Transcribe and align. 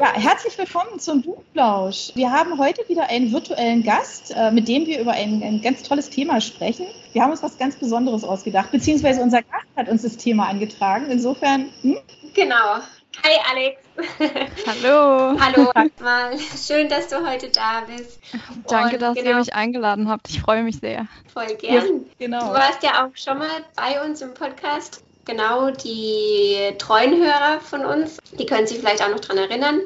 Ja, 0.00 0.14
herzlich 0.14 0.56
willkommen 0.56 0.98
zum 0.98 1.20
Buchplausch. 1.20 2.12
Wir 2.14 2.32
haben 2.32 2.56
heute 2.56 2.88
wieder 2.88 3.10
einen 3.10 3.32
virtuellen 3.32 3.82
Gast, 3.82 4.34
äh, 4.34 4.50
mit 4.50 4.66
dem 4.66 4.86
wir 4.86 4.98
über 4.98 5.12
ein, 5.12 5.42
ein, 5.42 5.60
ganz 5.60 5.82
tolles 5.82 6.08
Thema 6.08 6.40
sprechen. 6.40 6.86
Wir 7.12 7.20
haben 7.20 7.32
uns 7.32 7.42
was 7.42 7.58
ganz 7.58 7.76
Besonderes 7.76 8.24
ausgedacht, 8.24 8.70
beziehungsweise 8.70 9.20
unser 9.20 9.42
Gast 9.42 9.66
hat 9.76 9.90
uns 9.90 10.00
das 10.00 10.16
Thema 10.16 10.48
angetragen. 10.48 11.10
Insofern. 11.10 11.68
Hm? 11.82 11.98
Genau. 12.32 12.78
Hi 13.22 13.36
Alex. 13.50 13.82
Hallo. 14.66 15.38
Hallo 15.38 15.70
mal. 16.00 16.38
Schön, 16.38 16.88
dass 16.88 17.08
du 17.08 17.16
heute 17.28 17.50
da 17.50 17.82
bist. 17.82 18.20
Danke, 18.68 18.94
Und, 18.94 19.02
dass 19.02 19.14
genau, 19.16 19.28
ihr 19.28 19.36
mich 19.36 19.54
eingeladen 19.54 20.08
habt. 20.08 20.30
Ich 20.30 20.40
freue 20.40 20.62
mich 20.62 20.78
sehr. 20.78 21.08
Voll 21.30 21.54
gern. 21.56 21.74
Ja, 21.74 22.04
genau. 22.18 22.48
Du 22.48 22.54
warst 22.54 22.82
ja 22.82 23.04
auch 23.04 23.14
schon 23.16 23.36
mal 23.36 23.50
bei 23.76 24.02
uns 24.02 24.22
im 24.22 24.32
Podcast 24.32 25.04
genau 25.30 25.70
die 25.70 26.74
treuen 26.78 27.22
Hörer 27.22 27.60
von 27.60 27.84
uns, 27.84 28.18
die 28.38 28.46
können 28.46 28.66
sich 28.66 28.78
vielleicht 28.78 29.02
auch 29.02 29.08
noch 29.08 29.20
daran 29.20 29.38
erinnern. 29.38 29.80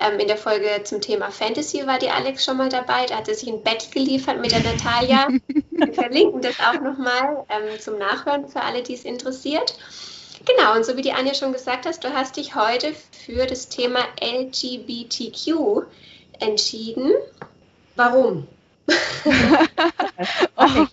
Ähm, 0.00 0.18
in 0.18 0.28
der 0.28 0.36
Folge 0.36 0.82
zum 0.84 1.00
Thema 1.00 1.30
Fantasy 1.30 1.86
war 1.86 1.98
die 1.98 2.10
Alex 2.10 2.44
schon 2.44 2.56
mal 2.56 2.68
dabei. 2.68 3.06
Da 3.06 3.16
hat 3.16 3.26
sie 3.26 3.34
sich 3.34 3.48
ein 3.48 3.62
Bett 3.62 3.92
geliefert 3.92 4.40
mit 4.40 4.52
der 4.52 4.60
Natalia. 4.60 5.28
Wir 5.70 5.92
verlinken 5.92 6.40
das 6.40 6.58
auch 6.60 6.80
nochmal 6.80 7.44
ähm, 7.48 7.78
zum 7.78 7.98
Nachhören 7.98 8.48
für 8.48 8.62
alle, 8.62 8.82
die 8.82 8.94
es 8.94 9.04
interessiert. 9.04 9.74
Genau, 10.46 10.74
und 10.74 10.86
so 10.86 10.96
wie 10.96 11.02
die 11.02 11.12
Anja 11.12 11.34
schon 11.34 11.52
gesagt 11.52 11.84
hast, 11.84 12.02
du 12.02 12.12
hast 12.14 12.36
dich 12.36 12.54
heute 12.54 12.94
für 13.26 13.46
das 13.46 13.68
Thema 13.68 14.00
LGBTQ 14.22 15.84
entschieden. 16.38 17.12
Warum? 17.94 18.46
Okay. 20.56 20.86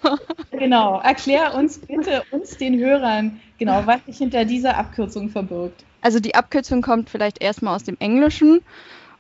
Genau, 0.52 1.00
erklär 1.02 1.56
uns 1.56 1.80
bitte, 1.80 2.24
uns 2.32 2.58
den 2.58 2.80
Hörern, 2.80 3.40
genau, 3.58 3.84
was 3.86 4.06
sich 4.06 4.18
hinter 4.18 4.46
dieser 4.46 4.78
Abkürzung 4.78 5.30
verbirgt. 5.30 5.84
Also 6.02 6.20
die 6.20 6.36
Abkürzung 6.36 6.82
kommt 6.82 7.10
vielleicht 7.10 7.42
erstmal 7.42 7.76
aus 7.76 7.84
dem 7.84 7.98
Englischen 8.00 8.62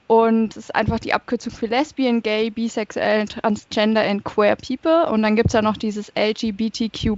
und 0.07 0.55
ist 0.55 0.73
einfach 0.73 0.99
die 0.99 1.13
Abkürzung 1.13 1.51
für 1.51 1.65
Lesbian, 1.67 2.23
Gay, 2.23 2.49
Bisexuell, 2.49 3.25
Transgender 3.27 4.01
and 4.01 4.23
Queer 4.23 4.55
People. 4.55 5.05
Und 5.09 5.21
dann 5.21 5.35
gibt 5.35 5.47
es 5.47 5.53
ja 5.53 5.61
noch 5.61 5.75
dieses 5.75 6.11
LGBTQ 6.17 7.17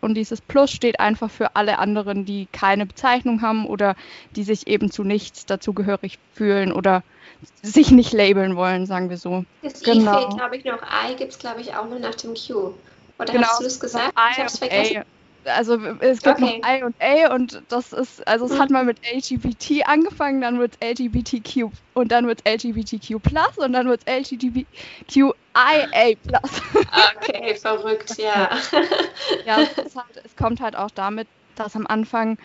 und 0.00 0.14
dieses 0.14 0.40
Plus 0.40 0.70
steht 0.70 0.98
einfach 0.98 1.30
für 1.30 1.54
alle 1.56 1.78
anderen, 1.78 2.24
die 2.24 2.48
keine 2.50 2.86
Bezeichnung 2.86 3.42
haben 3.42 3.66
oder 3.66 3.96
die 4.34 4.44
sich 4.44 4.66
eben 4.66 4.90
zu 4.90 5.04
nichts 5.04 5.44
dazugehörig 5.44 6.18
fühlen 6.34 6.72
oder 6.72 7.02
sich 7.60 7.90
nicht 7.90 8.12
labeln 8.12 8.56
wollen, 8.56 8.86
sagen 8.86 9.10
wir 9.10 9.18
so. 9.18 9.44
Das 9.62 9.82
genau. 9.82 10.18
fehlt, 10.18 10.36
glaube 10.38 10.56
ich, 10.56 10.64
noch. 10.64 10.80
I 10.82 11.14
gibt 11.16 11.32
es, 11.32 11.38
glaube 11.38 11.60
ich, 11.60 11.74
auch 11.74 11.88
nur 11.88 11.98
nach 11.98 12.14
dem 12.14 12.34
Q. 12.34 12.72
Oder 13.18 13.32
genau. 13.32 13.46
hast 13.46 13.60
du 13.60 13.66
es 13.66 13.78
gesagt? 13.78 14.14
I 14.16 14.32
ich 14.32 14.38
habe 14.38 14.46
es 14.46 14.58
vergessen. 14.58 14.96
A. 14.98 15.04
Also 15.44 15.74
es 16.00 16.22
gibt 16.22 16.40
okay. 16.40 16.60
noch 16.60 16.68
I 16.68 16.82
und 16.84 16.94
A 17.00 17.34
und 17.34 17.62
das 17.68 17.92
ist, 17.92 18.26
also 18.26 18.46
es 18.46 18.52
mhm. 18.52 18.58
hat 18.58 18.70
mal 18.70 18.84
mit 18.84 18.98
LGBT 19.12 19.86
angefangen, 19.86 20.40
dann 20.40 20.58
wird 20.58 20.74
es 20.80 21.00
LGBTQ 21.00 21.70
und 21.94 22.12
dann 22.12 22.26
wird 22.26 22.40
es 22.44 22.64
LGBTQ 22.64 23.22
plus 23.22 23.58
und 23.58 23.72
dann 23.72 23.88
wird 23.88 24.02
es 24.06 24.32
LGBTQIA 24.32 25.34
plus. 26.26 26.62
Okay, 27.16 27.54
verrückt, 27.56 28.18
ja. 28.18 28.50
ja, 29.46 29.60
es, 29.62 29.96
halt, 29.96 30.22
es 30.24 30.36
kommt 30.36 30.60
halt 30.60 30.76
auch 30.76 30.90
damit, 30.90 31.28
dass 31.56 31.76
am 31.76 31.86
Anfang 31.86 32.38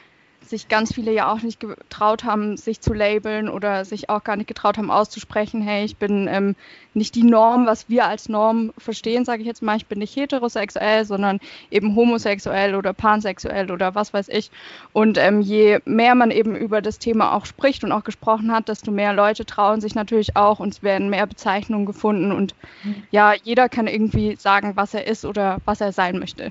sich 0.47 0.67
ganz 0.67 0.93
viele 0.93 1.11
ja 1.11 1.31
auch 1.31 1.41
nicht 1.41 1.59
getraut 1.59 2.23
haben, 2.23 2.57
sich 2.57 2.81
zu 2.81 2.93
labeln 2.93 3.49
oder 3.49 3.85
sich 3.85 4.09
auch 4.09 4.23
gar 4.23 4.35
nicht 4.35 4.47
getraut 4.47 4.77
haben 4.77 4.91
auszusprechen, 4.91 5.61
hey, 5.61 5.85
ich 5.85 5.97
bin 5.97 6.27
ähm, 6.29 6.55
nicht 6.93 7.15
die 7.15 7.23
Norm, 7.23 7.65
was 7.65 7.89
wir 7.89 8.05
als 8.05 8.29
Norm 8.29 8.73
verstehen, 8.77 9.25
sage 9.25 9.41
ich 9.41 9.47
jetzt 9.47 9.61
mal, 9.61 9.77
ich 9.77 9.85
bin 9.85 9.99
nicht 9.99 10.15
heterosexuell, 10.15 11.05
sondern 11.05 11.39
eben 11.71 11.95
homosexuell 11.95 12.75
oder 12.75 12.93
pansexuell 12.93 13.71
oder 13.71 13.95
was 13.95 14.13
weiß 14.13 14.29
ich. 14.29 14.51
Und 14.93 15.17
ähm, 15.17 15.41
je 15.41 15.79
mehr 15.85 16.15
man 16.15 16.31
eben 16.31 16.55
über 16.55 16.81
das 16.81 16.99
Thema 16.99 17.33
auch 17.33 17.45
spricht 17.45 17.83
und 17.83 17.91
auch 17.91 18.03
gesprochen 18.03 18.51
hat, 18.51 18.69
desto 18.69 18.91
mehr 18.91 19.13
Leute 19.13 19.45
trauen 19.45 19.81
sich 19.81 19.95
natürlich 19.95 20.35
auch 20.35 20.59
und 20.59 20.73
es 20.73 20.83
werden 20.83 21.09
mehr 21.09 21.27
Bezeichnungen 21.27 21.85
gefunden 21.85 22.31
und 22.31 22.55
mhm. 22.83 23.03
ja, 23.11 23.33
jeder 23.43 23.69
kann 23.69 23.87
irgendwie 23.87 24.35
sagen, 24.35 24.73
was 24.75 24.93
er 24.93 25.07
ist 25.07 25.25
oder 25.25 25.59
was 25.65 25.81
er 25.81 25.91
sein 25.91 26.19
möchte. 26.19 26.49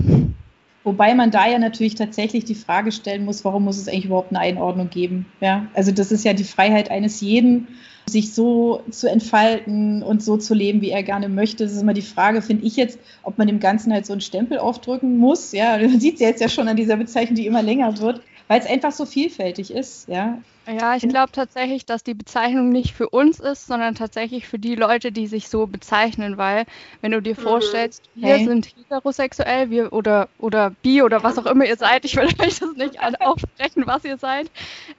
Wobei 0.87 1.17
man 1.17 1.33
da 1.33 1.49
ja 1.49 1.59
natürlich 1.59 1.97
tatsächlich 1.97 2.45
die 2.45 2.55
Frage 2.55 2.93
stellen 2.93 3.25
muss, 3.25 3.45
warum 3.45 3.65
muss 3.65 3.77
es 3.77 3.89
eigentlich 3.89 4.05
überhaupt 4.05 4.31
eine 4.31 4.39
Einordnung 4.39 4.89
geben? 4.89 5.27
Ja, 5.41 5.67
also 5.75 5.91
das 5.91 6.13
ist 6.13 6.25
ja 6.25 6.33
die 6.33 6.45
Freiheit 6.45 6.93
eines 6.93 7.21
jeden, 7.21 7.67
sich 8.09 8.33
so 8.33 8.85
zu 8.93 9.11
entfalten 9.11 10.05
und 10.05 10.23
so 10.23 10.37
zu 10.37 10.55
leben, 10.55 10.83
wie 10.83 10.91
er 10.91 11.03
gerne 11.03 11.29
möchte. 11.29 11.65
Das 11.65 11.73
ist 11.73 11.83
immer 11.83 11.93
die 11.93 12.03
Frage, 12.03 12.41
finde 12.41 12.65
ich 12.65 12.77
jetzt, 12.77 13.01
ob 13.25 13.37
man 13.37 13.49
dem 13.49 13.59
Ganzen 13.59 13.93
halt 13.93 14.07
so 14.07 14.13
einen 14.13 14.21
Stempel 14.21 14.61
aufdrücken 14.61 15.19
muss. 15.19 15.51
Ja, 15.51 15.77
man 15.83 15.99
sieht 15.99 16.15
es 16.15 16.21
ja 16.21 16.29
jetzt 16.29 16.41
ja 16.41 16.49
schon 16.49 16.69
an 16.69 16.77
dieser 16.77 16.97
Bezeichnung, 16.97 17.35
die 17.35 17.49
immer 17.49 17.63
länger 17.63 17.99
wird, 17.99 18.21
weil 18.49 18.61
es 18.61 18.67
einfach 18.67 18.93
so 18.93 19.07
vielfältig 19.07 19.71
ist. 19.71 20.09
Ja, 20.09 20.39
ja, 20.67 20.97
ich 20.97 21.09
glaube 21.09 21.31
tatsächlich, 21.31 21.87
dass 21.87 22.03
die 22.03 22.15
Bezeichnung 22.15 22.71
nicht 22.71 22.93
für 22.93 23.09
uns 23.09 23.39
ist, 23.39 23.67
sondern 23.69 23.95
tatsächlich 23.95 24.49
für 24.49 24.59
die 24.59 24.75
Leute, 24.75 25.13
die 25.13 25.29
sich 25.29 25.49
so 25.49 25.69
bezeichnen, 25.69 26.39
weil 26.39 26.65
wenn 27.01 27.13
du 27.13 27.23
dir 27.23 27.35
mhm. 27.39 27.43
vorstellst, 27.43 28.03
wir 28.17 28.37
hey. 28.37 28.45
sind 28.45 28.75
heterosexuell, 28.77 29.71
wir 29.71 29.93
oder 29.93 30.29
oder 30.39 30.71
bi 30.83 31.03
oder 31.03 31.23
was 31.23 31.39
auch 31.39 31.47
immer 31.47 31.65
ihr 31.65 31.77
seid, 31.77 32.05
ich 32.05 32.17
will 32.17 32.25
euch 32.25 32.59
das 32.59 32.75
nicht 32.77 32.99
aufsprechen, 33.21 33.87
was 33.87 34.05
ihr 34.05 34.19
seid. 34.19 34.51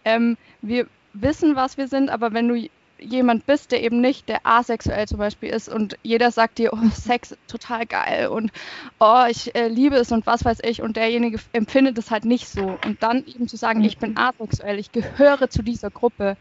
Ähm, 0.06 0.38
wir 0.62 0.88
wissen, 1.14 1.56
was 1.56 1.78
wir 1.78 1.90
sind, 1.90 2.10
aber 2.10 2.32
wenn 2.32 2.48
du 2.48 2.70
jemand 3.00 3.46
bist, 3.46 3.72
der 3.72 3.84
eben 3.84 4.02
nicht 4.02 4.30
der 4.30 4.46
asexuell 4.46 5.08
zum 5.08 5.18
Beispiel 5.18 5.50
ist 5.50 5.70
und 5.70 5.98
jeder 6.04 6.32
sagt 6.32 6.58
dir, 6.58 6.74
oh, 6.74 6.90
Sex 6.94 7.36
total 7.48 7.86
geil 7.86 8.28
und 8.28 8.52
oh, 9.00 9.24
ich 9.30 9.54
äh, 9.56 9.68
liebe 9.68 9.96
es 9.96 10.12
und 10.12 10.26
was 10.26 10.46
weiß 10.46 10.60
ich 10.64 10.82
und 10.82 10.98
derjenige 10.98 11.40
empfindet 11.54 11.98
es 11.98 12.12
halt 12.12 12.26
nicht 12.26 12.48
so. 12.48 12.78
Und 12.86 13.02
dann 13.02 13.26
eben 13.26 13.48
zu 13.48 13.58
sagen, 13.58 13.84
ich 13.84 13.98
bin 13.98 14.18
asexuell, 14.18 14.80
ich 14.80 14.92
gehöre 14.92 15.50
zu 15.50 15.62
dieser 15.62 15.90
Gruppe, 15.90 16.38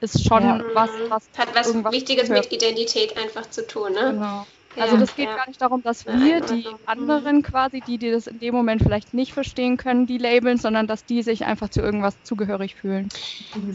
ist 0.00 0.26
schon 0.26 0.42
ja. 0.42 0.62
was, 0.74 0.90
was. 1.08 1.28
Hat 1.36 1.54
was 1.54 1.74
Wichtiges 1.92 2.28
gehört. 2.28 2.50
mit 2.50 2.62
Identität 2.62 3.16
einfach 3.16 3.48
zu 3.48 3.66
tun, 3.66 3.92
ne? 3.92 4.12
Genau. 4.12 4.46
Also 4.78 4.96
das 4.96 5.14
geht 5.14 5.28
ja. 5.28 5.36
gar 5.36 5.46
nicht 5.48 5.60
darum, 5.60 5.82
dass 5.82 6.06
wir 6.06 6.40
die 6.40 6.66
anderen 6.84 7.42
quasi, 7.42 7.80
die, 7.80 7.98
die 7.98 8.10
das 8.10 8.26
in 8.26 8.38
dem 8.38 8.54
Moment 8.54 8.82
vielleicht 8.82 9.14
nicht 9.14 9.32
verstehen 9.32 9.76
können, 9.76 10.06
die 10.06 10.18
labeln, 10.18 10.58
sondern 10.58 10.86
dass 10.86 11.04
die 11.04 11.22
sich 11.22 11.44
einfach 11.44 11.68
zu 11.68 11.80
irgendwas 11.80 12.22
zugehörig 12.22 12.74
fühlen. 12.74 13.08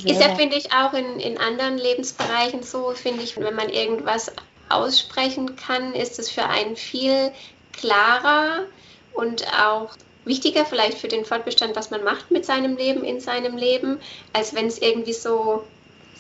Ist 0.03 0.21
ja, 0.21 0.35
finde 0.35 0.57
ich, 0.57 0.71
auch 0.73 0.93
in, 0.93 1.19
in 1.19 1.37
anderen 1.37 1.77
Lebensbereichen 1.77 2.63
so, 2.63 2.91
finde 2.91 3.23
ich, 3.23 3.37
wenn 3.37 3.55
man 3.55 3.69
irgendwas 3.69 4.31
aussprechen 4.69 5.55
kann, 5.55 5.93
ist 5.93 6.19
es 6.19 6.29
für 6.29 6.45
einen 6.45 6.75
viel 6.75 7.31
klarer 7.73 8.65
und 9.13 9.45
auch 9.59 9.95
wichtiger 10.23 10.65
vielleicht 10.65 10.97
für 10.97 11.07
den 11.07 11.25
Fortbestand, 11.25 11.75
was 11.75 11.89
man 11.89 12.03
macht 12.03 12.31
mit 12.31 12.45
seinem 12.45 12.77
Leben, 12.77 13.03
in 13.03 13.19
seinem 13.19 13.57
Leben, 13.57 13.99
als 14.33 14.53
wenn 14.53 14.67
es 14.67 14.81
irgendwie 14.81 15.13
so, 15.13 15.63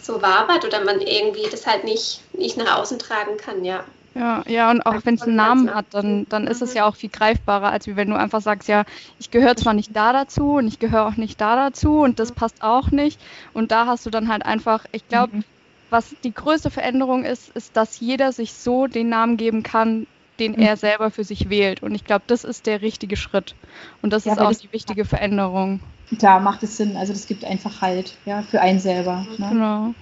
so 0.01 0.21
wabert 0.21 0.65
oder 0.65 0.83
man 0.83 1.01
irgendwie 1.01 1.47
das 1.49 1.67
halt 1.67 1.83
nicht, 1.83 2.21
nicht 2.33 2.57
nach 2.57 2.79
außen 2.79 2.99
tragen 2.99 3.37
kann, 3.37 3.63
ja. 3.63 3.85
Ja, 4.13 4.43
ja, 4.45 4.69
und 4.69 4.85
auch 4.85 5.05
wenn 5.05 5.15
es 5.15 5.21
einen 5.21 5.37
Namen 5.37 5.73
hat, 5.73 5.85
dann, 5.91 6.25
dann 6.27 6.45
ist 6.45 6.61
es 6.61 6.73
ja 6.73 6.85
auch 6.85 6.95
viel 6.95 7.09
greifbarer, 7.09 7.71
als 7.71 7.87
wenn 7.87 8.09
du 8.09 8.17
einfach 8.17 8.41
sagst, 8.41 8.67
ja, 8.67 8.83
ich 9.19 9.31
gehöre 9.31 9.55
zwar 9.55 9.73
nicht 9.73 9.95
da 9.95 10.11
dazu 10.11 10.55
und 10.55 10.67
ich 10.67 10.79
gehöre 10.79 11.07
auch 11.07 11.15
nicht 11.15 11.39
da 11.39 11.55
dazu 11.55 11.99
und 11.99 12.19
das 12.19 12.33
passt 12.33 12.61
auch 12.61 12.91
nicht. 12.91 13.21
Und 13.53 13.71
da 13.71 13.85
hast 13.85 14.05
du 14.05 14.09
dann 14.09 14.27
halt 14.27 14.45
einfach, 14.45 14.85
ich 14.91 15.07
glaube, 15.07 15.37
mhm. 15.37 15.43
was 15.89 16.13
die 16.25 16.33
größte 16.33 16.69
Veränderung 16.69 17.23
ist, 17.23 17.49
ist, 17.55 17.77
dass 17.77 18.01
jeder 18.01 18.33
sich 18.33 18.51
so 18.53 18.87
den 18.87 19.07
Namen 19.07 19.37
geben 19.37 19.63
kann, 19.63 20.07
den 20.39 20.53
mhm. 20.53 20.61
er 20.61 20.75
selber 20.75 21.09
für 21.09 21.23
sich 21.23 21.49
wählt. 21.49 21.81
Und 21.81 21.95
ich 21.95 22.03
glaube, 22.03 22.23
das 22.27 22.43
ist 22.43 22.65
der 22.65 22.81
richtige 22.81 23.15
Schritt. 23.15 23.55
Und 24.01 24.11
das 24.11 24.25
ja, 24.25 24.33
ist 24.33 24.39
auch 24.39 24.51
die 24.51 24.73
wichtige 24.73 25.05
Veränderung. 25.05 25.79
Da 26.11 26.41
macht 26.41 26.63
es 26.63 26.75
Sinn. 26.75 26.97
Also 26.97 27.13
das 27.13 27.27
gibt 27.27 27.45
einfach 27.45 27.81
Halt, 27.81 28.17
ja, 28.25 28.41
für 28.41 28.59
einen 28.59 28.81
selber. 28.81 29.25
Ne? 29.37 29.49
Genau 29.49 29.93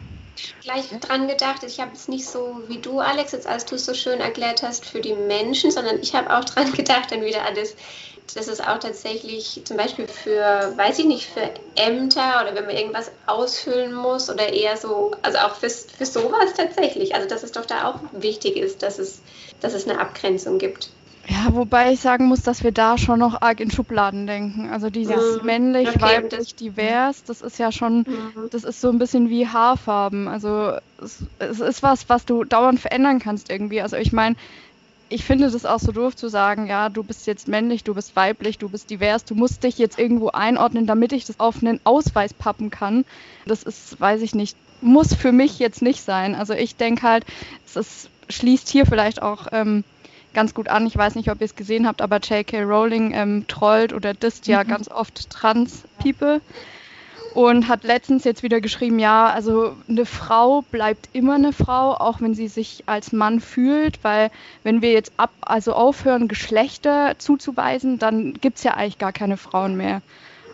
gleich 0.61 0.89
dran 0.99 1.27
gedacht. 1.27 1.63
Ich 1.63 1.79
habe 1.79 1.91
es 1.93 2.07
nicht 2.07 2.27
so 2.27 2.63
wie 2.67 2.79
du, 2.79 2.99
Alex, 2.99 3.31
jetzt 3.31 3.47
als 3.47 3.65
du 3.65 3.75
es 3.75 3.85
so 3.85 3.93
schön 3.93 4.19
erklärt 4.19 4.63
hast, 4.63 4.85
für 4.85 5.01
die 5.01 5.13
Menschen, 5.13 5.71
sondern 5.71 5.99
ich 6.01 6.15
habe 6.15 6.35
auch 6.35 6.45
dran 6.45 6.71
gedacht, 6.73 7.11
dann 7.11 7.23
wieder 7.23 7.45
alles, 7.45 7.75
dass 8.35 8.47
es 8.47 8.61
auch 8.61 8.77
tatsächlich 8.77 9.61
zum 9.65 9.77
Beispiel 9.77 10.07
für, 10.07 10.73
weiß 10.75 10.99
ich 10.99 11.05
nicht, 11.05 11.25
für 11.25 11.51
Ämter 11.75 12.41
oder 12.41 12.55
wenn 12.55 12.65
man 12.65 12.75
irgendwas 12.75 13.11
ausfüllen 13.25 13.93
muss 13.93 14.29
oder 14.29 14.53
eher 14.53 14.77
so, 14.77 15.11
also 15.23 15.39
auch 15.39 15.55
für, 15.55 15.69
für 15.69 16.05
sowas 16.05 16.53
tatsächlich. 16.55 17.15
Also 17.15 17.27
dass 17.27 17.43
es 17.43 17.51
doch 17.51 17.65
da 17.65 17.89
auch 17.89 17.99
wichtig 18.11 18.57
ist, 18.57 18.83
dass 18.83 18.99
es, 18.99 19.21
dass 19.61 19.73
es 19.73 19.87
eine 19.87 19.99
Abgrenzung 19.99 20.59
gibt. 20.59 20.91
Ja, 21.29 21.53
wobei 21.53 21.93
ich 21.93 21.99
sagen 21.99 22.25
muss, 22.25 22.41
dass 22.41 22.63
wir 22.63 22.71
da 22.71 22.97
schon 22.97 23.19
noch 23.19 23.41
arg 23.41 23.59
in 23.59 23.69
Schubladen 23.69 24.25
denken. 24.25 24.69
Also 24.69 24.89
dieses 24.89 25.37
ja. 25.37 25.43
männlich, 25.43 25.87
okay, 25.87 26.01
weiblich, 26.01 26.55
divers, 26.55 27.23
das 27.23 27.41
ist 27.41 27.59
ja 27.59 27.71
schon, 27.71 27.99
mhm. 27.99 28.49
das 28.51 28.63
ist 28.63 28.81
so 28.81 28.89
ein 28.89 28.97
bisschen 28.97 29.29
wie 29.29 29.47
Haarfarben. 29.47 30.27
Also 30.27 30.73
es, 30.99 31.23
es, 31.37 31.59
ist 31.59 31.83
was, 31.83 32.09
was 32.09 32.25
du 32.25 32.43
dauernd 32.45 32.79
verändern 32.79 33.19
kannst 33.19 33.51
irgendwie. 33.51 33.81
Also 33.81 33.95
ich 33.97 34.11
meine, 34.11 34.37
ich 35.09 35.23
finde 35.23 35.51
das 35.51 35.65
auch 35.65 35.79
so 35.79 35.91
doof 35.91 36.15
zu 36.15 36.29
sagen, 36.29 36.65
ja, 36.65 36.89
du 36.89 37.03
bist 37.03 37.27
jetzt 37.27 37.47
männlich, 37.47 37.83
du 37.83 37.93
bist 37.93 38.15
weiblich, 38.15 38.57
du 38.57 38.69
bist 38.69 38.89
divers, 38.89 39.23
du 39.23 39.35
musst 39.35 39.63
dich 39.63 39.77
jetzt 39.77 39.99
irgendwo 39.99 40.29
einordnen, 40.29 40.87
damit 40.87 41.13
ich 41.13 41.25
das 41.25 41.39
auf 41.39 41.61
einen 41.61 41.79
Ausweis 41.83 42.33
pappen 42.33 42.71
kann. 42.71 43.05
Das 43.45 43.61
ist, 43.61 43.99
weiß 44.01 44.23
ich 44.23 44.33
nicht, 44.33 44.57
muss 44.81 45.13
für 45.13 45.31
mich 45.31 45.59
jetzt 45.59 45.83
nicht 45.83 46.01
sein. 46.01 46.33
Also 46.33 46.53
ich 46.53 46.75
denke 46.75 47.03
halt, 47.03 47.25
es 47.67 47.75
ist, 47.75 48.09
schließt 48.29 48.69
hier 48.69 48.87
vielleicht 48.87 49.21
auch 49.21 49.47
ähm, 49.51 49.83
ganz 50.39 50.53
gut 50.53 50.69
an. 50.69 50.87
Ich 50.87 50.95
weiß 50.95 51.15
nicht, 51.15 51.29
ob 51.29 51.41
ihr 51.41 51.45
es 51.45 51.57
gesehen 51.57 51.85
habt, 51.85 52.01
aber 52.01 52.19
J.K. 52.19 52.63
Rowling 52.63 53.11
ähm, 53.13 53.45
trollt 53.49 53.91
oder 53.91 54.13
disst 54.13 54.47
ja 54.47 54.63
mhm. 54.63 54.69
ganz 54.69 54.87
oft 54.89 55.29
Trans-People. 55.29 56.39
und 57.33 57.67
hat 57.67 57.83
letztens 57.83 58.23
jetzt 58.23 58.41
wieder 58.41 58.61
geschrieben, 58.61 58.99
ja, 58.99 59.27
also 59.27 59.75
eine 59.89 60.05
Frau 60.05 60.61
bleibt 60.71 61.09
immer 61.11 61.35
eine 61.35 61.51
Frau, 61.51 61.93
auch 61.93 62.21
wenn 62.21 62.33
sie 62.35 62.47
sich 62.47 62.83
als 62.85 63.11
Mann 63.11 63.41
fühlt, 63.41 64.01
weil 64.01 64.31
wenn 64.63 64.81
wir 64.81 64.93
jetzt 64.93 65.11
ab, 65.17 65.31
also 65.41 65.73
aufhören, 65.73 66.29
Geschlechter 66.29 67.15
zuzuweisen, 67.17 67.99
dann 67.99 68.33
gibt 68.35 68.59
es 68.59 68.63
ja 68.63 68.75
eigentlich 68.75 68.97
gar 68.97 69.11
keine 69.11 69.35
Frauen 69.35 69.75
mehr. 69.75 70.01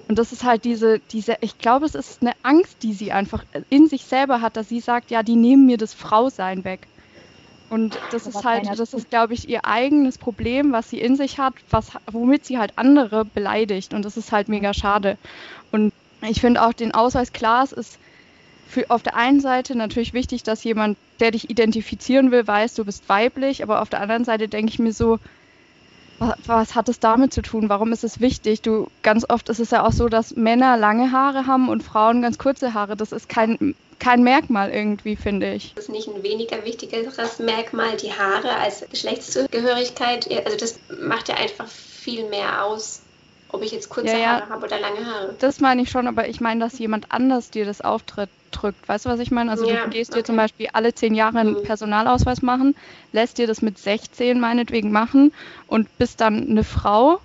Und 0.07 0.17
das 0.17 0.31
ist 0.31 0.43
halt 0.43 0.65
diese, 0.65 0.99
diese, 1.11 1.37
ich 1.41 1.59
glaube, 1.59 1.85
es 1.85 1.93
ist 1.93 2.23
eine 2.23 2.33
Angst, 2.41 2.81
die 2.81 2.93
sie 2.93 3.11
einfach 3.11 3.43
in 3.69 3.87
sich 3.87 4.05
selber 4.05 4.41
hat, 4.41 4.57
dass 4.57 4.67
sie 4.67 4.79
sagt, 4.79 5.11
ja, 5.11 5.21
die 5.21 5.35
nehmen 5.35 5.67
mir 5.67 5.77
das 5.77 5.93
Frausein 5.93 6.63
weg. 6.63 6.87
Und 7.69 7.97
das 8.11 8.27
ist 8.27 8.43
halt, 8.43 8.67
das 8.77 8.93
ist, 8.93 9.09
glaube 9.09 9.33
ich, 9.33 9.49
ihr 9.49 9.65
eigenes 9.65 10.17
Problem, 10.17 10.71
was 10.71 10.89
sie 10.89 10.99
in 10.99 11.15
sich 11.15 11.39
hat, 11.39 11.55
was, 11.71 11.91
womit 12.11 12.45
sie 12.45 12.59
halt 12.59 12.73
andere 12.75 13.25
beleidigt. 13.25 13.93
Und 13.93 14.05
das 14.05 14.17
ist 14.17 14.31
halt 14.31 14.49
mega 14.49 14.73
schade. 14.73 15.17
Und 15.71 15.91
ich 16.21 16.41
finde 16.41 16.63
auch 16.63 16.73
den 16.73 16.93
Ausweis 16.93 17.33
klar, 17.33 17.63
es 17.63 17.71
ist 17.71 17.99
für, 18.67 18.89
auf 18.89 19.03
der 19.03 19.15
einen 19.15 19.39
Seite 19.39 19.75
natürlich 19.75 20.13
wichtig, 20.13 20.43
dass 20.43 20.63
jemand, 20.63 20.97
der 21.19 21.31
dich 21.31 21.49
identifizieren 21.49 22.31
will, 22.31 22.45
weiß, 22.45 22.75
du 22.75 22.85
bist 22.85 23.07
weiblich, 23.09 23.63
aber 23.63 23.81
auf 23.81 23.89
der 23.89 24.01
anderen 24.01 24.25
Seite 24.25 24.47
denke 24.47 24.71
ich 24.71 24.79
mir 24.79 24.93
so, 24.93 25.19
was, 26.19 26.35
was 26.45 26.75
hat 26.75 26.89
es 26.89 26.99
damit 26.99 27.33
zu 27.33 27.41
tun? 27.41 27.69
Warum 27.69 27.91
ist 27.91 28.03
es 28.03 28.19
wichtig? 28.21 28.61
Du, 28.61 28.87
ganz 29.03 29.25
oft 29.29 29.49
ist 29.49 29.59
es 29.59 29.71
ja 29.71 29.85
auch 29.85 29.91
so, 29.91 30.07
dass 30.07 30.35
Männer 30.35 30.77
lange 30.77 31.11
Haare 31.11 31.45
haben 31.45 31.69
und 31.69 31.83
Frauen 31.83 32.21
ganz 32.21 32.37
kurze 32.37 32.73
Haare. 32.73 32.95
Das 32.95 33.11
ist 33.11 33.27
kein, 33.27 33.75
kein 33.99 34.23
Merkmal 34.23 34.71
irgendwie, 34.71 35.15
finde 35.15 35.53
ich. 35.53 35.73
Das 35.75 35.85
ist 35.85 35.89
nicht 35.89 36.07
ein 36.07 36.23
weniger 36.23 36.63
wichtigeres 36.65 37.39
Merkmal, 37.39 37.97
die 37.97 38.13
Haare 38.13 38.55
als 38.55 38.85
Geschlechtszugehörigkeit. 38.89 40.29
Also 40.45 40.57
das 40.57 40.79
macht 41.01 41.29
ja 41.29 41.35
einfach 41.35 41.67
viel 41.67 42.29
mehr 42.29 42.65
aus 42.65 43.01
ob 43.55 43.63
ich 43.63 43.71
jetzt 43.71 43.89
kurze 43.89 44.11
ja, 44.11 44.17
ja. 44.17 44.27
Haare 44.27 44.49
habe 44.49 44.65
oder 44.65 44.79
lange 44.79 45.05
Haare. 45.05 45.35
Das 45.39 45.61
meine 45.61 45.81
ich 45.81 45.89
schon, 45.89 46.07
aber 46.07 46.27
ich 46.27 46.41
meine, 46.41 46.59
dass 46.59 46.77
jemand 46.77 47.11
anders 47.11 47.51
dir 47.51 47.65
das 47.65 47.81
auftritt 47.81 48.29
drückt. 48.51 48.87
Weißt 48.87 49.05
du, 49.05 49.09
was 49.09 49.19
ich 49.19 49.31
meine? 49.31 49.51
Also 49.51 49.67
ja, 49.67 49.85
du 49.85 49.89
gehst 49.89 50.11
okay. 50.11 50.19
dir 50.19 50.25
zum 50.25 50.35
Beispiel 50.35 50.67
alle 50.73 50.93
zehn 50.93 51.15
Jahre 51.15 51.39
einen 51.39 51.53
mhm. 51.53 51.63
Personalausweis 51.63 52.41
machen, 52.41 52.75
lässt 53.11 53.37
dir 53.37 53.47
das 53.47 53.61
mit 53.61 53.77
16 53.77 54.39
meinetwegen 54.39 54.91
machen 54.91 55.33
und 55.67 55.97
bist 55.97 56.21
dann 56.21 56.49
eine 56.49 56.63
Frau 56.63 57.19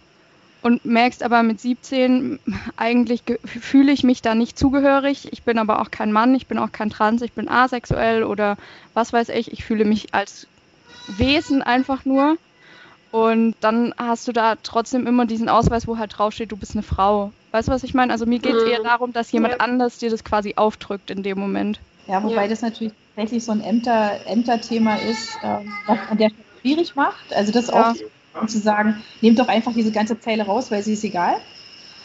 und 0.62 0.84
merkst 0.84 1.22
aber 1.22 1.42
mit 1.42 1.60
17, 1.60 2.38
eigentlich 2.76 3.22
fühle 3.44 3.92
ich 3.92 4.04
mich 4.04 4.22
da 4.22 4.34
nicht 4.34 4.58
zugehörig. 4.58 5.32
Ich 5.32 5.42
bin 5.42 5.58
aber 5.58 5.80
auch 5.80 5.90
kein 5.90 6.12
Mann, 6.12 6.34
ich 6.34 6.46
bin 6.46 6.58
auch 6.58 6.72
kein 6.72 6.90
Trans, 6.90 7.22
ich 7.22 7.32
bin 7.32 7.48
asexuell 7.48 8.24
oder 8.24 8.56
was 8.94 9.12
weiß 9.12 9.30
ich. 9.30 9.52
Ich 9.52 9.64
fühle 9.64 9.84
mich 9.84 10.14
als 10.14 10.46
Wesen 11.06 11.62
einfach 11.62 12.04
nur. 12.04 12.36
Und 13.10 13.56
dann 13.60 13.92
hast 13.96 14.28
du 14.28 14.32
da 14.32 14.54
trotzdem 14.62 15.06
immer 15.06 15.26
diesen 15.26 15.48
Ausweis, 15.48 15.88
wo 15.88 15.98
halt 15.98 16.16
draufsteht, 16.16 16.52
du 16.52 16.56
bist 16.56 16.72
eine 16.72 16.82
Frau. 16.82 17.32
Weißt 17.50 17.68
du, 17.68 17.72
was 17.72 17.82
ich 17.82 17.94
meine? 17.94 18.12
Also 18.12 18.26
mir 18.26 18.38
geht 18.38 18.54
es 18.54 18.64
mhm. 18.64 18.70
eher 18.70 18.82
darum, 18.82 19.12
dass 19.12 19.32
jemand 19.32 19.54
ja. 19.54 19.60
anders 19.60 19.98
dir 19.98 20.10
das 20.10 20.22
quasi 20.22 20.54
aufdrückt 20.56 21.10
in 21.10 21.22
dem 21.22 21.38
Moment. 21.38 21.80
Ja, 22.06 22.22
wobei 22.22 22.42
ja. 22.42 22.48
das 22.48 22.62
natürlich 22.62 22.92
tatsächlich 23.16 23.44
so 23.44 23.52
ein 23.52 23.62
Ämter, 23.62 24.12
Ämterthema 24.26 24.96
ist, 24.96 25.38
ähm, 25.42 25.72
was 25.86 25.98
an 26.08 26.18
der 26.18 26.30
schwierig 26.60 26.94
macht. 26.94 27.32
Also 27.34 27.50
das 27.50 27.68
ja. 27.68 27.90
auch 27.90 27.94
zu 28.46 28.58
sagen, 28.58 29.02
nehmt 29.20 29.38
doch 29.38 29.48
einfach 29.48 29.72
diese 29.74 29.92
ganze 29.92 30.18
Zeile 30.18 30.44
raus, 30.44 30.70
weil 30.70 30.82
sie 30.82 30.94
ist 30.94 31.04
egal. 31.04 31.36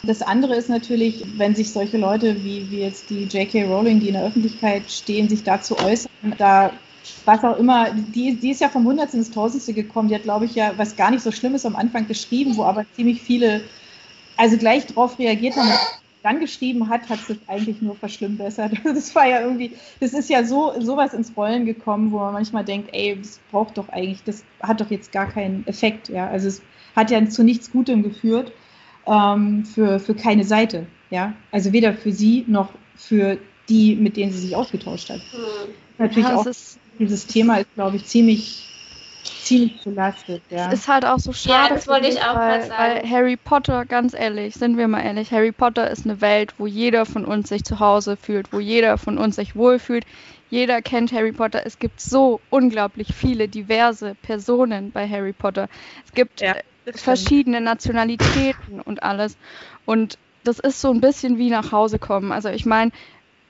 Das 0.02 0.22
andere 0.22 0.54
ist 0.54 0.68
natürlich, 0.68 1.24
wenn 1.36 1.54
sich 1.54 1.72
solche 1.72 1.98
Leute 1.98 2.44
wie, 2.44 2.70
wie 2.70 2.80
jetzt 2.80 3.10
die 3.10 3.24
J.K. 3.24 3.64
Rowling, 3.64 4.00
die 4.00 4.08
in 4.08 4.14
der 4.14 4.24
Öffentlichkeit 4.24 4.90
stehen, 4.90 5.28
sich 5.28 5.42
dazu 5.42 5.76
äußern, 5.78 6.10
da 6.38 6.72
was 7.24 7.44
auch 7.44 7.56
immer, 7.56 7.90
die, 7.90 8.34
die 8.34 8.50
ist 8.50 8.60
ja 8.60 8.68
vom 8.68 8.84
Hundertsten 8.84 9.20
ins 9.20 9.30
Tausendste 9.30 9.72
gekommen. 9.72 10.08
Die 10.08 10.14
hat, 10.14 10.24
glaube 10.24 10.44
ich, 10.44 10.54
ja 10.54 10.72
was 10.76 10.96
gar 10.96 11.10
nicht 11.10 11.22
so 11.22 11.30
Schlimmes 11.30 11.66
am 11.66 11.76
Anfang 11.76 12.06
geschrieben, 12.06 12.56
wo 12.56 12.64
aber 12.64 12.84
ziemlich 12.94 13.22
viele, 13.22 13.62
also 14.36 14.56
gleich 14.56 14.86
drauf 14.86 15.18
reagiert 15.18 15.56
haben. 15.56 15.70
Dann 16.26 16.40
geschrieben 16.40 16.88
hat, 16.88 17.08
hat 17.08 17.20
es 17.28 17.36
eigentlich 17.46 17.80
nur 17.80 17.94
verschlimmbessert. 17.94 18.72
Das 18.84 19.14
war 19.14 19.28
ja 19.28 19.42
irgendwie, 19.42 19.76
das 20.00 20.12
ist 20.12 20.28
ja 20.28 20.42
so 20.42 20.72
sowas 20.80 21.14
ins 21.14 21.36
Rollen 21.36 21.66
gekommen, 21.66 22.10
wo 22.10 22.18
man 22.18 22.32
manchmal 22.32 22.64
denkt, 22.64 22.88
ey, 22.92 23.16
das 23.16 23.38
braucht 23.52 23.78
doch 23.78 23.88
eigentlich, 23.90 24.24
das 24.24 24.42
hat 24.60 24.80
doch 24.80 24.90
jetzt 24.90 25.12
gar 25.12 25.28
keinen 25.30 25.64
Effekt, 25.68 26.08
ja. 26.08 26.28
Also 26.28 26.48
es 26.48 26.62
hat 26.96 27.12
ja 27.12 27.24
zu 27.28 27.44
nichts 27.44 27.70
Gutem 27.70 28.02
geführt 28.02 28.50
ähm, 29.06 29.64
für, 29.64 30.00
für 30.00 30.16
keine 30.16 30.42
Seite, 30.42 30.88
ja. 31.10 31.32
Also 31.52 31.72
weder 31.72 31.94
für 31.94 32.10
sie 32.10 32.44
noch 32.48 32.70
für 32.96 33.38
die, 33.68 33.94
mit 33.94 34.16
denen 34.16 34.32
sie 34.32 34.40
sich 34.40 34.56
ausgetauscht 34.56 35.10
hat. 35.10 35.20
Mhm. 35.32 35.74
Natürlich 35.98 36.28
ja, 36.28 36.34
auch 36.34 36.46
dieses 36.98 37.28
Thema 37.28 37.58
ist, 37.58 37.72
glaube 37.76 37.98
ich, 37.98 38.04
ziemlich, 38.06 38.65
ziemlich 39.46 39.80
belastet. 39.82 40.42
Ja. 40.50 40.68
Es 40.68 40.80
ist 40.80 40.88
halt 40.88 41.04
auch 41.04 41.18
so 41.18 41.32
schade. 41.32 41.68
Ja, 41.68 41.74
das 41.74 41.86
wollte 41.86 42.08
ich 42.08 42.20
auch 42.20 42.36
weil, 42.36 42.62
sagen. 42.62 42.78
Weil 42.78 43.10
Harry 43.10 43.36
Potter, 43.36 43.84
ganz 43.84 44.14
ehrlich, 44.14 44.54
sind 44.54 44.76
wir 44.76 44.88
mal 44.88 45.02
ehrlich, 45.02 45.30
Harry 45.30 45.52
Potter 45.52 45.90
ist 45.90 46.04
eine 46.04 46.20
Welt, 46.20 46.54
wo 46.58 46.66
jeder 46.66 47.06
von 47.06 47.24
uns 47.24 47.48
sich 47.48 47.64
zu 47.64 47.80
Hause 47.80 48.16
fühlt, 48.16 48.52
wo 48.52 48.60
jeder 48.60 48.98
von 48.98 49.18
uns 49.18 49.36
sich 49.36 49.56
wohlfühlt. 49.56 50.04
Jeder 50.50 50.82
kennt 50.82 51.12
Harry 51.12 51.32
Potter. 51.32 51.64
Es 51.64 51.78
gibt 51.78 52.00
so 52.00 52.40
unglaublich 52.50 53.14
viele 53.14 53.48
diverse 53.48 54.14
Personen 54.14 54.92
bei 54.92 55.08
Harry 55.08 55.32
Potter. 55.32 55.68
Es 56.04 56.12
gibt 56.12 56.40
ja, 56.40 56.54
verschiedene 56.94 57.60
Nationalitäten 57.60 58.80
und 58.80 59.02
alles. 59.02 59.36
Und 59.86 60.18
das 60.44 60.60
ist 60.60 60.80
so 60.80 60.90
ein 60.90 61.00
bisschen 61.00 61.38
wie 61.38 61.50
nach 61.50 61.72
Hause 61.72 61.98
kommen. 61.98 62.30
Also 62.30 62.48
ich 62.48 62.64
meine, 62.64 62.92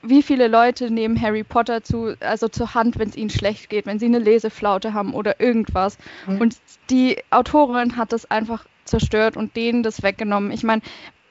wie 0.01 0.21
viele 0.21 0.47
Leute 0.47 0.91
nehmen 0.91 1.19
Harry 1.21 1.43
Potter 1.43 1.83
zu, 1.83 2.15
also 2.19 2.47
zur 2.47 2.73
Hand, 2.73 2.97
wenn 2.99 3.09
es 3.09 3.15
ihnen 3.15 3.29
schlecht 3.29 3.69
geht, 3.69 3.85
wenn 3.85 3.99
sie 3.99 4.05
eine 4.05 4.19
Leseflaute 4.19 4.93
haben 4.93 5.13
oder 5.13 5.39
irgendwas. 5.39 5.97
Mhm. 6.27 6.41
Und 6.41 6.57
die 6.89 7.17
Autorin 7.29 7.97
hat 7.97 8.13
das 8.13 8.29
einfach 8.29 8.65
zerstört 8.85 9.37
und 9.37 9.55
denen 9.55 9.83
das 9.83 10.03
weggenommen. 10.03 10.51
Ich 10.51 10.63
meine, 10.63 10.81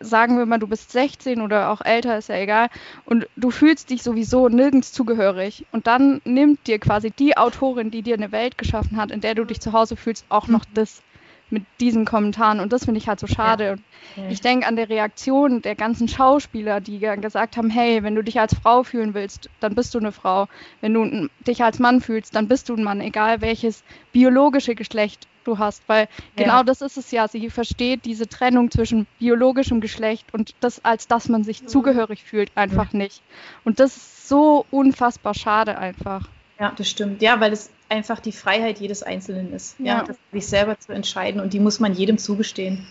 sagen 0.00 0.38
wir 0.38 0.46
mal, 0.46 0.58
du 0.58 0.66
bist 0.66 0.92
16 0.92 1.40
oder 1.40 1.70
auch 1.70 1.80
älter, 1.80 2.18
ist 2.18 2.28
ja 2.28 2.36
egal, 2.36 2.68
und 3.04 3.26
du 3.36 3.50
fühlst 3.50 3.90
dich 3.90 4.02
sowieso 4.02 4.48
nirgends 4.48 4.92
zugehörig. 4.92 5.64
Und 5.72 5.86
dann 5.86 6.20
nimmt 6.24 6.66
dir 6.66 6.78
quasi 6.78 7.10
die 7.10 7.36
Autorin, 7.36 7.90
die 7.90 8.02
dir 8.02 8.14
eine 8.14 8.32
Welt 8.32 8.58
geschaffen 8.58 8.96
hat, 8.96 9.10
in 9.10 9.20
der 9.20 9.34
du 9.34 9.44
dich 9.44 9.60
zu 9.60 9.72
Hause 9.72 9.96
fühlst, 9.96 10.26
auch 10.28 10.48
noch 10.48 10.66
mhm. 10.66 10.74
das 10.74 11.02
mit 11.50 11.64
diesen 11.80 12.04
Kommentaren. 12.04 12.60
Und 12.60 12.72
das 12.72 12.84
finde 12.84 12.98
ich 12.98 13.08
halt 13.08 13.20
so 13.20 13.26
schade. 13.26 13.64
Ja. 13.64 13.72
Und 13.72 13.82
ja. 14.16 14.30
ich 14.30 14.40
denke 14.40 14.66
an 14.66 14.76
der 14.76 14.88
Reaktion 14.88 15.62
der 15.62 15.74
ganzen 15.74 16.08
Schauspieler, 16.08 16.80
die 16.80 16.98
gesagt 16.98 17.56
haben, 17.56 17.70
hey, 17.70 18.02
wenn 18.02 18.14
du 18.14 18.22
dich 18.22 18.40
als 18.40 18.54
Frau 18.54 18.82
fühlen 18.82 19.14
willst, 19.14 19.48
dann 19.60 19.74
bist 19.74 19.94
du 19.94 19.98
eine 19.98 20.12
Frau. 20.12 20.48
Wenn 20.80 20.94
du 20.94 21.28
dich 21.46 21.62
als 21.62 21.78
Mann 21.78 22.00
fühlst, 22.00 22.34
dann 22.34 22.48
bist 22.48 22.68
du 22.68 22.74
ein 22.74 22.84
Mann, 22.84 23.00
egal 23.00 23.40
welches 23.40 23.84
biologische 24.12 24.74
Geschlecht 24.74 25.28
du 25.44 25.58
hast. 25.58 25.82
Weil 25.88 26.08
ja. 26.36 26.44
genau 26.44 26.62
das 26.62 26.82
ist 26.82 26.96
es 26.96 27.10
ja. 27.10 27.28
Sie 27.28 27.48
versteht 27.50 28.04
diese 28.04 28.26
Trennung 28.26 28.70
zwischen 28.70 29.06
biologischem 29.18 29.80
Geschlecht 29.80 30.32
und 30.32 30.54
das, 30.60 30.84
als 30.84 31.06
dass 31.06 31.28
man 31.28 31.44
sich 31.44 31.66
zugehörig 31.66 32.24
fühlt, 32.24 32.50
einfach 32.56 32.92
nicht. 32.92 33.22
Und 33.64 33.80
das 33.80 33.96
ist 33.96 34.28
so 34.28 34.66
unfassbar 34.70 35.34
schade 35.34 35.78
einfach. 35.78 36.28
Ja, 36.58 36.72
das 36.76 36.88
stimmt. 36.88 37.22
Ja, 37.22 37.38
weil 37.40 37.52
es 37.52 37.70
einfach 37.88 38.20
die 38.20 38.32
Freiheit 38.32 38.78
jedes 38.78 39.02
Einzelnen 39.02 39.52
ist, 39.52 39.76
ja. 39.78 40.04
ja 40.06 40.14
sich 40.32 40.46
selber 40.46 40.78
zu 40.78 40.92
entscheiden 40.92 41.40
und 41.40 41.52
die 41.52 41.60
muss 41.60 41.80
man 41.80 41.94
jedem 41.94 42.18
zugestehen. 42.18 42.86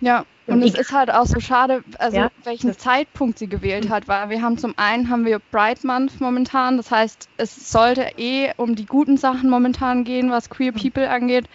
Ja, 0.00 0.24
und, 0.48 0.54
und 0.54 0.62
es 0.64 0.74
ist 0.74 0.92
halt 0.92 1.12
auch 1.12 1.26
so 1.26 1.38
schade, 1.38 1.84
also 1.98 2.16
ja, 2.16 2.30
welchen 2.42 2.76
Zeitpunkt 2.76 3.38
sie 3.38 3.46
gewählt 3.46 3.88
hat, 3.88 4.08
weil 4.08 4.30
wir 4.30 4.42
haben 4.42 4.58
zum 4.58 4.74
einen 4.76 5.08
haben 5.08 5.24
wir 5.24 5.38
Bright 5.38 5.84
Month 5.84 6.20
momentan, 6.20 6.76
das 6.76 6.90
heißt, 6.90 7.28
es 7.36 7.70
sollte 7.70 8.10
eh 8.16 8.50
um 8.56 8.74
die 8.74 8.86
guten 8.86 9.16
Sachen 9.16 9.48
momentan 9.48 10.02
gehen, 10.02 10.32
was 10.32 10.50
Queer 10.50 10.72
People 10.72 11.08
angeht. 11.08 11.48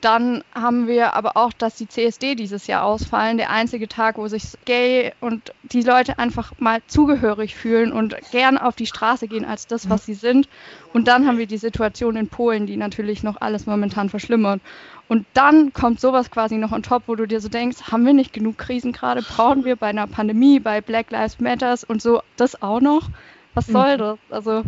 Dann 0.00 0.42
haben 0.54 0.86
wir 0.86 1.14
aber 1.14 1.36
auch, 1.36 1.52
dass 1.52 1.76
die 1.76 1.86
CSD 1.88 2.34
dieses 2.34 2.66
Jahr 2.66 2.84
ausfallen. 2.84 3.36
Der 3.36 3.50
einzige 3.50 3.86
Tag, 3.86 4.16
wo 4.16 4.28
sich 4.28 4.44
gay 4.64 5.12
und 5.20 5.52
die 5.62 5.82
Leute 5.82 6.18
einfach 6.18 6.52
mal 6.58 6.80
zugehörig 6.86 7.54
fühlen 7.54 7.92
und 7.92 8.16
gern 8.30 8.56
auf 8.56 8.76
die 8.76 8.86
Straße 8.86 9.28
gehen 9.28 9.44
als 9.44 9.66
das, 9.66 9.90
was 9.90 10.06
sie 10.06 10.14
sind. 10.14 10.48
Und 10.94 11.06
dann 11.06 11.26
haben 11.26 11.38
wir 11.38 11.46
die 11.46 11.58
Situation 11.58 12.16
in 12.16 12.28
Polen, 12.28 12.66
die 12.66 12.76
natürlich 12.76 13.22
noch 13.22 13.40
alles 13.40 13.66
momentan 13.66 14.08
verschlimmert. 14.08 14.60
Und 15.08 15.26
dann 15.34 15.72
kommt 15.72 16.00
sowas 16.00 16.30
quasi 16.30 16.56
noch 16.56 16.72
on 16.72 16.82
top, 16.82 17.02
wo 17.06 17.14
du 17.14 17.26
dir 17.26 17.40
so 17.40 17.48
denkst, 17.48 17.90
haben 17.90 18.06
wir 18.06 18.14
nicht 18.14 18.32
genug 18.32 18.56
Krisen 18.56 18.92
gerade? 18.92 19.22
Brauchen 19.22 19.64
wir 19.64 19.76
bei 19.76 19.88
einer 19.88 20.06
Pandemie, 20.06 20.60
bei 20.60 20.80
Black 20.80 21.10
Lives 21.10 21.40
Matters 21.40 21.84
und 21.84 22.00
so 22.00 22.22
das 22.36 22.62
auch 22.62 22.80
noch? 22.80 23.10
Was 23.54 23.66
soll 23.66 23.94
mhm. 23.94 23.98
das? 23.98 24.18
Also, 24.30 24.62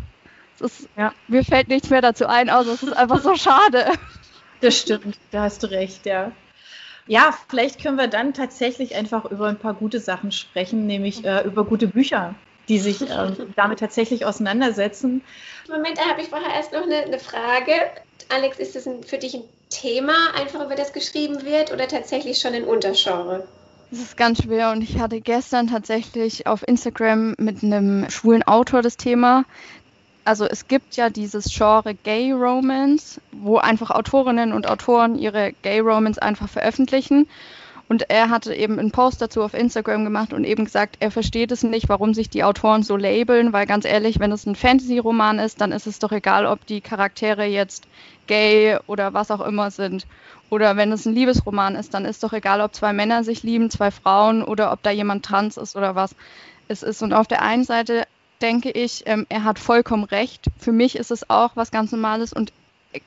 ist, 0.61 0.89
ja. 0.97 1.13
mir 1.29 1.45
fällt 1.45 1.69
nichts 1.69 1.91
mehr 1.91 2.01
dazu 2.01 2.27
ein, 2.27 2.51
außer 2.51 2.73
es 2.73 2.83
ist 2.83 2.93
einfach 2.93 3.21
so 3.21 3.35
schade. 3.35 3.87
Das 4.63 4.79
stimmt, 4.79 5.19
da 5.33 5.43
hast 5.43 5.63
du 5.63 5.71
recht, 5.71 6.07
ja. 6.07 6.33
Ja, 7.09 7.37
vielleicht 7.49 7.83
können 7.83 7.99
wir 7.99 8.07
dann 8.07 8.33
tatsächlich 8.33 8.95
einfach 8.95 9.25
über 9.25 9.49
ein 9.49 9.59
paar 9.59 9.75
gute 9.75 9.99
Sachen 9.99 10.31
sprechen, 10.31 10.87
nämlich 10.87 11.25
äh, 11.25 11.43
über 11.45 11.65
gute 11.65 11.89
Bücher, 11.89 12.37
die 12.69 12.79
sich 12.79 13.03
äh, 13.03 13.33
damit 13.57 13.81
tatsächlich 13.81 14.25
auseinandersetzen. 14.25 15.23
Moment, 15.69 15.99
da 15.99 16.09
habe 16.09 16.23
ich 16.23 16.29
vorher 16.29 16.55
erst 16.55 16.73
noch 16.73 16.83
eine, 16.83 16.99
eine 16.99 17.19
Frage. 17.19 17.73
Alex, 18.29 18.59
ist 18.59 18.77
das 18.77 18.87
ein, 18.87 19.03
für 19.03 19.19
dich 19.19 19.35
ein 19.35 19.43
Thema, 19.69 20.15
einfach 20.35 20.65
über 20.65 20.77
das 20.77 20.93
geschrieben 20.93 21.45
wird 21.45 21.73
oder 21.73 21.89
tatsächlich 21.89 22.39
schon 22.39 22.55
ein 22.55 22.65
Untergenre? 22.65 23.49
Das 23.91 24.01
ist 24.01 24.17
ganz 24.17 24.43
schwer 24.43 24.71
und 24.71 24.81
ich 24.81 25.01
hatte 25.01 25.21
gestern 25.21 25.67
tatsächlich 25.67 26.47
auf 26.47 26.67
Instagram 26.67 27.35
mit 27.37 27.63
einem 27.63 28.09
schwulen 28.09 28.43
Autor 28.45 28.81
das 28.81 28.97
Thema, 28.97 29.45
also 30.25 30.45
es 30.45 30.69
gibt 30.69 30.97
ja 30.97 31.11
dieses 31.11 31.47
Genre 31.53 31.95
Gay 31.95 32.33
Romance, 32.33 33.21
wo 33.33 33.59
einfach 33.59 33.91
Autorinnen 33.91 34.53
und 34.53 34.69
Autoren 34.69 35.17
ihre 35.17 35.53
Gay 35.63 35.81
Romance 35.81 36.21
einfach 36.21 36.49
veröffentlichen. 36.49 37.29
Und 37.89 38.09
er 38.09 38.31
hatte 38.31 38.55
eben 38.55 38.79
einen 38.79 38.91
Post 38.91 39.21
dazu 39.21 39.43
auf 39.43 39.53
Instagram 39.53 40.05
gemacht 40.05 40.33
und 40.33 40.45
eben 40.45 40.65
gesagt, 40.65 40.97
er 41.01 41.11
versteht 41.11 41.53
es 41.53 41.63
nicht, 41.63 41.91
warum 41.91 42.15
sich 42.15 42.31
die 42.31 42.43
Autoren 42.43 42.83
so 42.83 42.97
labeln, 42.97 43.53
weil 43.53 43.67
ganz 43.67 43.85
ehrlich, 43.85 44.19
wenn 44.19 44.33
es 44.33 44.47
ein 44.47 44.55
Fantasy-Roman 44.55 45.39
ist, 45.39 45.61
dann 45.61 45.73
ist 45.73 45.87
es 45.87 45.99
doch 45.99 46.13
egal, 46.13 46.47
ob 46.47 46.65
die 46.65 46.81
Charaktere 46.81 47.45
jetzt 47.45 47.87
gay 48.27 48.79
oder 48.87 49.13
was 49.13 49.31
auch 49.31 49.43
immer 49.43 49.71
sind. 49.71 50.07
Oder 50.49 50.77
wenn 50.77 50.93
es 50.93 51.05
ein 51.05 51.15
Liebesroman 51.15 51.75
ist, 51.75 51.93
dann 51.93 52.07
ist 52.07 52.23
doch 52.23 52.33
egal, 52.33 52.61
ob 52.63 52.75
zwei 52.75 52.93
Männer 52.93 53.25
sich 53.25 53.43
lieben, 53.43 53.69
zwei 53.69 53.91
Frauen 53.91 54.43
oder 54.43 54.73
ob 54.73 54.83
da 54.83 54.91
jemand 54.91 55.25
trans 55.25 55.57
ist 55.57 55.77
oder 55.77 55.95
was 55.95 56.15
es 56.69 56.83
ist. 56.83 57.03
Und 57.03 57.13
auf 57.13 57.27
der 57.27 57.43
einen 57.43 57.65
Seite 57.65 58.05
denke 58.43 58.71
ich, 58.71 59.05
ähm, 59.07 59.27
er 59.29 59.45
hat 59.45 59.59
vollkommen 59.59 60.05
recht. 60.05 60.47
Für 60.59 60.73
mich 60.73 60.97
ist 60.97 61.11
es 61.11 61.31
auch 61.31 61.53
was 61.55 61.71
ganz 61.71 61.93
Normales 61.93 62.33
und 62.33 62.53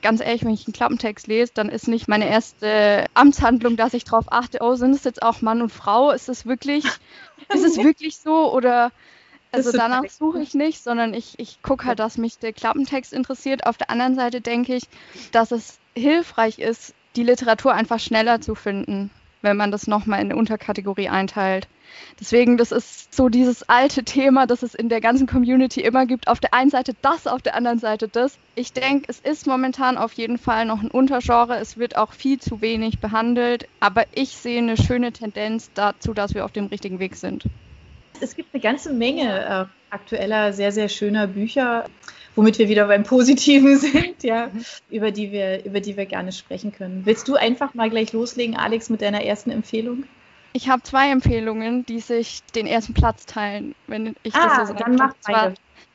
ganz 0.02 0.20
ehrlich, 0.20 0.44
wenn 0.44 0.54
ich 0.54 0.66
einen 0.66 0.72
Klappentext 0.72 1.26
lese, 1.26 1.52
dann 1.54 1.68
ist 1.68 1.86
nicht 1.86 2.08
meine 2.08 2.28
erste 2.28 3.06
Amtshandlung, 3.14 3.76
dass 3.76 3.94
ich 3.94 4.04
darauf 4.04 4.32
achte, 4.32 4.58
oh, 4.60 4.74
sind 4.74 4.94
es 4.94 5.04
jetzt 5.04 5.22
auch 5.22 5.42
Mann 5.42 5.62
und 5.62 5.70
Frau? 5.70 6.10
Ist 6.10 6.28
es 6.28 6.46
wirklich, 6.46 6.84
ist 7.54 7.64
es 7.64 7.76
wirklich 7.76 8.16
so? 8.16 8.52
Oder 8.52 8.90
also 9.52 9.72
danach 9.72 10.02
suche 10.10 10.40
ich 10.40 10.54
nicht, 10.54 10.82
sondern 10.82 11.14
ich, 11.14 11.38
ich 11.38 11.62
gucke 11.62 11.86
halt, 11.86 11.98
dass 11.98 12.18
mich 12.18 12.38
der 12.38 12.52
Klappentext 12.52 13.12
interessiert. 13.12 13.66
Auf 13.66 13.76
der 13.76 13.90
anderen 13.90 14.14
Seite 14.14 14.40
denke 14.40 14.74
ich, 14.74 14.84
dass 15.32 15.52
es 15.52 15.78
hilfreich 15.94 16.58
ist, 16.58 16.94
die 17.14 17.22
Literatur 17.22 17.72
einfach 17.72 18.00
schneller 18.00 18.40
zu 18.40 18.54
finden, 18.54 19.10
wenn 19.46 19.56
man 19.56 19.70
das 19.70 19.86
nochmal 19.86 20.20
in 20.20 20.26
eine 20.26 20.36
Unterkategorie 20.36 21.08
einteilt. 21.08 21.68
Deswegen, 22.20 22.56
das 22.56 22.72
ist 22.72 23.14
so 23.14 23.28
dieses 23.28 23.68
alte 23.68 24.02
Thema, 24.02 24.46
das 24.46 24.62
es 24.62 24.74
in 24.74 24.88
der 24.88 25.00
ganzen 25.00 25.26
Community 25.26 25.80
immer 25.80 26.04
gibt. 26.04 26.28
Auf 26.28 26.40
der 26.40 26.52
einen 26.52 26.68
Seite 26.68 26.94
das, 27.00 27.26
auf 27.26 27.42
der 27.42 27.54
anderen 27.54 27.78
Seite 27.78 28.08
das. 28.08 28.38
Ich 28.54 28.72
denke, 28.72 29.06
es 29.08 29.20
ist 29.20 29.46
momentan 29.46 29.96
auf 29.96 30.12
jeden 30.14 30.36
Fall 30.36 30.66
noch 30.66 30.82
ein 30.82 30.90
Untergenre. 30.90 31.56
Es 31.58 31.78
wird 31.78 31.96
auch 31.96 32.12
viel 32.12 32.38
zu 32.38 32.60
wenig 32.60 32.98
behandelt. 32.98 33.68
Aber 33.80 34.04
ich 34.12 34.30
sehe 34.30 34.58
eine 34.58 34.76
schöne 34.76 35.12
Tendenz 35.12 35.70
dazu, 35.74 36.12
dass 36.12 36.34
wir 36.34 36.44
auf 36.44 36.52
dem 36.52 36.66
richtigen 36.66 36.98
Weg 36.98 37.16
sind. 37.16 37.44
Es 38.20 38.34
gibt 38.34 38.52
eine 38.52 38.62
ganze 38.62 38.92
Menge 38.92 39.44
äh, 39.44 39.94
aktueller, 39.94 40.52
sehr, 40.52 40.72
sehr 40.72 40.88
schöner 40.88 41.26
Bücher, 41.26 41.84
womit 42.36 42.58
wir 42.58 42.68
wieder 42.68 42.86
beim 42.86 43.02
Positiven 43.02 43.76
sind, 43.78 44.22
ja, 44.22 44.50
über 44.88 45.10
die 45.10 45.32
wir, 45.32 45.64
über 45.64 45.80
die 45.80 45.96
wir 45.96 46.06
gerne 46.06 46.30
sprechen 46.30 46.72
können. 46.72 47.02
Willst 47.04 47.26
du 47.26 47.34
einfach 47.34 47.74
mal 47.74 47.90
gleich 47.90 48.12
loslegen, 48.12 48.56
Alex, 48.56 48.88
mit 48.88 49.02
deiner 49.02 49.24
ersten 49.24 49.50
Empfehlung? 49.50 50.04
Ich 50.52 50.68
habe 50.68 50.82
zwei 50.82 51.10
Empfehlungen, 51.10 51.84
die 51.84 52.00
sich 52.00 52.42
den 52.54 52.66
ersten 52.66 52.94
Platz 52.94 53.26
teilen, 53.26 53.74
wenn 53.88 54.14
ich 54.22 54.34
ah, 54.34 54.60
das 54.60 54.68
so 54.68 54.74
dann 54.74 54.94
mach 54.94 55.14
zwar 55.20 55.52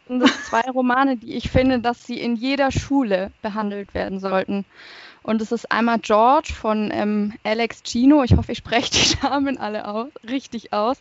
sind 0.07 0.19
das 0.19 0.45
zwei 0.45 0.69
Romane, 0.69 1.15
die 1.15 1.35
ich 1.35 1.49
finde, 1.49 1.79
dass 1.79 2.05
sie 2.05 2.19
in 2.19 2.35
jeder 2.35 2.69
Schule 2.71 3.31
behandelt 3.41 3.93
werden 3.93 4.19
sollten. 4.19 4.65
Und 5.23 5.41
es 5.41 5.51
ist 5.51 5.71
einmal 5.71 5.99
George 5.99 6.51
von 6.53 6.89
ähm, 6.91 7.33
Alex 7.43 7.83
Gino. 7.83 8.23
Ich 8.23 8.35
hoffe, 8.35 8.51
ich 8.51 8.57
spreche 8.57 8.91
die 8.91 9.15
Namen 9.23 9.57
alle 9.57 9.87
aus, 9.87 10.09
richtig 10.27 10.73
aus. 10.73 10.97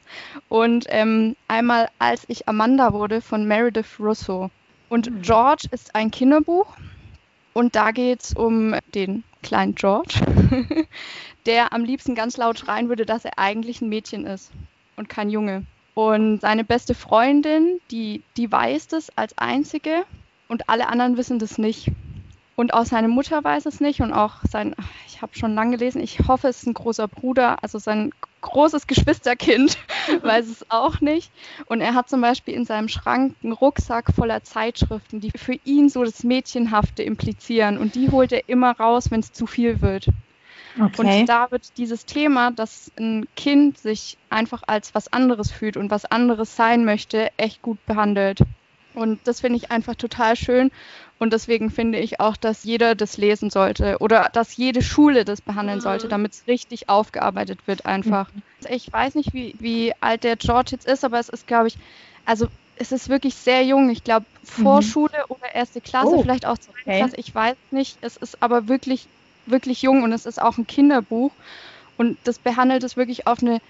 Und 0.48 0.84
ähm, 0.88 1.36
einmal 1.48 1.88
Als 1.98 2.24
ich 2.28 2.46
Amanda 2.46 2.92
wurde 2.92 3.20
von 3.20 3.46
Meredith 3.46 3.98
Russo. 3.98 4.50
Und 4.90 5.10
mhm. 5.10 5.22
George 5.22 5.68
ist 5.70 5.94
ein 5.94 6.10
Kinderbuch. 6.10 6.76
Und 7.54 7.74
da 7.74 7.90
geht 7.90 8.22
es 8.22 8.34
um 8.34 8.76
den 8.94 9.24
kleinen 9.42 9.74
George, 9.74 10.20
der 11.46 11.72
am 11.72 11.84
liebsten 11.84 12.14
ganz 12.14 12.36
laut 12.36 12.58
schreien 12.58 12.88
würde, 12.88 13.06
dass 13.06 13.24
er 13.24 13.38
eigentlich 13.38 13.80
ein 13.80 13.88
Mädchen 13.88 14.26
ist 14.26 14.52
und 14.96 15.08
kein 15.08 15.30
Junge. 15.30 15.64
Und 15.94 16.40
seine 16.40 16.64
beste 16.64 16.94
Freundin, 16.94 17.80
die, 17.90 18.22
die 18.36 18.50
weiß 18.52 18.88
das 18.88 19.10
als 19.16 19.36
einzige 19.36 20.04
und 20.48 20.68
alle 20.68 20.88
anderen 20.88 21.16
wissen 21.16 21.38
das 21.38 21.58
nicht. 21.58 21.90
Und 22.56 22.74
auch 22.74 22.84
seine 22.84 23.08
Mutter 23.08 23.42
weiß 23.42 23.64
es 23.66 23.80
nicht 23.80 24.00
und 24.00 24.12
auch 24.12 24.36
sein, 24.50 24.74
ich 25.06 25.22
habe 25.22 25.34
schon 25.34 25.54
lange 25.54 25.78
gelesen, 25.78 26.02
ich 26.02 26.20
hoffe, 26.28 26.48
es 26.48 26.58
ist 26.58 26.66
ein 26.66 26.74
großer 26.74 27.08
Bruder, 27.08 27.62
also 27.62 27.78
sein 27.78 28.12
großes 28.42 28.86
Geschwisterkind 28.86 29.78
weiß 30.22 30.48
es 30.48 30.70
auch 30.70 31.00
nicht. 31.00 31.30
Und 31.66 31.80
er 31.80 31.94
hat 31.94 32.08
zum 32.08 32.20
Beispiel 32.20 32.54
in 32.54 32.64
seinem 32.64 32.88
Schrank 32.88 33.34
einen 33.42 33.52
Rucksack 33.52 34.12
voller 34.14 34.42
Zeitschriften, 34.42 35.20
die 35.20 35.30
für 35.36 35.58
ihn 35.64 35.88
so 35.88 36.04
das 36.04 36.24
Mädchenhafte 36.24 37.02
implizieren. 37.02 37.78
Und 37.78 37.94
die 37.94 38.10
holt 38.10 38.32
er 38.32 38.48
immer 38.48 38.72
raus, 38.72 39.10
wenn 39.10 39.20
es 39.20 39.32
zu 39.32 39.46
viel 39.46 39.80
wird. 39.80 40.08
Okay. 40.78 41.20
Und 41.20 41.26
da 41.26 41.50
wird 41.50 41.76
dieses 41.78 42.06
Thema, 42.06 42.50
dass 42.50 42.92
ein 42.98 43.26
Kind 43.36 43.78
sich 43.78 44.16
einfach 44.28 44.62
als 44.66 44.94
was 44.94 45.12
anderes 45.12 45.50
fühlt 45.50 45.76
und 45.76 45.90
was 45.90 46.04
anderes 46.04 46.56
sein 46.56 46.84
möchte, 46.84 47.30
echt 47.36 47.62
gut 47.62 47.84
behandelt. 47.86 48.40
Und 48.94 49.20
das 49.24 49.40
finde 49.40 49.56
ich 49.58 49.70
einfach 49.70 49.94
total 49.94 50.36
schön. 50.36 50.70
Und 51.20 51.34
deswegen 51.34 51.70
finde 51.70 51.98
ich 51.98 52.18
auch, 52.18 52.36
dass 52.36 52.64
jeder 52.64 52.94
das 52.94 53.18
lesen 53.18 53.50
sollte 53.50 53.98
oder 54.00 54.30
dass 54.32 54.56
jede 54.56 54.80
Schule 54.80 55.24
das 55.24 55.40
behandeln 55.40 55.78
mhm. 55.78 55.82
sollte, 55.82 56.08
damit 56.08 56.32
es 56.32 56.46
richtig 56.46 56.88
aufgearbeitet 56.88 57.60
wird 57.66 57.84
einfach. 57.86 58.32
Mhm. 58.32 58.42
Ich 58.70 58.90
weiß 58.92 59.14
nicht, 59.14 59.34
wie, 59.34 59.54
wie 59.58 59.92
alt 60.00 60.24
der 60.24 60.36
George 60.36 60.70
jetzt 60.72 60.86
ist, 60.86 61.04
aber 61.04 61.20
es 61.20 61.28
ist, 61.28 61.46
glaube 61.46 61.68
ich, 61.68 61.76
also 62.24 62.48
es 62.76 62.90
ist 62.90 63.10
wirklich 63.10 63.34
sehr 63.34 63.62
jung. 63.64 63.90
Ich 63.90 64.02
glaube, 64.02 64.24
Vorschule 64.42 65.12
mhm. 65.28 65.36
oder 65.36 65.54
erste 65.54 65.82
Klasse, 65.82 66.14
oh. 66.14 66.22
vielleicht 66.22 66.46
auch 66.46 66.56
zweite 66.56 66.78
okay. 66.80 66.98
Klasse, 66.98 67.16
ich 67.18 67.34
weiß 67.34 67.56
nicht. 67.70 67.98
Es 68.00 68.16
ist 68.16 68.42
aber 68.42 68.66
wirklich 68.66 69.06
wirklich 69.46 69.82
jung 69.82 70.02
und 70.02 70.12
es 70.12 70.26
ist 70.26 70.40
auch 70.40 70.58
ein 70.58 70.66
Kinderbuch. 70.66 71.32
Und 71.96 72.16
das 72.24 72.38
behandelt 72.38 72.82
es 72.82 72.96
wirklich 72.96 73.26
auf 73.26 73.42
eine 73.42 73.60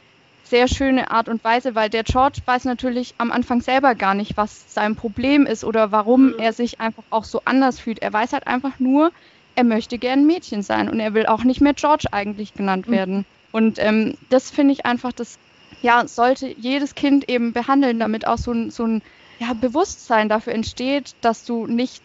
sehr 0.44 0.68
schöne 0.68 1.11
Art 1.11 1.28
und 1.28 1.44
Weise, 1.44 1.75
weil 1.75 1.90
der 1.90 2.02
George 2.02 2.38
weiß 2.44 2.64
natürlich 2.64 3.14
am 3.18 3.30
Anfang 3.30 3.61
selber 3.61 3.94
gar 3.94 4.14
nicht, 4.14 4.37
was 4.37 4.73
sein 4.73 4.97
Problem 4.97 5.47
ist 5.47 5.64
oder 5.64 5.92
warum 5.92 6.28
mhm. 6.28 6.38
er 6.38 6.52
sich 6.52 6.80
einfach 6.80 7.04
auch 7.11 7.25
so 7.25 7.42
anders 7.44 7.78
fühlt. 7.78 8.00
Er 8.00 8.12
weiß 8.12 8.32
halt 8.32 8.47
einfach 8.47 8.78
nur, 8.78 9.12
er 9.54 9.64
möchte 9.64 9.99
gern 9.99 10.26
Mädchen 10.26 10.62
sein 10.62 10.88
und 10.88 11.00
er 11.00 11.14
will 11.14 11.26
auch 11.26 11.44
nicht 11.44 11.61
mehr 11.61 11.75
George 11.75 12.06
eigentlich 12.12 12.54
genannt 12.54 12.88
mhm. 12.88 12.92
werden. 12.92 13.26
Und 13.52 13.78
ähm, 13.78 14.16
das 14.28 14.50
finde 14.50 14.73
ich 14.73 14.87
einfach, 14.87 15.12
das 15.12 15.38
ja, 15.82 16.06
sollte 16.06 16.47
jedes 16.47 16.94
Kind 16.94 17.28
eben 17.28 17.52
behandeln, 17.52 17.99
damit 17.99 18.26
auch 18.26 18.38
so 18.38 18.52
ein, 18.52 18.70
so 18.70 18.85
ein 18.85 19.02
ja, 19.38 19.54
Bewusstsein 19.54 20.28
dafür 20.28 20.52
entsteht, 20.52 21.14
dass 21.20 21.44
du 21.44 21.66
nicht 21.66 22.02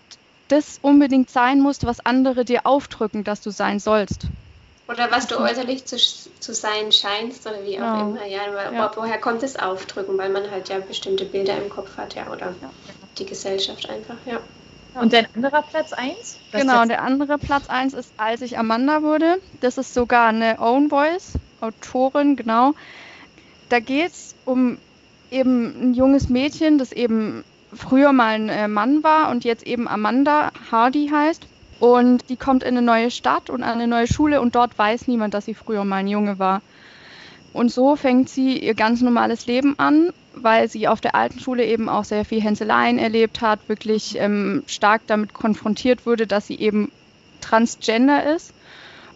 das 0.48 0.80
unbedingt 0.82 1.30
sein 1.30 1.60
musst, 1.60 1.86
was 1.86 2.06
andere 2.06 2.46
dir 2.46 2.66
aufdrücken, 2.66 3.24
dass 3.24 3.42
du 3.42 3.50
sein 3.50 3.80
sollst. 3.80 4.28
Oder 4.88 5.10
was 5.10 5.26
du 5.28 5.40
äußerlich 5.40 5.86
zu, 5.86 5.98
zu 5.98 6.54
sein 6.54 6.92
scheinst 6.92 7.48
oder 7.48 7.64
wie 7.64 7.78
auch 7.78 7.82
ja. 7.82 8.02
immer. 8.02 8.26
Ja, 8.26 8.72
ja. 8.72 8.92
woher 8.96 9.18
kommt 9.18 9.42
das 9.42 9.56
Aufdrücken? 9.56 10.18
Weil 10.18 10.30
man 10.30 10.50
halt 10.52 10.70
ja 10.70 10.80
bestimmte 10.80 11.26
Bilder 11.26 11.58
im 11.58 11.70
Kopf 11.70 11.98
hat, 11.98 12.14
ja, 12.14 12.28
oder 12.28 12.54
ja. 12.62 12.70
die 13.18 13.26
Gesellschaft 13.26 13.90
einfach, 13.90 14.18
ja. 14.26 14.40
Und 14.94 15.12
dein 15.12 15.28
anderer 15.36 15.62
Platz 15.62 15.92
1? 15.92 16.38
Genau, 16.54 16.86
der 16.86 17.02
andere 17.02 17.38
Platz 17.38 17.68
1 17.68 17.94
ist 17.94 18.14
Als 18.16 18.42
ich 18.42 18.58
Amanda 18.58 19.02
wurde. 19.02 19.42
Das 19.60 19.78
ist 19.78 19.94
sogar 19.94 20.28
eine 20.28 20.58
Own 20.60 20.90
Voice, 20.90 21.34
Autorin, 21.60 22.38
genau. 22.38 22.74
Da 23.68 23.80
geht 23.80 24.12
es 24.12 24.36
um 24.46 24.78
eben 25.32 25.92
ein 25.92 25.94
junges 25.96 26.30
Mädchen, 26.30 26.78
das 26.78 26.92
eben 26.92 27.44
früher 27.74 28.14
mal 28.14 28.36
ein 28.36 28.50
äh, 28.50 28.68
Mann 28.68 29.04
war 29.04 29.30
und 29.32 29.44
jetzt 29.44 29.68
eben 29.68 29.88
Amanda 29.88 30.52
Hardy 30.72 31.10
heißt. 31.12 31.46
Und 31.80 32.30
die 32.30 32.38
kommt 32.38 32.64
in 32.64 32.78
eine 32.78 32.82
neue 32.82 33.12
Stadt 33.12 33.50
und 33.50 33.64
an 33.64 33.74
eine 33.74 33.88
neue 33.88 34.08
Schule 34.08 34.42
und 34.42 34.56
dort 34.56 34.78
weiß 34.78 35.08
niemand, 35.08 35.34
dass 35.34 35.46
sie 35.46 35.54
früher 35.54 35.84
mal 35.84 35.98
ein 35.98 36.08
Junge 36.08 36.40
war. 36.40 36.62
Und 37.54 37.72
so 37.72 37.96
fängt 37.96 38.30
sie 38.30 38.58
ihr 38.60 38.74
ganz 38.74 39.02
normales 39.02 39.46
Leben 39.46 39.78
an, 39.78 40.12
weil 40.34 40.68
sie 40.68 40.88
auf 40.88 41.00
der 41.02 41.16
alten 41.16 41.40
Schule 41.40 41.66
eben 41.66 41.88
auch 41.88 42.04
sehr 42.04 42.26
viel 42.26 42.42
Hänseleien 42.42 42.98
erlebt 42.98 43.42
hat, 43.42 43.68
wirklich 43.68 44.18
ähm, 44.20 44.64
stark 44.68 45.04
damit 45.08 45.34
konfrontiert 45.34 46.06
wurde, 46.06 46.28
dass 46.28 46.48
sie 46.48 46.60
eben 46.60 46.92
transgender 47.42 48.36
ist. 48.36 48.54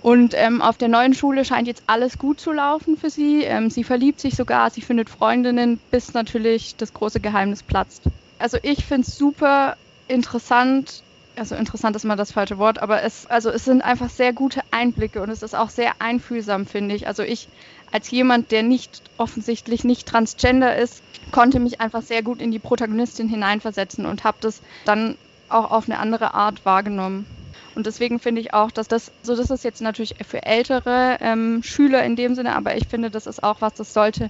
Und 0.02 0.34
ähm, 0.36 0.62
auf 0.62 0.78
der 0.78 0.88
neuen 0.88 1.14
Schule 1.14 1.44
scheint 1.44 1.68
jetzt 1.68 1.84
alles 1.88 2.18
gut 2.18 2.40
zu 2.40 2.54
laufen 2.54 2.96
für 2.96 3.10
sie. 3.10 3.44
Ähm, 3.44 3.70
sie 3.70 3.84
verliebt 3.84 4.22
sich 4.22 4.36
sogar, 4.36 4.70
sie 4.70 4.82
findet 4.82 5.10
Freundinnen, 5.10 5.78
bis 5.92 6.14
natürlich 6.14 6.78
das 6.78 6.94
große 6.94 7.20
Geheimnis 7.20 7.64
platzt 7.64 8.04
also 8.40 8.58
ich 8.64 8.86
finde 8.86 9.08
es 9.08 9.18
super 9.18 9.76
interessant. 10.08 11.04
Also 11.40 11.56
interessant 11.56 11.96
ist 11.96 12.04
mal 12.04 12.18
das 12.18 12.34
falsche 12.34 12.58
Wort, 12.58 12.82
aber 12.82 13.02
es, 13.02 13.26
also 13.28 13.50
es 13.50 13.64
sind 13.64 13.82
einfach 13.82 14.10
sehr 14.10 14.34
gute 14.34 14.60
Einblicke 14.72 15.22
und 15.22 15.30
es 15.30 15.42
ist 15.42 15.56
auch 15.56 15.70
sehr 15.70 15.94
einfühlsam, 16.00 16.66
finde 16.66 16.96
ich. 16.96 17.08
Also 17.08 17.24
ich 17.24 17.48
als 17.94 18.12
jemand, 18.12 18.52
der 18.52 18.62
nicht 18.62 19.04
offensichtlich 19.18 19.86
nicht 19.86 20.06
transgender 20.06 20.76
ist, 20.76 21.02
konnte 21.32 21.62
mich 21.62 21.80
einfach 21.80 22.02
sehr 22.02 22.24
gut 22.24 22.42
in 22.42 22.52
die 22.52 22.60
Protagonistin 22.60 23.30
hineinversetzen 23.30 24.06
und 24.06 24.26
habe 24.26 24.38
das 24.42 24.62
dann 24.84 25.18
auch 25.48 25.72
auf 25.72 25.86
eine 25.86 26.00
andere 26.00 26.34
Art 26.34 26.66
wahrgenommen. 26.66 27.26
Und 27.74 27.88
deswegen 27.88 28.20
finde 28.20 28.42
ich 28.42 28.54
auch, 28.54 28.70
dass 28.70 28.90
das, 28.90 29.10
so 29.24 29.34
das 29.34 29.50
ist 29.50 29.64
jetzt 29.64 29.82
natürlich 29.82 30.16
für 30.28 30.46
ältere 30.46 31.20
ähm, 31.22 31.64
Schüler 31.64 32.04
in 32.04 32.18
dem 32.18 32.36
Sinne, 32.36 32.54
aber 32.54 32.76
ich 32.76 32.88
finde, 32.90 33.10
das 33.10 33.28
ist 33.28 33.44
auch 33.44 33.62
was, 33.62 33.74
das 33.76 33.94
sollte 33.94 34.30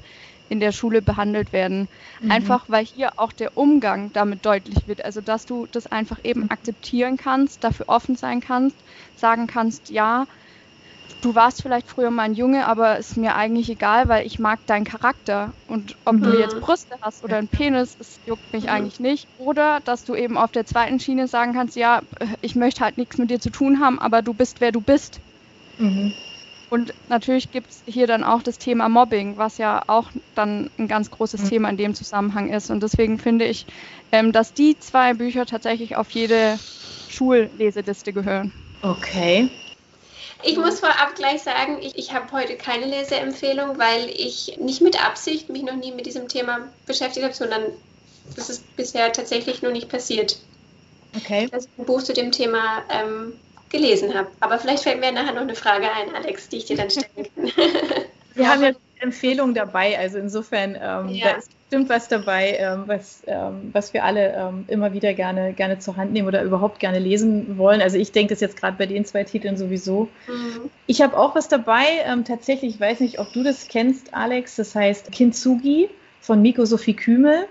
in 0.50 0.60
der 0.60 0.72
Schule 0.72 1.02
behandelt 1.02 1.54
werden. 1.54 1.88
Mhm. 2.22 2.32
Einfach 2.32 2.66
weil 2.68 2.86
hier 2.86 3.14
auch 3.18 3.32
der 3.32 3.58
Umgang 3.58 4.12
damit 4.14 4.46
deutlich 4.46 4.88
wird. 4.88 5.06
Also 5.06 5.22
dass 5.22 5.46
du 5.46 5.68
das 5.72 5.88
einfach 5.88 6.20
eben 6.24 6.50
akzeptieren 6.50 7.18
kannst, 7.18 7.64
dafür 7.64 7.90
offen 7.90 8.16
sein 8.16 8.42
kannst, 8.42 8.76
sagen 9.16 9.48
kannst, 9.48 9.90
ja, 9.90 10.26
du 11.22 11.36
warst 11.36 11.62
vielleicht 11.62 11.88
früher 11.88 12.12
mal 12.12 12.24
ein 12.24 12.34
Junge, 12.34 12.68
aber 12.68 12.98
ist 12.98 13.18
mir 13.18 13.36
eigentlich 13.36 13.70
egal, 13.70 14.08
weil 14.08 14.26
ich 14.26 14.40
mag 14.40 14.66
deinen 14.66 14.86
Charakter. 14.86 15.52
Und 15.68 15.96
ob 16.06 16.16
mhm. 16.16 16.24
du 16.24 16.40
jetzt 16.40 16.60
Brüste 16.60 16.96
hast 17.02 17.24
oder 17.24 17.38
einen 17.38 17.48
Penis, 17.48 17.98
das 17.98 18.20
juckt 18.26 18.54
mich 18.54 18.64
mhm. 18.64 18.70
eigentlich 18.70 19.00
nicht. 19.00 19.28
Oder 19.38 19.80
dass 19.82 20.06
du 20.06 20.16
eben 20.16 20.38
auf 20.38 20.52
der 20.52 20.66
zweiten 20.66 21.00
Schiene 21.00 21.28
sagen 21.28 21.54
kannst, 21.54 21.76
ja, 21.76 22.02
ich 22.42 22.56
möchte 22.56 22.82
halt 22.82 22.98
nichts 22.98 23.18
mit 23.18 23.30
dir 23.30 23.40
zu 23.40 23.50
tun 23.50 23.80
haben, 23.80 24.00
aber 24.00 24.22
du 24.22 24.34
bist, 24.34 24.62
wer 24.62 24.72
du 24.72 24.82
bist. 24.82 25.20
Mhm. 25.78 26.14
Und 26.70 26.94
natürlich 27.10 27.52
gibt 27.52 27.72
es 27.72 27.82
hier 27.86 28.06
dann 28.06 28.24
auch 28.24 28.44
das 28.44 28.60
Thema 28.60 28.90
Mobbing, 28.90 29.38
was 29.38 29.58
ja 29.58 29.84
auch 29.88 30.12
dann 30.36 30.70
ein 30.78 30.88
ganz 30.88 31.10
großes 31.10 31.44
mhm. 31.44 31.50
Thema 31.50 31.70
in 31.70 31.78
dem 31.78 31.96
Zusammenhang 31.96 32.50
ist. 32.52 32.70
Und 32.70 32.84
deswegen 32.84 33.18
finde 33.18 33.46
ich, 33.46 33.66
ähm, 34.12 34.32
dass 34.32 34.54
die 34.54 34.78
zwei 34.80 35.14
Bücher 35.14 35.46
tatsächlich 35.46 35.96
auf 35.96 36.12
jede 36.12 36.60
Schulleseliste 37.10 38.14
gehören. 38.14 38.54
Okay. 38.84 39.50
Ich 40.44 40.58
muss 40.58 40.80
vorab 40.80 41.16
gleich 41.16 41.42
sagen, 41.42 41.80
ich, 41.82 41.98
ich 41.98 42.14
habe 42.14 42.32
heute 42.32 42.56
keine 42.56 42.86
Leseempfehlung, 42.86 43.78
weil 43.78 44.10
ich 44.10 44.58
nicht 44.60 44.82
mit 44.82 45.04
Absicht 45.04 45.50
mich 45.50 45.64
noch 45.64 45.76
nie 45.76 45.92
mit 45.92 46.06
diesem 46.06 46.28
Thema 46.30 46.70
beschäftigt 46.86 47.26
habe, 47.26 47.36
sondern 47.36 47.64
das 48.36 48.50
ist 48.50 48.76
bisher 48.76 49.12
tatsächlich 49.12 49.62
nur 49.62 49.72
nicht 49.72 49.90
passiert. 49.90 50.38
Okay. 51.18 51.50
Dass 51.52 51.66
ich 51.66 51.72
ein 51.78 51.86
Buch 51.86 52.04
zu 52.04 52.14
dem 52.14 52.32
Thema 52.32 52.84
ähm, 52.90 53.34
gelesen 53.70 54.14
habe. 54.14 54.30
Aber 54.40 54.60
vielleicht 54.60 54.84
fällt 54.84 55.00
mir 55.00 55.12
nachher 55.12 55.34
noch 55.34 55.42
eine 55.42 55.56
Frage 55.56 55.88
ein, 55.92 56.16
Alex, 56.16 56.50
die 56.50 56.58
ich 56.58 56.66
dir 56.66 56.78
dann 56.78 56.90
stellen 56.90 57.08
kann. 57.36 57.52
Wir 58.36 58.50
haben 58.50 58.64
ja 58.64 58.72
Empfehlungen 59.00 59.56
dabei, 59.56 59.98
also 59.98 60.18
insofern, 60.18 60.76
ähm, 60.76 61.10
ja. 61.10 61.32
da 61.32 61.38
ist 61.38 61.52
bestimmt 61.70 61.90
was 61.90 62.08
dabei, 62.08 62.58
ähm, 62.60 62.84
was, 62.86 63.22
ähm, 63.28 63.70
was 63.74 63.94
wir 63.94 64.04
alle 64.04 64.34
ähm, 64.34 64.66
immer 64.68 64.94
wieder 64.94 65.14
gerne, 65.14 65.54
gerne 65.54 65.80
zur 65.80 65.98
Hand 65.98 66.12
nehmen 66.12 66.28
oder 66.28 66.44
überhaupt 66.44 66.80
gerne 66.80 67.00
lesen 67.00 67.58
wollen. 67.58 67.82
Also 67.82 67.98
ich 67.98 68.12
denke 68.12 68.34
das 68.34 68.42
jetzt 68.42 68.58
gerade 68.58 68.78
bei 68.78 68.86
den 68.86 69.06
zwei 69.06 69.24
Titeln 69.24 69.58
sowieso. 69.58 70.10
Mhm. 70.28 70.70
Ich 70.86 71.02
habe 71.02 71.18
auch 71.18 71.36
was 71.36 71.48
dabei, 71.48 71.86
ähm, 72.06 72.26
tatsächlich, 72.26 72.76
ich 72.76 72.82
weiß 72.82 73.00
nicht, 73.00 73.20
ob 73.20 73.32
du 73.34 73.44
das 73.44 73.68
kennst, 73.68 74.14
Alex, 74.14 74.58
das 74.58 74.76
heißt 74.76 75.12
Kintsugi 75.12 75.90
von 76.20 76.42
Miko 76.42 76.66
Sophie 76.66 76.96
Kümel. 76.96 77.48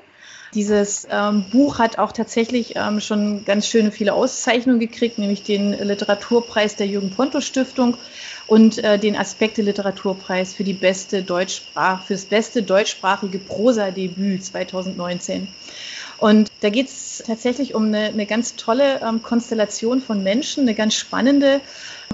Dieses 0.54 1.06
ähm, 1.10 1.44
Buch 1.50 1.78
hat 1.78 1.98
auch 1.98 2.12
tatsächlich 2.12 2.74
ähm, 2.76 3.00
schon 3.00 3.44
ganz 3.44 3.66
schöne 3.66 3.92
viele 3.92 4.14
Auszeichnungen 4.14 4.80
gekriegt, 4.80 5.18
nämlich 5.18 5.42
den 5.42 5.72
Literaturpreis 5.72 6.76
der 6.76 6.86
Jürgen 6.86 7.10
Ponto 7.10 7.40
Stiftung 7.40 7.98
und 8.46 8.82
äh, 8.82 8.98
den 8.98 9.14
Aspekte 9.14 9.60
Literaturpreis 9.60 10.54
für 10.54 10.64
die 10.64 10.72
beste 10.72 11.22
Deutschsprach, 11.22 12.04
für 12.04 12.14
das 12.14 12.24
beste 12.24 12.62
deutschsprachige 12.62 13.38
Prosa-Debüt 13.38 14.42
2019. 14.42 15.48
Und 16.16 16.50
da 16.60 16.70
geht 16.70 16.88
es 16.88 17.22
tatsächlich 17.24 17.74
um 17.74 17.86
eine, 17.86 18.06
eine 18.06 18.26
ganz 18.26 18.56
tolle 18.56 19.02
ähm, 19.02 19.22
Konstellation 19.22 20.00
von 20.00 20.22
Menschen, 20.22 20.62
eine 20.62 20.74
ganz 20.74 20.94
spannende. 20.94 21.60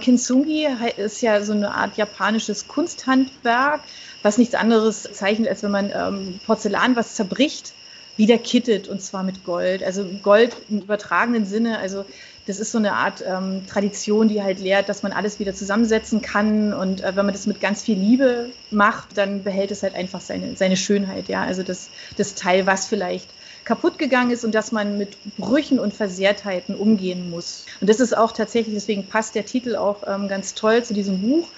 Kintsugi 0.01 0.67
ist 0.97 1.23
ja 1.23 1.41
so 1.43 1.53
eine 1.53 1.73
Art 1.73 1.97
japanisches 1.97 2.67
Kunsthandwerk, 2.67 3.81
was 4.23 4.39
nichts 4.39 4.57
anderes 4.57 5.09
zeichnet, 5.13 5.49
als 5.49 5.63
wenn 5.63 5.71
man 5.71 5.93
ähm, 5.95 6.41
Porzellan 6.45 6.97
was 6.97 7.15
zerbricht 7.15 7.73
wieder 8.17 8.39
kittet 8.39 8.89
und 8.89 9.03
zwar 9.03 9.23
mit 9.23 9.45
Gold. 9.45 9.83
Also 9.83 10.05
Gold 10.23 10.57
im 10.69 10.81
übertragenen 10.81 11.47
Sinne, 11.47 11.79
also 11.79 12.05
das 12.47 12.61
ist 12.61 12.73
so 12.73 12.79
eine 12.79 12.93
Art 12.93 13.25
ähm, 13.27 13.67
Tradition, 13.67 14.29
die 14.29 14.43
halt 14.43 14.61
lehrt, 14.61 14.89
dass 14.89 15.03
man 15.03 15.13
alles 15.13 15.39
wieder 15.41 15.55
zusammensetzen 15.55 16.21
kann 16.21 16.75
und 16.75 17.03
äh, 17.03 17.17
wenn 17.17 17.25
man 17.25 17.35
das 17.35 17.47
mit 17.47 17.61
ganz 17.61 17.83
viel 17.83 17.99
Liebe 17.99 18.51
macht, 18.71 19.17
dann 19.17 19.43
behält 19.43 19.71
es 19.71 19.83
halt 19.83 19.95
einfach 19.95 20.21
seine, 20.21 20.57
seine 20.57 20.77
Schönheit, 20.77 21.29
ja. 21.29 21.43
Also 21.43 21.63
das, 21.63 21.89
das 22.17 22.35
Teil, 22.35 22.67
was 22.67 22.87
vielleicht 22.87 23.31
kaputt 23.65 23.99
gegangen 23.99 24.31
ist 24.31 24.45
und 24.45 24.55
dass 24.55 24.73
man 24.73 24.99
mit 24.99 25.17
Brüchen 25.39 25.79
und 25.79 25.95
Versehrtheiten 25.95 26.75
umgehen 26.75 27.31
muss. 27.31 27.65
Und 27.81 27.89
das 27.89 27.99
ist 27.99 28.15
auch 28.15 28.33
tatsächlich, 28.33 28.75
deswegen 28.75 29.07
passt 29.07 29.35
der 29.35 29.47
Titel 29.47 29.77
auch 29.77 30.03
ähm, 30.07 30.29
ganz 30.29 30.55
toll 30.55 30.85
zu 30.85 30.93
diesem 30.93 31.23
Buch. 31.23 31.49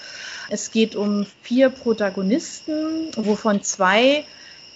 Es 0.49 0.71
geht 0.71 0.95
um 0.95 1.27
vier 1.43 1.69
Protagonisten, 1.71 3.11
wovon 3.17 3.65
zwei 3.65 4.25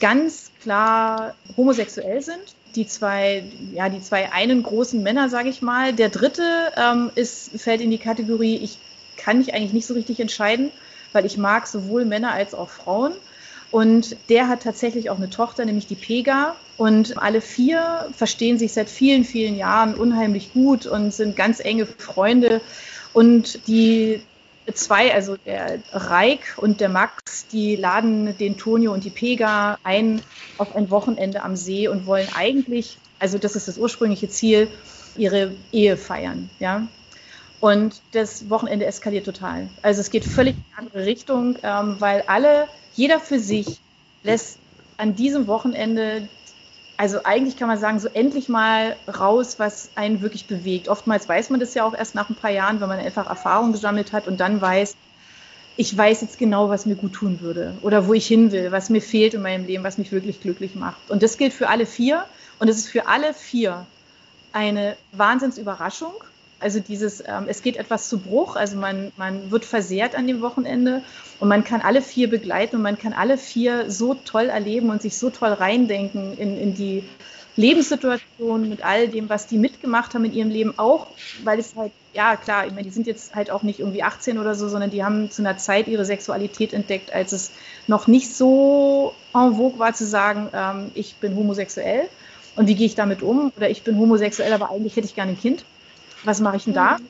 ganz 0.00 0.49
klar 0.60 1.34
homosexuell 1.56 2.22
sind. 2.22 2.54
Die 2.74 2.86
zwei, 2.86 3.44
ja, 3.72 3.88
die 3.88 4.00
zwei 4.00 4.32
einen 4.32 4.62
großen 4.62 5.02
Männer, 5.02 5.28
sage 5.28 5.48
ich 5.48 5.60
mal. 5.60 5.92
Der 5.92 6.08
dritte 6.08 6.42
ähm, 6.76 7.10
ist, 7.14 7.60
fällt 7.60 7.80
in 7.80 7.90
die 7.90 7.98
Kategorie, 7.98 8.56
ich 8.56 8.78
kann 9.16 9.38
mich 9.38 9.54
eigentlich 9.54 9.72
nicht 9.72 9.86
so 9.86 9.94
richtig 9.94 10.20
entscheiden, 10.20 10.70
weil 11.12 11.26
ich 11.26 11.36
mag 11.36 11.66
sowohl 11.66 12.04
Männer 12.04 12.32
als 12.32 12.54
auch 12.54 12.70
Frauen. 12.70 13.12
Und 13.70 14.16
der 14.28 14.48
hat 14.48 14.62
tatsächlich 14.62 15.10
auch 15.10 15.16
eine 15.16 15.30
Tochter, 15.30 15.64
nämlich 15.64 15.86
die 15.86 15.94
Pega. 15.94 16.56
Und 16.76 17.18
alle 17.18 17.40
vier 17.40 18.08
verstehen 18.16 18.58
sich 18.58 18.72
seit 18.72 18.88
vielen, 18.88 19.24
vielen 19.24 19.56
Jahren 19.56 19.94
unheimlich 19.94 20.52
gut 20.52 20.86
und 20.86 21.12
sind 21.12 21.36
ganz 21.36 21.60
enge 21.60 21.86
Freunde. 21.86 22.60
Und 23.12 23.66
die 23.68 24.22
zwei, 24.74 25.14
also 25.14 25.36
der 25.36 25.80
Reik 25.92 26.56
und 26.56 26.80
der 26.80 26.88
Max, 26.88 27.46
die 27.48 27.76
laden 27.76 28.36
den 28.38 28.56
Tonio 28.56 28.92
und 28.92 29.04
die 29.04 29.10
Pega 29.10 29.78
ein 29.82 30.22
auf 30.58 30.76
ein 30.76 30.90
Wochenende 30.90 31.42
am 31.42 31.56
See 31.56 31.88
und 31.88 32.06
wollen 32.06 32.28
eigentlich, 32.36 32.98
also 33.18 33.38
das 33.38 33.56
ist 33.56 33.68
das 33.68 33.78
ursprüngliche 33.78 34.28
Ziel, 34.28 34.68
ihre 35.16 35.52
Ehe 35.72 35.96
feiern, 35.96 36.50
ja. 36.58 36.86
Und 37.60 38.00
das 38.12 38.48
Wochenende 38.48 38.86
eskaliert 38.86 39.26
total. 39.26 39.68
Also 39.82 40.00
es 40.00 40.10
geht 40.10 40.24
völlig 40.24 40.56
in 40.56 40.64
eine 40.76 40.86
andere 40.86 41.06
Richtung, 41.06 41.58
ähm, 41.62 41.96
weil 41.98 42.24
alle, 42.26 42.68
jeder 42.94 43.20
für 43.20 43.38
sich 43.38 43.80
lässt 44.22 44.58
an 44.96 45.14
diesem 45.14 45.46
Wochenende 45.46 46.28
also 47.00 47.20
eigentlich 47.24 47.56
kann 47.56 47.66
man 47.66 47.78
sagen, 47.78 47.98
so 47.98 48.08
endlich 48.08 48.50
mal 48.50 48.94
raus, 49.08 49.58
was 49.58 49.88
einen 49.94 50.20
wirklich 50.20 50.46
bewegt. 50.46 50.90
Oftmals 50.90 51.26
weiß 51.26 51.48
man 51.48 51.58
das 51.58 51.72
ja 51.72 51.86
auch 51.86 51.94
erst 51.94 52.14
nach 52.14 52.28
ein 52.28 52.34
paar 52.34 52.50
Jahren, 52.50 52.82
wenn 52.82 52.90
man 52.90 52.98
einfach 52.98 53.26
Erfahrung 53.26 53.72
gesammelt 53.72 54.12
hat 54.12 54.28
und 54.28 54.38
dann 54.38 54.60
weiß, 54.60 54.94
ich 55.78 55.96
weiß 55.96 56.20
jetzt 56.20 56.38
genau, 56.38 56.68
was 56.68 56.84
mir 56.84 56.96
gut 56.96 57.14
tun 57.14 57.40
würde 57.40 57.72
oder 57.80 58.06
wo 58.06 58.12
ich 58.12 58.26
hin 58.26 58.52
will, 58.52 58.70
was 58.70 58.90
mir 58.90 59.00
fehlt 59.00 59.32
in 59.32 59.40
meinem 59.40 59.64
Leben, 59.64 59.82
was 59.82 59.96
mich 59.96 60.12
wirklich 60.12 60.42
glücklich 60.42 60.74
macht. 60.74 61.10
Und 61.10 61.22
das 61.22 61.38
gilt 61.38 61.54
für 61.54 61.70
alle 61.70 61.86
vier 61.86 62.26
und 62.58 62.68
es 62.68 62.76
ist 62.76 62.90
für 62.90 63.08
alle 63.08 63.32
vier 63.32 63.86
eine 64.52 64.94
Wahnsinnsüberraschung. 65.12 66.12
Also 66.60 66.78
dieses, 66.78 67.20
ähm, 67.26 67.46
es 67.48 67.62
geht 67.62 67.76
etwas 67.76 68.08
zu 68.08 68.18
Bruch, 68.18 68.54
also 68.54 68.76
man, 68.76 69.12
man 69.16 69.50
wird 69.50 69.64
versehrt 69.64 70.14
an 70.14 70.26
dem 70.26 70.42
Wochenende 70.42 71.02
und 71.40 71.48
man 71.48 71.64
kann 71.64 71.80
alle 71.80 72.02
vier 72.02 72.28
begleiten 72.28 72.76
und 72.76 72.82
man 72.82 72.98
kann 72.98 73.14
alle 73.14 73.38
vier 73.38 73.90
so 73.90 74.14
toll 74.14 74.50
erleben 74.50 74.90
und 74.90 75.00
sich 75.00 75.16
so 75.16 75.30
toll 75.30 75.52
reindenken 75.52 76.36
in, 76.36 76.58
in 76.58 76.74
die 76.74 77.02
Lebenssituation 77.56 78.68
mit 78.68 78.84
all 78.84 79.08
dem, 79.08 79.28
was 79.28 79.46
die 79.46 79.58
mitgemacht 79.58 80.14
haben 80.14 80.24
in 80.26 80.32
ihrem 80.32 80.50
Leben, 80.50 80.78
auch 80.78 81.08
weil 81.44 81.58
es 81.58 81.74
halt, 81.74 81.92
ja 82.12 82.36
klar, 82.36 82.66
ich 82.66 82.72
meine, 82.72 82.84
die 82.84 82.90
sind 82.90 83.06
jetzt 83.06 83.34
halt 83.34 83.50
auch 83.50 83.62
nicht 83.62 83.80
irgendwie 83.80 84.02
18 84.02 84.38
oder 84.38 84.54
so, 84.54 84.68
sondern 84.68 84.90
die 84.90 85.02
haben 85.02 85.30
zu 85.30 85.42
einer 85.42 85.56
Zeit 85.56 85.88
ihre 85.88 86.04
Sexualität 86.04 86.72
entdeckt, 86.72 87.12
als 87.12 87.32
es 87.32 87.52
noch 87.86 88.06
nicht 88.06 88.34
so 88.34 89.14
en 89.34 89.54
vogue 89.54 89.78
war 89.78 89.94
zu 89.94 90.04
sagen, 90.04 90.48
ähm, 90.52 90.90
ich 90.94 91.16
bin 91.16 91.34
homosexuell 91.36 92.08
und 92.56 92.68
wie 92.68 92.74
gehe 92.74 92.86
ich 92.86 92.94
damit 92.94 93.22
um? 93.22 93.50
Oder 93.56 93.70
ich 93.70 93.82
bin 93.82 93.98
homosexuell, 93.98 94.52
aber 94.52 94.70
eigentlich 94.70 94.96
hätte 94.96 95.06
ich 95.06 95.14
gerne 95.14 95.32
ein 95.32 95.38
Kind 95.38 95.64
was 96.24 96.40
mache 96.40 96.56
ich 96.56 96.64
denn 96.64 96.74
da? 96.74 96.98
Mhm. 96.98 97.06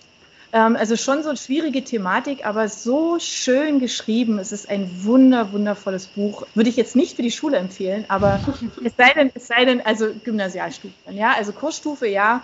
Ähm, 0.52 0.76
also 0.76 0.96
schon 0.96 1.22
so 1.22 1.28
eine 1.28 1.38
schwierige 1.38 1.84
Thematik, 1.84 2.44
aber 2.44 2.68
so 2.68 3.18
schön 3.18 3.78
geschrieben. 3.78 4.38
Es 4.38 4.52
ist 4.52 4.68
ein 4.68 5.04
wunder, 5.04 5.52
wundervolles 5.52 6.08
Buch. 6.08 6.46
Würde 6.54 6.70
ich 6.70 6.76
jetzt 6.76 6.96
nicht 6.96 7.16
für 7.16 7.22
die 7.22 7.30
Schule 7.30 7.56
empfehlen, 7.56 8.04
aber 8.08 8.40
es 8.84 8.96
sei 8.96 9.12
denn, 9.14 9.30
es 9.34 9.46
sei 9.46 9.64
denn, 9.64 9.80
also 9.84 10.08
Gymnasialstufe, 10.24 10.94
ja, 11.10 11.34
also 11.36 11.52
Kursstufe, 11.52 12.06
ja. 12.06 12.42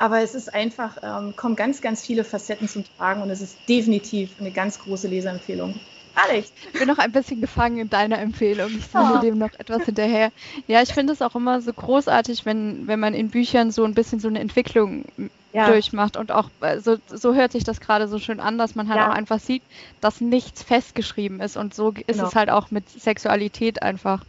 Aber 0.00 0.20
es 0.20 0.36
ist 0.36 0.54
einfach, 0.54 0.98
ähm, 1.02 1.34
kommen 1.34 1.56
ganz, 1.56 1.80
ganz 1.80 2.02
viele 2.02 2.22
Facetten 2.22 2.68
zum 2.68 2.84
Tragen 2.96 3.20
und 3.20 3.30
es 3.30 3.40
ist 3.40 3.56
definitiv 3.68 4.30
eine 4.38 4.52
ganz 4.52 4.78
große 4.78 5.08
Leserempfehlung. 5.08 5.74
Alex. 6.14 6.52
Ich 6.72 6.78
bin 6.78 6.88
noch 6.88 6.98
ein 6.98 7.12
bisschen 7.12 7.40
gefangen 7.40 7.78
in 7.78 7.90
deiner 7.90 8.18
Empfehlung. 8.18 8.70
Ich 8.76 8.86
suche 8.86 9.14
oh. 9.16 9.20
dem 9.20 9.38
noch 9.38 9.52
etwas 9.58 9.84
hinterher. 9.84 10.30
Ja, 10.66 10.82
ich 10.82 10.92
finde 10.92 11.12
es 11.12 11.22
auch 11.22 11.34
immer 11.34 11.60
so 11.60 11.72
großartig, 11.72 12.44
wenn, 12.44 12.86
wenn 12.86 13.00
man 13.00 13.14
in 13.14 13.30
Büchern 13.30 13.70
so 13.70 13.84
ein 13.84 13.94
bisschen 13.94 14.20
so 14.20 14.28
eine 14.28 14.40
Entwicklung 14.40 15.04
ja. 15.52 15.68
durchmacht 15.68 16.16
und 16.16 16.32
auch 16.32 16.50
äh, 16.60 16.78
so, 16.80 16.96
so 17.08 17.34
hört 17.34 17.52
sich 17.52 17.64
das 17.64 17.80
gerade 17.80 18.08
so 18.08 18.18
schön 18.18 18.40
an, 18.40 18.58
dass 18.58 18.74
man 18.74 18.88
halt 18.88 18.98
ja. 18.98 19.08
auch 19.08 19.14
einfach 19.14 19.40
sieht, 19.40 19.62
dass 20.00 20.20
nichts 20.20 20.62
festgeschrieben 20.62 21.40
ist 21.40 21.56
und 21.56 21.74
so 21.74 21.90
ist 21.90 22.06
genau. 22.06 22.28
es 22.28 22.34
halt 22.34 22.50
auch 22.50 22.70
mit 22.70 22.88
Sexualität 22.88 23.82
einfach, 23.82 24.24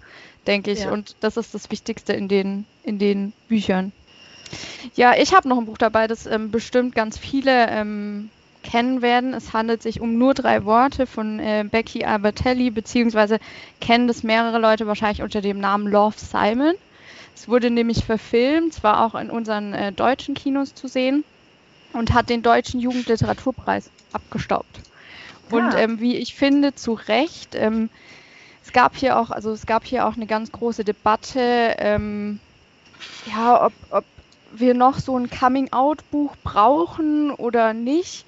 denke 0.48 0.72
ich. 0.72 0.82
Ja. 0.82 0.92
Und 0.92 1.16
das 1.22 1.38
ist 1.38 1.54
das 1.54 1.70
Wichtigste 1.72 2.14
in 2.14 2.28
den, 2.28 2.66
in 2.84 3.00
den 3.00 3.34
Büchern. 3.48 3.92
Ja, 4.96 5.14
ich 5.16 5.34
habe 5.34 5.48
noch 5.48 5.58
ein 5.58 5.66
Buch 5.66 5.78
dabei, 5.78 6.08
das 6.08 6.26
ähm, 6.26 6.52
bestimmt 6.52 6.96
ganz 6.96 7.18
viele 7.18 7.68
ähm, 7.70 8.30
kennen 8.64 9.02
werden. 9.02 9.34
Es 9.34 9.54
handelt 9.54 9.82
sich 9.82 10.02
um 10.02 10.18
nur 10.18 10.34
drei 10.34 10.66
Worte 10.66 11.06
von 11.06 11.40
äh, 11.40 11.66
Becky 11.70 12.06
Albertelli, 12.06 12.72
beziehungsweise 12.72 13.40
kennen 13.80 14.08
das 14.08 14.24
mehrere 14.24 14.60
Leute 14.60 14.88
wahrscheinlich 14.88 15.22
unter 15.22 15.42
dem 15.42 15.60
Namen 15.60 15.88
Love 15.88 16.16
Simon. 16.18 16.74
Es 17.40 17.48
wurde 17.48 17.72
nämlich 17.72 18.04
verfilmt, 18.04 18.74
zwar 18.74 19.06
auch 19.06 19.16
in 19.16 19.30
unseren 19.30 19.74
äh, 19.74 19.94
deutschen 19.94 20.36
Kinos 20.36 20.76
zu 20.76 20.90
sehen 20.90 21.24
und 21.94 22.14
hat 22.14 22.30
den 22.30 22.42
deutschen 22.42 22.82
Jugendliteraturpreis 22.82 23.90
abgestaubt. 24.12 24.82
Ja. 25.50 25.58
Und 25.58 25.74
ähm, 25.76 26.02
wie 26.02 26.18
ich 26.18 26.36
finde, 26.36 26.76
zu 26.76 26.92
Recht. 26.94 27.56
Ähm, 27.56 27.90
es 28.66 28.74
gab 28.74 28.98
hier 28.98 29.18
auch, 29.18 29.32
also 29.32 29.54
es 29.54 29.66
gab 29.66 29.86
hier 29.86 30.06
auch 30.06 30.18
eine 30.18 30.26
ganz 30.26 30.52
große 30.52 30.84
Debatte, 30.84 31.76
ähm, 31.78 32.42
ja, 33.26 33.68
ob, 33.68 33.74
ob 33.90 34.04
wir 34.52 34.74
noch 34.74 35.00
so 35.00 35.18
ein 35.18 35.30
Coming-out-Buch 35.30 36.36
brauchen 36.44 37.32
oder 37.32 37.74
nicht 37.74 38.26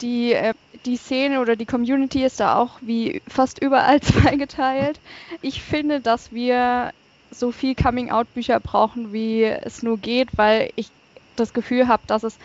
die, 0.00 0.32
äh, 0.32 0.54
die 0.86 0.96
Szene 0.96 1.40
oder 1.40 1.56
die 1.56 1.66
Community 1.66 2.24
ist 2.24 2.38
da 2.38 2.54
auch 2.54 2.78
wie 2.82 3.20
fast 3.26 3.60
überall 3.60 4.00
zweigeteilt. 4.00 5.00
Ich 5.42 5.60
finde, 5.60 6.00
dass 6.00 6.30
wir 6.30 6.92
so 7.30 7.52
viel 7.52 7.74
Coming-out-Bücher 7.74 8.60
brauchen, 8.60 9.12
wie 9.12 9.44
es 9.44 9.82
nur 9.82 9.98
geht, 9.98 10.28
weil 10.36 10.70
ich 10.76 10.90
das 11.36 11.52
Gefühl 11.52 11.88
habe, 11.88 12.02
dass 12.06 12.22
es 12.22 12.38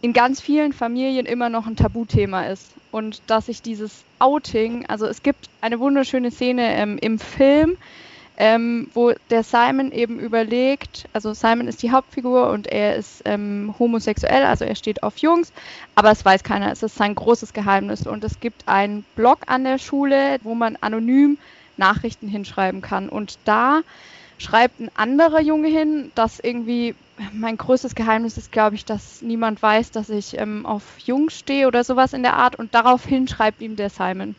in 0.00 0.12
ganz 0.12 0.40
vielen 0.40 0.72
Familien 0.72 1.26
immer 1.26 1.48
noch 1.48 1.66
ein 1.66 1.76
Tabuthema 1.76 2.46
ist. 2.46 2.72
Und 2.92 3.22
dass 3.26 3.46
sich 3.46 3.62
dieses 3.62 4.04
Outing, 4.18 4.86
also 4.86 5.06
es 5.06 5.22
gibt 5.22 5.50
eine 5.60 5.80
wunderschöne 5.80 6.30
Szene 6.30 6.76
ähm, 6.76 6.98
im 6.98 7.18
Film, 7.18 7.76
ähm, 8.38 8.88
wo 8.94 9.12
der 9.30 9.42
Simon 9.42 9.92
eben 9.92 10.18
überlegt, 10.18 11.06
also 11.12 11.32
Simon 11.32 11.68
ist 11.68 11.82
die 11.82 11.90
Hauptfigur 11.90 12.50
und 12.50 12.66
er 12.66 12.96
ist 12.96 13.22
ähm, 13.24 13.74
homosexuell, 13.78 14.44
also 14.44 14.64
er 14.64 14.74
steht 14.74 15.02
auf 15.02 15.18
Jungs, 15.18 15.52
aber 15.94 16.10
es 16.10 16.24
weiß 16.24 16.42
keiner, 16.42 16.70
es 16.70 16.82
ist 16.82 16.96
sein 16.96 17.14
großes 17.14 17.54
Geheimnis 17.54 18.06
und 18.06 18.24
es 18.24 18.38
gibt 18.40 18.68
einen 18.68 19.04
Blog 19.14 19.38
an 19.46 19.64
der 19.64 19.78
Schule, 19.78 20.38
wo 20.42 20.54
man 20.54 20.76
anonym 20.76 21.38
Nachrichten 21.76 22.28
hinschreiben 22.28 22.82
kann 22.82 23.08
und 23.08 23.38
da 23.44 23.80
schreibt 24.38 24.80
ein 24.80 24.90
anderer 24.94 25.40
Junge 25.40 25.68
hin, 25.68 26.10
dass 26.14 26.40
irgendwie 26.40 26.94
mein 27.32 27.56
größtes 27.56 27.94
Geheimnis 27.94 28.36
ist, 28.36 28.52
glaube 28.52 28.76
ich, 28.76 28.84
dass 28.84 29.22
niemand 29.22 29.62
weiß, 29.62 29.90
dass 29.90 30.10
ich 30.10 30.38
ähm, 30.38 30.66
auf 30.66 30.82
Jungs 30.98 31.38
stehe 31.38 31.66
oder 31.66 31.84
sowas 31.84 32.12
in 32.12 32.22
der 32.22 32.34
Art 32.34 32.56
und 32.56 32.74
daraufhin 32.74 33.26
schreibt 33.28 33.62
ihm 33.62 33.76
der 33.76 33.90
Simon. 33.90 34.34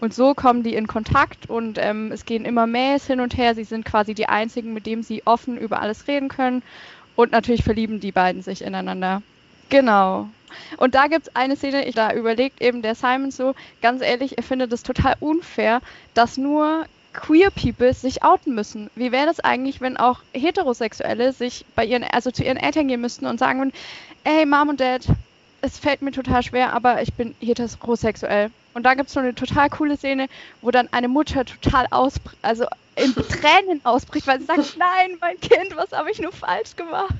Und 0.00 0.14
so 0.14 0.34
kommen 0.34 0.62
die 0.62 0.74
in 0.74 0.86
Kontakt 0.86 1.48
und 1.50 1.78
ähm, 1.78 2.10
es 2.10 2.24
gehen 2.24 2.46
immer 2.46 2.66
Mails 2.66 3.06
hin 3.06 3.20
und 3.20 3.36
her. 3.36 3.54
Sie 3.54 3.64
sind 3.64 3.84
quasi 3.84 4.14
die 4.14 4.28
einzigen, 4.28 4.72
mit 4.72 4.86
denen 4.86 5.02
sie 5.02 5.26
offen 5.26 5.58
über 5.58 5.80
alles 5.80 6.08
reden 6.08 6.28
können. 6.28 6.62
Und 7.16 7.32
natürlich 7.32 7.62
verlieben 7.62 8.00
die 8.00 8.12
beiden 8.12 8.40
sich 8.40 8.62
ineinander. 8.62 9.20
Genau. 9.70 10.28
Und 10.76 10.94
da 10.94 11.06
gibt 11.06 11.28
es 11.28 11.36
eine 11.36 11.56
Szene, 11.56 11.86
ich, 11.86 11.94
da 11.94 12.12
überlegt 12.12 12.60
eben 12.60 12.82
der 12.82 12.94
Simon 12.94 13.30
so, 13.30 13.54
ganz 13.82 14.02
ehrlich, 14.02 14.36
er 14.36 14.42
findet 14.42 14.72
es 14.72 14.82
total 14.82 15.14
unfair, 15.20 15.80
dass 16.14 16.36
nur 16.36 16.86
queer 17.12 17.50
People 17.50 17.92
sich 17.94 18.22
outen 18.22 18.54
müssen. 18.54 18.90
Wie 18.94 19.12
wäre 19.12 19.26
das 19.26 19.40
eigentlich, 19.40 19.80
wenn 19.80 19.96
auch 19.96 20.20
Heterosexuelle 20.32 21.32
sich 21.32 21.64
bei 21.74 21.84
ihren, 21.84 22.04
also 22.04 22.30
zu 22.30 22.44
ihren 22.44 22.56
Eltern 22.56 22.88
gehen 22.88 23.00
müssten 23.00 23.26
und 23.26 23.38
sagen 23.38 23.60
würden, 23.60 23.72
ey 24.24 24.46
Mom 24.46 24.70
und 24.70 24.80
Dad, 24.80 25.06
es 25.62 25.78
fällt 25.78 26.02
mir 26.02 26.12
total 26.12 26.42
schwer, 26.42 26.72
aber 26.72 27.02
ich 27.02 27.12
bin 27.14 27.34
heterosexuell. 27.40 28.50
Und 28.72 28.84
da 28.84 28.94
gibt 28.94 29.08
es 29.08 29.14
so 29.14 29.20
eine 29.20 29.34
total 29.34 29.68
coole 29.68 29.96
Szene, 29.96 30.28
wo 30.62 30.70
dann 30.70 30.88
eine 30.92 31.08
Mutter 31.08 31.44
total 31.44 31.86
ausbricht, 31.90 32.38
also 32.42 32.66
in 32.96 33.14
Tränen 33.14 33.80
ausbricht, 33.84 34.26
weil 34.26 34.40
sie 34.40 34.46
sagt, 34.46 34.76
nein, 34.78 35.16
mein 35.20 35.38
Kind, 35.40 35.76
was 35.76 35.92
habe 35.92 36.10
ich 36.10 36.20
nur 36.20 36.32
falsch 36.32 36.76
gemacht? 36.76 37.14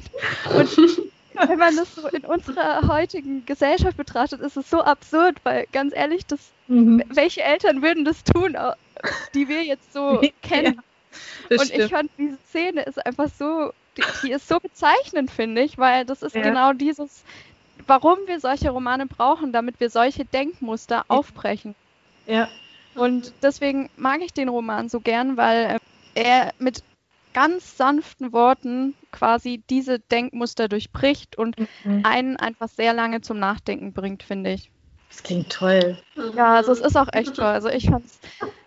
Und 0.56 0.70
wenn 1.34 1.58
man 1.58 1.76
das 1.76 1.94
so 1.94 2.08
in 2.08 2.24
unserer 2.24 2.88
heutigen 2.88 3.44
Gesellschaft 3.46 3.96
betrachtet, 3.96 4.40
ist 4.40 4.56
es 4.56 4.68
so 4.68 4.82
absurd, 4.82 5.36
weil 5.44 5.66
ganz 5.72 5.94
ehrlich, 5.94 6.26
das, 6.26 6.50
mhm. 6.68 7.02
welche 7.08 7.42
Eltern 7.42 7.82
würden 7.82 8.04
das 8.04 8.24
tun, 8.24 8.56
die 9.34 9.48
wir 9.48 9.64
jetzt 9.64 9.92
so 9.92 10.20
kennen? 10.42 10.80
Ja, 11.50 11.56
und 11.58 11.66
stimmt. 11.66 11.84
ich 11.84 11.90
fand, 11.90 12.10
diese 12.18 12.38
Szene 12.48 12.82
ist 12.82 13.04
einfach 13.04 13.28
so, 13.36 13.72
die, 13.96 14.02
die 14.22 14.32
ist 14.32 14.48
so 14.48 14.60
bezeichnend, 14.60 15.30
finde 15.30 15.62
ich, 15.62 15.78
weil 15.78 16.04
das 16.04 16.22
ist 16.22 16.34
ja. 16.34 16.42
genau 16.42 16.72
dieses, 16.72 17.24
warum 17.86 18.18
wir 18.26 18.40
solche 18.40 18.70
Romane 18.70 19.06
brauchen, 19.06 19.52
damit 19.52 19.80
wir 19.80 19.90
solche 19.90 20.24
Denkmuster 20.24 21.04
aufbrechen. 21.08 21.74
Ja. 22.26 22.48
Und 22.94 23.32
deswegen 23.42 23.88
mag 23.96 24.20
ich 24.22 24.32
den 24.32 24.48
Roman 24.48 24.88
so 24.88 25.00
gern, 25.00 25.36
weil 25.36 25.78
äh, 26.14 26.22
er 26.22 26.52
mit 26.58 26.82
ganz 27.32 27.76
sanften 27.76 28.32
Worten 28.32 28.94
quasi 29.12 29.62
diese 29.70 29.98
Denkmuster 29.98 30.68
durchbricht 30.68 31.36
und 31.36 31.56
mhm. 31.84 32.02
einen 32.04 32.36
einfach 32.36 32.68
sehr 32.68 32.92
lange 32.92 33.20
zum 33.20 33.38
Nachdenken 33.38 33.92
bringt, 33.92 34.22
finde 34.22 34.52
ich. 34.52 34.70
Das 35.10 35.22
klingt 35.22 35.50
toll. 35.50 35.98
Ja, 36.36 36.54
also 36.54 36.72
es 36.72 36.80
ist 36.80 36.96
auch 36.96 37.08
echt 37.12 37.34
toll. 37.34 37.44
Also 37.44 37.68
ich 37.68 37.86
fand's, 37.86 38.20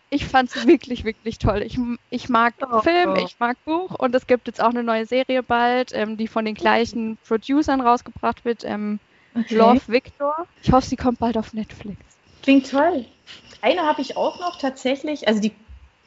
ich 0.10 0.26
fand's 0.26 0.68
wirklich, 0.68 1.06
wirklich 1.06 1.40
toll. 1.40 1.62
Ich, 1.62 1.80
ich 2.10 2.30
mag 2.30 2.54
oh, 2.62 2.82
Film, 2.82 3.14
oh. 3.14 3.26
ich 3.26 3.40
mag 3.40 3.58
Buch 3.66 3.96
und 3.98 4.14
es 4.14 4.28
gibt 4.28 4.48
jetzt 4.48 4.62
auch 4.62 4.70
eine 4.70 4.84
neue 4.84 5.06
Serie 5.06 5.42
bald, 5.42 5.92
ähm, 5.94 6.18
die 6.18 6.28
von 6.28 6.46
den 6.46 6.56
gleichen 6.56 7.18
Producern 7.26 7.82
rausgebracht 7.82 8.44
wird. 8.46 8.64
Ähm, 8.66 9.00
okay. 9.36 9.56
Love 9.56 9.82
Victor. 9.88 10.48
Ich 10.62 10.72
hoffe, 10.72 10.88
sie 10.88 10.98
kommt 10.98 11.20
bald 11.20 11.38
auf 11.38 11.54
Netflix. 11.54 12.00
Klingt 12.42 12.70
toll. 12.70 13.06
Eine 13.62 13.84
habe 13.84 14.02
ich 14.02 14.18
auch 14.18 14.40
noch 14.42 14.60
tatsächlich, 14.60 15.26
also 15.28 15.40
die 15.40 15.54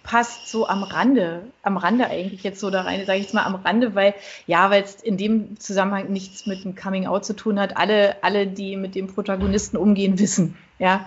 passt 0.06 0.48
so 0.48 0.66
am 0.68 0.84
Rande, 0.84 1.42
am 1.62 1.76
Rande 1.76 2.06
eigentlich 2.06 2.44
jetzt 2.44 2.60
so 2.60 2.70
da 2.70 2.82
rein, 2.82 3.04
sage 3.04 3.18
ich 3.18 3.24
jetzt 3.24 3.34
mal 3.34 3.44
am 3.44 3.56
Rande, 3.56 3.94
weil 3.94 4.14
ja, 4.46 4.70
weil 4.70 4.82
es 4.82 4.94
in 4.94 5.16
dem 5.16 5.58
Zusammenhang 5.58 6.10
nichts 6.10 6.46
mit 6.46 6.64
dem 6.64 6.76
Coming 6.76 7.06
Out 7.06 7.24
zu 7.24 7.34
tun 7.34 7.58
hat. 7.58 7.76
Alle, 7.76 8.16
alle, 8.22 8.46
die 8.46 8.76
mit 8.76 8.94
dem 8.94 9.08
Protagonisten 9.08 9.76
umgehen, 9.76 10.18
wissen, 10.18 10.56
ja, 10.78 11.06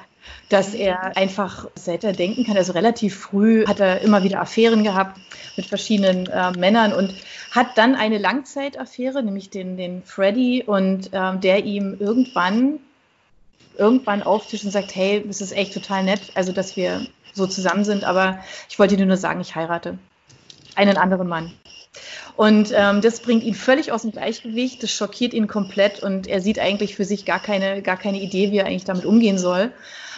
dass 0.50 0.74
er 0.74 1.16
einfach 1.16 1.68
seit 1.76 2.04
er 2.04 2.12
denken 2.12 2.46
kann, 2.46 2.58
also 2.58 2.74
relativ 2.74 3.16
früh 3.18 3.66
hat 3.66 3.80
er 3.80 4.02
immer 4.02 4.24
wieder 4.24 4.42
Affären 4.42 4.84
gehabt 4.84 5.18
mit 5.56 5.66
verschiedenen 5.66 6.28
äh, 6.28 6.52
Männern 6.52 6.94
und 6.94 7.14
hat 7.52 7.78
dann 7.78 7.96
eine 7.96 8.18
Langzeitaffäre, 8.18 9.24
nämlich 9.24 9.50
den, 9.50 9.78
den 9.78 10.04
Freddy 10.04 10.64
und 10.66 11.10
ähm, 11.14 11.40
der 11.40 11.64
ihm 11.64 11.96
irgendwann 12.00 12.80
irgendwann 13.78 14.24
auftischt 14.24 14.66
und 14.66 14.72
sagt, 14.72 14.94
hey, 14.94 15.26
es 15.30 15.40
ist 15.40 15.54
echt 15.54 15.74
total 15.74 16.04
nett, 16.04 16.34
also 16.36 16.52
dass 16.52 16.76
wir 16.76 17.08
so 17.40 17.48
zusammen 17.48 17.84
sind, 17.84 18.04
aber 18.04 18.40
ich 18.70 18.78
wollte 18.78 18.98
dir 18.98 19.06
nur 19.06 19.18
sagen, 19.18 19.42
ich 19.42 19.56
heirate 19.56 19.98
einen 20.76 20.98
anderen 20.98 21.28
Mann. 21.28 21.52
Und 22.36 22.72
ähm, 22.74 23.02
das 23.02 23.22
bringt 23.22 23.44
ihn 23.44 23.56
völlig 23.56 23.92
aus 23.92 24.04
dem 24.04 24.12
Gleichgewicht, 24.12 24.82
das 24.84 24.92
schockiert 24.92 25.34
ihn 25.34 25.48
komplett 25.48 26.02
und 26.02 26.28
er 26.28 26.40
sieht 26.40 26.60
eigentlich 26.60 26.96
für 26.96 27.04
sich 27.04 27.26
gar 27.26 27.42
keine, 27.42 27.82
gar 27.82 27.98
keine 27.98 28.22
Idee, 28.22 28.52
wie 28.52 28.58
er 28.58 28.66
eigentlich 28.66 28.86
damit 28.86 29.06
umgehen 29.06 29.38
soll, 29.38 29.72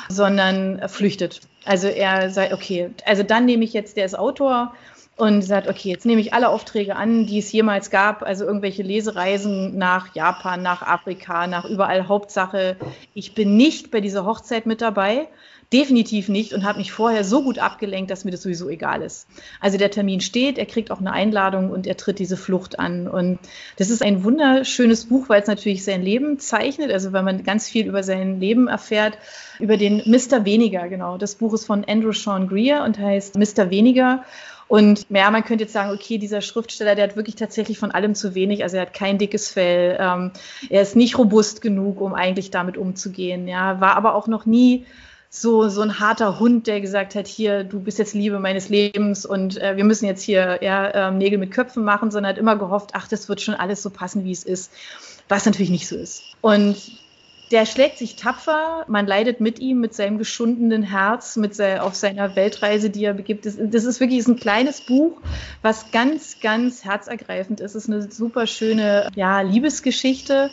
sondern 0.09 0.77
er 0.79 0.89
flüchtet. 0.89 1.41
Also 1.65 1.87
er 1.87 2.29
sagt, 2.29 2.53
okay, 2.53 2.91
also 3.05 3.23
dann 3.23 3.45
nehme 3.45 3.63
ich 3.63 3.73
jetzt, 3.73 3.97
der 3.97 4.05
ist 4.05 4.17
Autor 4.17 4.73
und 5.17 5.41
sagt, 5.41 5.67
okay, 5.67 5.89
jetzt 5.89 6.05
nehme 6.05 6.21
ich 6.21 6.33
alle 6.33 6.49
Aufträge 6.49 6.95
an, 6.95 7.25
die 7.25 7.39
es 7.39 7.51
jemals 7.51 7.89
gab, 7.89 8.23
also 8.23 8.45
irgendwelche 8.45 8.83
Lesereisen 8.83 9.77
nach 9.77 10.13
Japan, 10.15 10.61
nach 10.61 10.81
Afrika, 10.81 11.47
nach 11.47 11.65
überall. 11.65 12.07
Hauptsache, 12.07 12.75
ich 13.13 13.33
bin 13.33 13.55
nicht 13.55 13.91
bei 13.91 14.01
dieser 14.01 14.25
Hochzeit 14.25 14.65
mit 14.65 14.81
dabei 14.81 15.27
definitiv 15.73 16.27
nicht 16.27 16.53
und 16.53 16.65
habe 16.65 16.79
mich 16.79 16.91
vorher 16.91 17.23
so 17.23 17.43
gut 17.43 17.57
abgelenkt, 17.57 18.11
dass 18.11 18.25
mir 18.25 18.31
das 18.31 18.41
sowieso 18.41 18.67
egal 18.69 19.01
ist. 19.01 19.27
Also 19.61 19.77
der 19.77 19.89
Termin 19.89 20.19
steht, 20.19 20.57
er 20.57 20.65
kriegt 20.65 20.91
auch 20.91 20.99
eine 20.99 21.13
Einladung 21.13 21.69
und 21.71 21.87
er 21.87 21.95
tritt 21.95 22.19
diese 22.19 22.35
Flucht 22.35 22.79
an. 22.79 23.07
Und 23.07 23.39
das 23.77 23.89
ist 23.89 24.03
ein 24.03 24.23
wunderschönes 24.25 25.05
Buch, 25.05 25.29
weil 25.29 25.41
es 25.41 25.47
natürlich 25.47 25.83
sein 25.85 26.01
Leben 26.01 26.39
zeichnet, 26.39 26.91
also 26.91 27.13
weil 27.13 27.23
man 27.23 27.43
ganz 27.43 27.69
viel 27.69 27.87
über 27.87 28.03
sein 28.03 28.39
Leben 28.39 28.67
erfährt, 28.67 29.17
über 29.59 29.77
den 29.77 30.03
Mr. 30.05 30.43
Weniger, 30.43 30.89
genau. 30.89 31.17
Das 31.17 31.35
Buch 31.35 31.53
ist 31.53 31.65
von 31.65 31.85
Andrew 31.85 32.11
Sean 32.11 32.49
Greer 32.49 32.83
und 32.83 32.99
heißt 32.99 33.37
Mr. 33.37 33.69
Weniger. 33.69 34.25
Und 34.67 35.05
ja, 35.09 35.29
man 35.31 35.43
könnte 35.43 35.65
jetzt 35.65 35.73
sagen, 35.73 35.91
okay, 35.91 36.17
dieser 36.17 36.41
Schriftsteller, 36.41 36.95
der 36.95 37.05
hat 37.05 37.15
wirklich 37.15 37.35
tatsächlich 37.35 37.77
von 37.77 37.91
allem 37.91 38.15
zu 38.15 38.35
wenig. 38.35 38.63
Also 38.63 38.77
er 38.77 38.83
hat 38.83 38.93
kein 38.93 39.17
dickes 39.17 39.49
Fell, 39.49 39.97
ähm, 39.99 40.31
er 40.69 40.81
ist 40.81 40.95
nicht 40.95 41.17
robust 41.17 41.61
genug, 41.61 41.99
um 42.01 42.13
eigentlich 42.13 42.51
damit 42.51 42.77
umzugehen. 42.77 43.47
Ja, 43.47 43.79
war 43.81 43.95
aber 43.95 44.15
auch 44.15 44.27
noch 44.27 44.45
nie 44.45 44.85
so, 45.33 45.69
so 45.69 45.81
ein 45.81 45.97
harter 45.97 46.39
Hund, 46.39 46.67
der 46.67 46.81
gesagt 46.81 47.15
hat, 47.15 47.25
hier, 47.25 47.63
du 47.63 47.79
bist 47.79 47.97
jetzt 47.99 48.13
Liebe 48.13 48.37
meines 48.39 48.67
Lebens 48.67 49.25
und 49.25 49.59
äh, 49.61 49.77
wir 49.77 49.85
müssen 49.85 50.05
jetzt 50.05 50.21
hier 50.21 50.59
ja, 50.61 50.87
äh, 50.87 51.11
Nägel 51.11 51.39
mit 51.39 51.51
Köpfen 51.51 51.85
machen, 51.85 52.11
sondern 52.11 52.33
hat 52.33 52.37
immer 52.37 52.57
gehofft, 52.57 52.91
ach, 52.93 53.07
das 53.07 53.29
wird 53.29 53.39
schon 53.39 53.55
alles 53.55 53.81
so 53.81 53.89
passen, 53.89 54.25
wie 54.25 54.33
es 54.33 54.43
ist. 54.43 54.73
Was 55.29 55.45
natürlich 55.45 55.69
nicht 55.69 55.87
so 55.87 55.95
ist. 55.95 56.23
Und 56.41 56.75
der 57.49 57.65
schlägt 57.65 57.97
sich 57.97 58.17
tapfer, 58.17 58.83
man 58.89 59.07
leidet 59.07 59.39
mit 59.39 59.59
ihm, 59.59 59.79
mit 59.79 59.93
seinem 59.93 60.17
geschundenen 60.17 60.83
Herz, 60.83 61.37
mit 61.37 61.55
sein, 61.55 61.79
auf 61.79 61.95
seiner 61.95 62.35
Weltreise, 62.35 62.89
die 62.89 63.05
er 63.05 63.13
begibt. 63.13 63.45
Das, 63.45 63.55
das 63.57 63.85
ist 63.85 64.01
wirklich 64.01 64.27
ein 64.27 64.35
kleines 64.35 64.81
Buch, 64.81 65.21
was 65.61 65.91
ganz, 65.91 66.41
ganz 66.41 66.83
herzergreifend 66.83 67.61
ist. 67.61 67.75
Es 67.75 67.87
ist 67.87 67.89
eine 67.89 68.11
super 68.11 68.47
schöne 68.47 69.09
ja, 69.15 69.39
Liebesgeschichte 69.39 70.51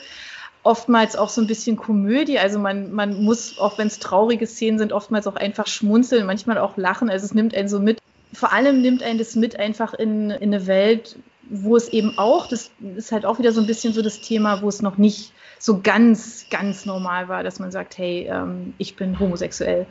oftmals 0.69 1.17
auch 1.17 1.31
so 1.31 1.41
ein 1.41 1.47
bisschen 1.47 1.77
Komödie. 1.77 2.39
Also 2.39 2.59
man, 2.59 2.93
man 2.93 3.25
muss, 3.25 3.59
auch 3.59 3.79
wenn 3.79 3.87
es 3.87 3.99
traurige 3.99 4.47
Szenen 4.47 4.79
sind, 4.79 4.93
oftmals 4.93 5.27
auch 5.27 5.37
einfach 5.37 5.67
schmunzeln, 5.67 6.27
manchmal 6.27 6.59
auch 6.59 6.77
lachen. 6.77 7.09
Also 7.09 7.25
es 7.25 7.33
nimmt 7.33 7.55
einen 7.55 7.71
so 7.71 7.81
mit. 7.81 7.99
Vor 8.35 8.53
allem 8.53 8.83
nimmt 8.83 9.03
einen 9.03 9.19
das 9.19 9.35
mit 9.35 9.59
einfach 9.59 9.95
in, 9.95 10.29
in 10.29 10.53
eine 10.53 10.67
Welt, 10.67 11.17
wo 11.49 11.75
es 11.75 11.89
eben 11.89 12.19
auch, 12.19 12.47
das 12.47 12.71
ist 12.97 13.13
halt 13.13 13.25
auch 13.25 13.39
wieder 13.39 13.53
so 13.53 13.63
ein 13.63 13.67
bisschen 13.67 13.95
so 13.95 14.03
das 14.03 14.21
Thema, 14.21 14.61
wo 14.61 14.69
es 14.69 14.83
noch 14.83 14.99
nicht 14.99 15.33
so 15.59 15.81
ganz, 15.81 16.45
ganz 16.51 16.85
normal 16.85 17.29
war, 17.29 17.43
dass 17.43 17.59
man 17.59 17.71
sagt, 17.71 17.97
hey, 17.97 18.29
ähm, 18.31 18.75
ich 18.77 18.95
bin 18.95 19.19
homosexuell. 19.19 19.87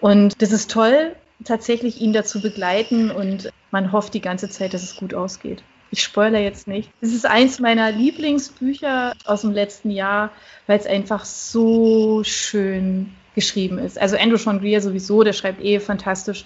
Und 0.00 0.42
das 0.42 0.52
ist 0.52 0.70
toll, 0.70 1.16
tatsächlich 1.42 2.02
ihn 2.02 2.12
dazu 2.12 2.42
begleiten 2.42 3.10
und 3.10 3.50
man 3.70 3.92
hofft 3.92 4.12
die 4.12 4.20
ganze 4.20 4.50
Zeit, 4.50 4.74
dass 4.74 4.82
es 4.82 4.96
gut 4.96 5.14
ausgeht. 5.14 5.62
Ich 5.90 6.02
spoilere 6.02 6.42
jetzt 6.42 6.68
nicht. 6.68 6.90
Es 7.00 7.14
ist 7.14 7.26
eins 7.26 7.60
meiner 7.60 7.90
Lieblingsbücher 7.90 9.14
aus 9.24 9.40
dem 9.42 9.52
letzten 9.52 9.90
Jahr, 9.90 10.30
weil 10.66 10.78
es 10.78 10.86
einfach 10.86 11.24
so 11.24 12.22
schön 12.24 13.14
geschrieben 13.34 13.78
ist. 13.78 14.00
Also 14.00 14.16
Andrew 14.16 14.36
Sean 14.36 14.60
Greer 14.60 14.80
sowieso, 14.80 15.22
der 15.22 15.32
schreibt 15.32 15.64
eh 15.64 15.78
fantastisch. 15.78 16.44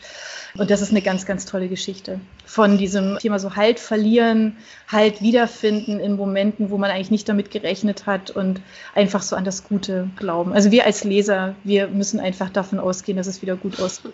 Und 0.58 0.70
das 0.70 0.82
ist 0.82 0.90
eine 0.90 1.00
ganz, 1.00 1.24
ganz 1.24 1.46
tolle 1.46 1.68
Geschichte. 1.68 2.20
Von 2.44 2.76
diesem 2.76 3.18
Thema 3.18 3.38
so 3.38 3.56
Halt 3.56 3.80
verlieren, 3.80 4.58
Halt 4.86 5.22
wiederfinden 5.22 5.98
in 5.98 6.16
Momenten, 6.16 6.70
wo 6.70 6.76
man 6.76 6.90
eigentlich 6.90 7.10
nicht 7.10 7.28
damit 7.28 7.50
gerechnet 7.50 8.04
hat 8.04 8.30
und 8.30 8.60
einfach 8.94 9.22
so 9.22 9.34
an 9.34 9.44
das 9.44 9.64
Gute 9.64 10.10
glauben. 10.16 10.52
Also 10.52 10.70
wir 10.70 10.84
als 10.84 11.04
Leser, 11.04 11.54
wir 11.64 11.88
müssen 11.88 12.20
einfach 12.20 12.50
davon 12.50 12.78
ausgehen, 12.78 13.16
dass 13.16 13.26
es 13.26 13.40
wieder 13.40 13.56
gut 13.56 13.80
ausgeht. 13.80 14.12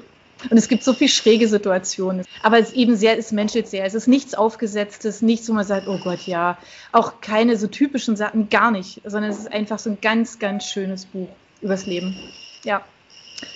Und 0.50 0.56
es 0.56 0.68
gibt 0.68 0.84
so 0.84 0.92
viel 0.92 1.08
schräge 1.08 1.48
Situationen. 1.48 2.24
Aber 2.42 2.58
es 2.58 2.68
ist 2.68 2.76
eben 2.76 2.96
sehr, 2.96 3.18
es 3.18 3.32
menschelt 3.32 3.68
sehr. 3.68 3.84
Es 3.84 3.94
ist 3.94 4.06
nichts 4.06 4.34
Aufgesetztes, 4.34 5.22
nichts, 5.22 5.48
wo 5.48 5.52
man 5.52 5.64
sagt, 5.64 5.88
oh 5.88 5.98
Gott, 5.98 6.26
ja. 6.26 6.58
Auch 6.92 7.20
keine 7.20 7.56
so 7.56 7.66
typischen 7.66 8.16
Sachen, 8.16 8.48
gar 8.48 8.70
nicht. 8.70 9.00
Sondern 9.04 9.30
es 9.30 9.38
ist 9.38 9.52
einfach 9.52 9.78
so 9.78 9.90
ein 9.90 9.98
ganz, 10.00 10.38
ganz 10.38 10.64
schönes 10.64 11.06
Buch 11.06 11.28
übers 11.60 11.86
Leben. 11.86 12.16
Ja. 12.64 12.82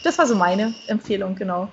Das 0.04 0.18
war 0.18 0.26
so 0.26 0.34
meine 0.34 0.74
Empfehlung, 0.86 1.34
genau. 1.34 1.68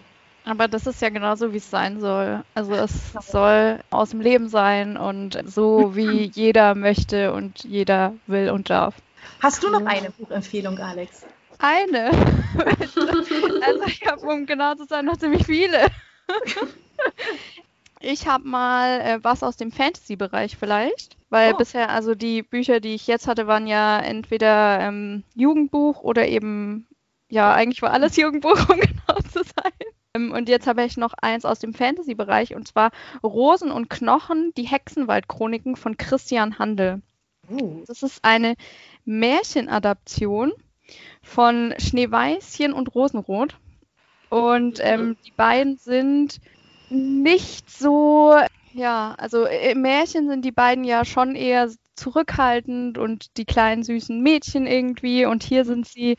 Aber 0.46 0.68
das 0.68 0.88
ist 0.88 1.02
ja 1.02 1.10
genauso, 1.10 1.54
wie 1.54 1.58
es 1.58 1.70
sein 1.70 2.00
soll. 2.00 2.44
Also 2.56 2.74
es 2.74 2.92
soll 3.30 3.80
aus 3.92 4.12
dem 4.12 4.22
Leben 4.22 4.50
sein 4.50 4.98
und 4.98 5.38
so, 5.46 5.96
wie 5.96 6.32
jeder 6.34 6.76
möchte 6.76 7.34
und 7.34 7.64
jeder 7.64 8.14
will 8.26 8.50
und 8.50 8.70
darf. 8.70 8.96
Hast 9.42 9.64
du 9.64 9.70
noch 9.70 9.86
eine 9.86 10.10
Buchempfehlung, 10.12 10.80
Alex? 10.80 11.24
Eine? 11.60 12.12
also 13.62 13.84
ich 13.86 14.06
habe, 14.08 14.26
um 14.26 14.46
genau 14.46 14.76
zu 14.76 14.86
sein, 14.86 15.06
noch 15.06 15.18
ziemlich 15.18 15.46
viele. 15.46 15.88
ich 18.00 18.28
habe 18.28 18.48
mal 18.48 19.02
äh, 19.02 19.20
was 19.22 19.44
aus 19.44 19.58
dem 19.58 19.72
Fantasy-Bereich 19.72 20.58
vielleicht, 20.58 21.18
weil 21.30 21.54
oh. 21.54 21.58
bisher, 21.58 21.90
also 21.90 22.16
die 22.16 22.44
Bücher, 22.44 22.80
die 22.80 22.96
ich 22.96 23.08
jetzt 23.08 23.28
hatte, 23.28 23.46
waren 23.46 23.68
ja 23.68 24.00
entweder 24.00 24.80
ähm, 24.80 25.24
Jugendbuch 25.36 26.02
oder 26.02 26.28
eben, 26.28 26.88
ja, 27.30 27.54
eigentlich 27.54 27.82
war 27.82 27.92
alles 27.92 28.16
Jugendbuch, 28.16 28.58
um 28.70 28.80
genau 28.80 29.20
zu 29.32 29.44
sein. 29.44 29.74
Ähm, 30.16 30.32
und 30.32 30.48
jetzt 30.48 30.66
habe 30.66 30.86
ich 30.86 30.96
noch 30.96 31.14
eins 31.22 31.44
aus 31.44 31.60
dem 31.60 31.74
Fantasy-Bereich 31.74 32.56
und 32.56 32.70
zwar 32.70 32.92
Rosen 33.22 33.72
und 33.72 33.90
Knochen, 33.90 34.54
die 34.56 34.64
Hexenwald-Chroniken 34.64 35.76
von 35.76 35.98
Christian 35.98 36.58
Handel. 36.58 37.02
Uh. 37.50 37.84
Das 37.86 38.02
ist 38.02 38.24
eine 38.24 38.56
Märchenadaption 39.04 40.54
von 41.22 41.74
Schneeweißchen 41.78 42.74
und 42.74 42.94
Rosenrot. 42.96 43.58
Und 44.30 44.80
ähm, 44.82 45.18
die 45.26 45.32
beiden 45.32 45.78
sind 45.78 46.40
nicht 46.90 47.70
so, 47.70 48.36
ja, 48.74 49.16
also 49.18 49.46
im 49.46 49.82
Märchen 49.82 50.28
sind 50.28 50.46
die 50.46 50.52
beiden 50.52 50.84
ja 50.84 51.06
schon 51.06 51.36
eher 51.36 51.70
zurückhaltend 51.96 52.98
und 52.98 53.38
die 53.38 53.46
kleinen 53.46 53.84
süßen 53.84 54.22
Mädchen 54.22 54.68
irgendwie. 54.68 55.26
Und 55.26 55.44
hier 55.44 55.66
sind 55.66 55.88
sie 55.88 56.18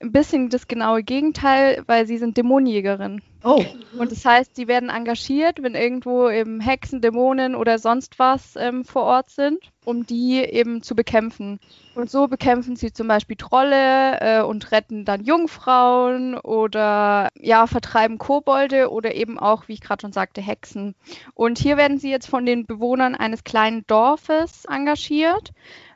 ein 0.00 0.12
bisschen 0.12 0.48
das 0.48 0.68
genaue 0.68 1.02
Gegenteil, 1.02 1.82
weil 1.86 2.06
sie 2.06 2.18
sind 2.18 2.36
Dämonenjägerin. 2.36 3.22
Oh. 3.42 3.64
Und 3.98 4.12
das 4.12 4.24
heißt, 4.24 4.54
sie 4.54 4.68
werden 4.68 4.90
engagiert, 4.90 5.62
wenn 5.62 5.74
irgendwo 5.74 6.28
eben 6.28 6.60
Hexen, 6.60 7.00
Dämonen 7.00 7.54
oder 7.54 7.78
sonst 7.78 8.18
was 8.18 8.54
ähm, 8.56 8.84
vor 8.84 9.04
Ort 9.04 9.30
sind, 9.30 9.58
um 9.84 10.04
die 10.04 10.38
eben 10.38 10.82
zu 10.82 10.94
bekämpfen. 10.94 11.58
Und 11.94 12.10
so 12.10 12.28
bekämpfen 12.28 12.76
sie 12.76 12.92
zum 12.92 13.08
Beispiel 13.08 13.36
Trolle 13.36 14.20
äh, 14.20 14.42
und 14.42 14.72
retten 14.72 15.04
dann 15.04 15.24
Jungfrauen 15.24 16.38
oder 16.38 17.28
ja, 17.34 17.66
vertreiben 17.66 18.18
Kobolde 18.18 18.90
oder 18.90 19.14
eben 19.14 19.38
auch, 19.38 19.68
wie 19.68 19.72
ich 19.74 19.80
gerade 19.80 20.02
schon 20.02 20.12
sagte, 20.12 20.42
Hexen. 20.42 20.94
Und 21.34 21.58
hier 21.58 21.78
werden 21.78 21.98
sie 21.98 22.10
jetzt 22.10 22.28
von 22.28 22.44
den 22.44 22.66
Bewohnern 22.66 23.14
eines 23.14 23.42
kleinen 23.44 23.86
Dorfes 23.86 24.66
engagiert, 24.66 25.52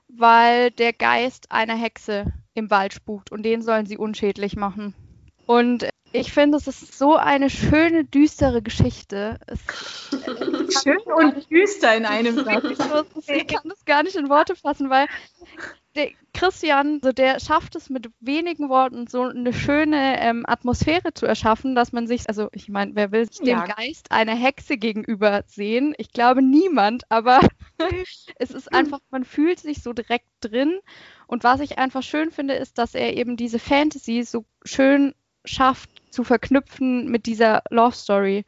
weil 0.09 0.70
der 0.70 0.94
Geist 0.94 1.52
einer 1.52 1.76
Hexe 1.76 2.33
im 2.54 2.70
Wald 2.70 2.94
spukt 2.94 3.33
und 3.33 3.42
den 3.42 3.61
sollen 3.61 3.87
sie 3.87 3.98
unschädlich 3.98 4.57
machen. 4.57 4.94
Und 5.46 5.88
ich 6.14 6.33
finde, 6.33 6.59
es 6.59 6.68
ist 6.68 6.96
so 6.96 7.16
eine 7.16 7.50
schöne, 7.50 8.05
düstere 8.05 8.62
Geschichte. 8.62 9.40
Es, 9.48 9.61
Schön 10.83 10.98
und 10.98 11.50
düster 11.50 11.96
in 11.96 12.07
einem 12.07 12.44
Satz. 12.44 12.64
Ich 13.27 13.46
kann 13.48 13.68
das 13.68 13.85
gar 13.85 14.05
nicht 14.05 14.14
in 14.14 14.29
Worte 14.29 14.55
fassen, 14.55 14.90
weil 14.90 15.09
der 15.96 16.11
Christian, 16.33 17.00
so 17.03 17.11
der 17.11 17.40
schafft 17.40 17.74
es 17.74 17.90
mit 17.90 18.11
wenigen 18.20 18.68
Worten 18.68 19.09
so 19.09 19.22
eine 19.22 19.53
schöne 19.53 20.20
ähm, 20.20 20.44
Atmosphäre 20.46 21.14
zu 21.14 21.27
erschaffen, 21.27 21.74
dass 21.74 21.92
man 21.92 22.07
sich, 22.07 22.29
also 22.29 22.48
ich 22.53 22.68
meine, 22.68 22.94
wer 22.94 23.11
will 23.11 23.27
sich 23.27 23.44
ja. 23.44 23.64
dem 23.64 23.74
Geist 23.74 24.12
einer 24.12 24.37
Hexe 24.37 24.77
gegenüber 24.77 25.42
sehen? 25.48 25.94
Ich 25.98 26.12
glaube 26.12 26.42
niemand, 26.42 27.11
aber 27.11 27.40
es 28.38 28.53
ist 28.53 28.72
einfach, 28.72 29.00
man 29.11 29.24
fühlt 29.24 29.59
sich 29.59 29.83
so 29.83 29.92
direkt 29.92 30.29
drin. 30.40 30.79
Und 31.27 31.42
was 31.42 31.59
ich 31.59 31.79
einfach 31.79 32.05
schön 32.05 32.31
finde, 32.31 32.55
ist, 32.55 32.79
dass 32.79 32.94
er 32.94 33.16
eben 33.16 33.37
diese 33.37 33.59
Fantasy 33.59 34.22
so 34.22 34.44
schön 34.64 35.12
schafft 35.44 35.90
zu 36.11 36.24
verknüpfen 36.24 37.11
mit 37.11 37.26
dieser 37.26 37.62
Love 37.70 37.94
Story. 37.94 38.44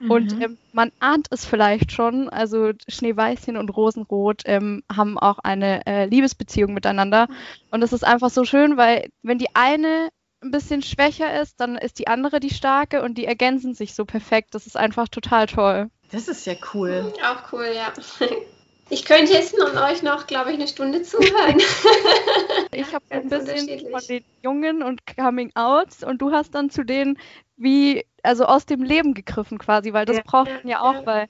Und 0.00 0.36
mhm. 0.36 0.42
ähm, 0.42 0.58
man 0.72 0.92
ahnt 0.98 1.28
es 1.30 1.44
vielleicht 1.44 1.92
schon, 1.92 2.28
also 2.28 2.72
Schneeweißchen 2.88 3.56
und 3.56 3.70
Rosenrot 3.70 4.42
ähm, 4.44 4.82
haben 4.92 5.18
auch 5.18 5.38
eine 5.38 5.86
äh, 5.86 6.06
Liebesbeziehung 6.06 6.74
miteinander. 6.74 7.28
Und 7.70 7.82
es 7.82 7.92
ist 7.92 8.04
einfach 8.04 8.30
so 8.30 8.44
schön, 8.44 8.76
weil 8.76 9.10
wenn 9.22 9.38
die 9.38 9.54
eine 9.54 10.10
ein 10.42 10.50
bisschen 10.50 10.82
schwächer 10.82 11.40
ist, 11.40 11.58
dann 11.60 11.76
ist 11.76 11.98
die 11.98 12.08
andere 12.08 12.38
die 12.38 12.50
starke 12.50 13.02
und 13.02 13.16
die 13.16 13.24
ergänzen 13.24 13.74
sich 13.74 13.94
so 13.94 14.04
perfekt. 14.04 14.54
Das 14.54 14.66
ist 14.66 14.76
einfach 14.76 15.08
total 15.08 15.46
toll. 15.46 15.90
Das 16.10 16.28
ist 16.28 16.44
ja 16.46 16.54
cool. 16.74 17.12
Auch 17.24 17.52
cool, 17.52 17.66
ja. 17.74 17.92
Ich 18.90 19.04
könnte 19.04 19.32
jetzt 19.32 19.58
und 19.58 19.76
euch 19.76 20.02
noch, 20.02 20.26
glaube 20.26 20.50
ich, 20.50 20.56
eine 20.56 20.68
Stunde 20.68 21.02
zuhören. 21.02 21.58
ich 22.72 22.94
habe 22.94 23.04
ein 23.10 23.28
bisschen 23.28 23.90
von 23.90 24.00
den 24.08 24.24
Jungen 24.42 24.82
und 24.82 25.00
Coming 25.06 25.50
Outs 25.54 26.04
und 26.04 26.20
du 26.20 26.32
hast 26.32 26.54
dann 26.54 26.70
zu 26.70 26.84
denen 26.84 27.18
wie, 27.56 28.04
also 28.22 28.44
aus 28.44 28.66
dem 28.66 28.82
Leben 28.82 29.14
gegriffen 29.14 29.58
quasi, 29.58 29.92
weil 29.92 30.04
das 30.04 30.18
ja, 30.18 30.22
braucht 30.24 30.50
man 30.50 30.68
ja 30.68 30.80
auch, 30.80 30.94
ja. 30.94 31.06
weil 31.06 31.28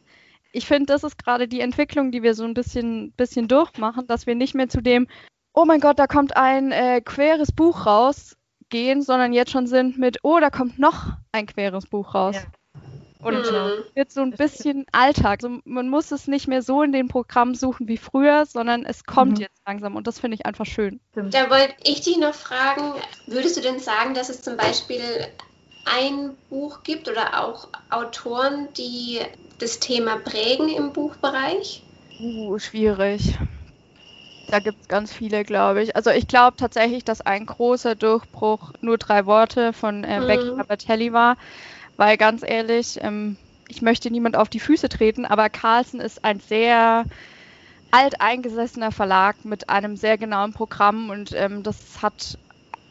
ich 0.53 0.67
finde, 0.67 0.87
das 0.87 1.05
ist 1.05 1.19
gerade 1.19 1.49
die 1.49 1.61
Entwicklung, 1.61 2.13
die 2.13 2.23
wir 2.23 2.35
so 2.35 2.45
ein 2.45 2.55
bisschen, 2.55 3.13
bisschen 3.13 3.49
durchmachen, 3.49 4.07
dass 4.07 4.27
wir 4.27 4.35
nicht 4.35 4.55
mehr 4.55 4.69
zu 4.69 4.81
dem, 4.81 5.07
oh 5.53 5.65
mein 5.65 5.81
Gott, 5.81 5.99
da 5.99 6.07
kommt 6.07 6.37
ein 6.37 6.73
äh, 6.73 7.01
queres 7.01 7.53
Buch 7.53 7.87
raus 7.87 8.37
gehen, 8.69 9.03
sondern 9.03 9.33
jetzt 9.33 9.51
schon 9.51 9.67
sind 9.67 9.99
mit, 9.99 10.19
oh, 10.23 10.39
da 10.41 10.51
kommt 10.51 10.79
noch 10.79 11.13
ein 11.33 11.47
queres 11.47 11.87
Buch 11.87 12.15
raus. 12.15 12.37
Und 13.25 13.37
mhm. 13.37 13.85
wird 13.95 14.13
so 14.13 14.21
ein 14.21 14.33
bisschen 14.33 14.85
Alltag. 14.93 15.43
Also 15.43 15.61
man 15.65 15.89
muss 15.89 16.13
es 16.13 16.29
nicht 16.29 16.47
mehr 16.47 16.63
so 16.63 16.83
in 16.83 16.93
den 16.93 17.09
Programmen 17.09 17.55
suchen 17.55 17.89
wie 17.89 17.97
früher, 17.97 18.45
sondern 18.45 18.85
es 18.85 19.05
kommt 19.05 19.39
mhm. 19.39 19.43
jetzt 19.43 19.63
langsam 19.67 19.97
und 19.97 20.07
das 20.07 20.21
finde 20.21 20.35
ich 20.35 20.47
einfach 20.47 20.67
schön. 20.67 21.01
Da 21.15 21.49
wollte 21.51 21.75
ich 21.85 22.03
dich 22.03 22.19
noch 22.19 22.35
fragen, 22.35 22.93
würdest 23.27 23.57
du 23.57 23.61
denn 23.63 23.79
sagen, 23.79 24.15
dass 24.15 24.29
es 24.29 24.43
zum 24.43 24.57
Beispiel 24.57 25.01
ein 25.87 26.37
Buch 26.51 26.83
gibt 26.83 27.09
oder 27.09 27.43
auch 27.43 27.69
Autoren, 27.91 28.69
die 28.77 29.21
das 29.59 29.81
Thema 29.81 30.17
prägen 30.17 30.69
im 30.69 30.93
Buchbereich? 30.93 31.83
Uh, 32.21 32.59
schwierig. 32.59 33.39
Da 34.49 34.59
gibt 34.59 34.83
es 34.83 34.89
ganz 34.89 35.13
viele, 35.13 35.45
glaube 35.45 35.83
ich. 35.83 35.97
Also 35.97 36.11
ich 36.11 36.29
glaube 36.29 36.57
tatsächlich, 36.57 37.05
dass 37.05 37.21
ein 37.21 37.47
großer 37.47 37.95
Durchbruch 37.95 38.73
nur 38.81 38.99
drei 38.99 39.27
Worte 39.27 39.73
von 39.73 40.05
äh, 40.05 40.21
mhm. 40.21 40.27
Becky 40.27 40.51
Abatelli 40.61 41.13
war, 41.13 41.37
weil 41.97 42.17
ganz 42.17 42.43
ehrlich, 42.43 42.99
ähm, 43.01 43.37
ich 43.69 43.83
möchte 43.83 44.11
niemand 44.11 44.37
auf 44.37 44.49
die 44.49 44.61
Füße 44.61 44.89
treten, 44.89 45.25
aber 45.25 45.49
Carlsen 45.49 46.01
ist 46.01 46.25
ein 46.25 46.41
sehr 46.41 47.05
alteingesessener 47.91 48.91
Verlag 48.91 49.45
mit 49.45 49.69
einem 49.71 49.97
sehr 49.97 50.19
genauen 50.19 50.53
Programm 50.53 51.11
und 51.11 51.33
ähm, 51.33 51.63
das 51.63 52.03
hat 52.03 52.39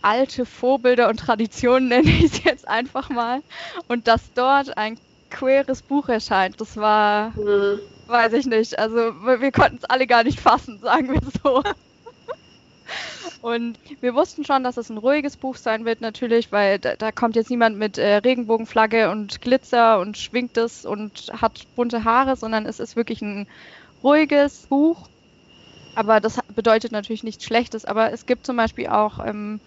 alte 0.01 0.45
Vorbilder 0.45 1.09
und 1.09 1.19
Traditionen, 1.19 1.87
nenne 1.89 2.09
ich 2.09 2.25
es 2.25 2.43
jetzt 2.43 2.67
einfach 2.67 3.09
mal. 3.09 3.41
Und 3.87 4.07
dass 4.07 4.33
dort 4.33 4.77
ein 4.77 4.97
queeres 5.29 5.81
Buch 5.81 6.09
erscheint, 6.09 6.61
das 6.61 6.77
war, 6.77 7.31
mhm. 7.31 7.79
weiß 8.07 8.33
ich 8.33 8.45
nicht. 8.45 8.77
Also 8.77 8.95
wir, 8.95 9.41
wir 9.41 9.51
konnten 9.51 9.77
es 9.77 9.85
alle 9.85 10.07
gar 10.07 10.23
nicht 10.23 10.39
fassen, 10.39 10.79
sagen 10.81 11.11
wir 11.11 11.21
so. 11.43 11.63
Und 13.41 13.77
wir 14.01 14.15
wussten 14.15 14.45
schon, 14.45 14.63
dass 14.63 14.77
es 14.77 14.89
ein 14.89 14.97
ruhiges 14.97 15.37
Buch 15.37 15.57
sein 15.57 15.85
wird, 15.85 16.01
natürlich, 16.01 16.51
weil 16.51 16.79
da, 16.79 16.95
da 16.95 17.11
kommt 17.11 17.35
jetzt 17.35 17.49
niemand 17.49 17.77
mit 17.77 17.97
äh, 17.97 18.15
Regenbogenflagge 18.17 19.11
und 19.11 19.41
Glitzer 19.41 19.99
und 19.99 20.17
schwingt 20.17 20.57
es 20.57 20.85
und 20.85 21.31
hat 21.41 21.65
bunte 21.75 22.03
Haare, 22.03 22.35
sondern 22.35 22.65
es 22.65 22.79
ist 22.79 22.95
wirklich 22.95 23.21
ein 23.21 23.47
ruhiges 24.03 24.67
Buch. 24.67 25.09
Aber 25.95 26.19
das 26.19 26.39
bedeutet 26.55 26.91
natürlich 26.91 27.23
nichts 27.23 27.43
Schlechtes. 27.43 27.85
Aber 27.85 28.11
es 28.11 28.25
gibt 28.25 28.45
zum 28.45 28.57
Beispiel 28.57 28.87
auch 28.87 29.25
ähm, 29.25 29.59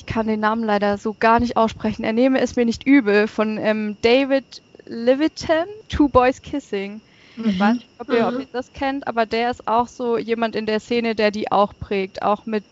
ich 0.00 0.06
kann 0.06 0.26
den 0.26 0.40
Namen 0.40 0.64
leider 0.64 0.96
so 0.96 1.14
gar 1.18 1.40
nicht 1.40 1.58
aussprechen. 1.58 2.04
Er 2.04 2.14
nehme 2.14 2.40
es 2.40 2.56
mir 2.56 2.64
nicht 2.64 2.86
übel, 2.86 3.28
von 3.28 3.58
ähm, 3.58 3.98
David 4.00 4.62
Levitan, 4.86 5.66
Two 5.90 6.08
Boys 6.08 6.40
Kissing. 6.40 7.02
Ich 7.36 7.58
weiß 7.58 7.74
nicht, 7.74 7.88
ob 7.98 8.10
ihr, 8.10 8.26
ob 8.26 8.34
mhm. 8.34 8.40
ihr 8.40 8.46
das 8.52 8.72
kennt, 8.72 9.06
aber 9.06 9.26
der 9.26 9.50
ist 9.50 9.68
auch 9.68 9.88
so 9.88 10.18
jemand 10.18 10.56
in 10.56 10.66
der 10.66 10.80
Szene, 10.80 11.14
der 11.14 11.30
die 11.30 11.50
auch 11.50 11.72
prägt. 11.78 12.22
Auch 12.22 12.46
mit, 12.46 12.64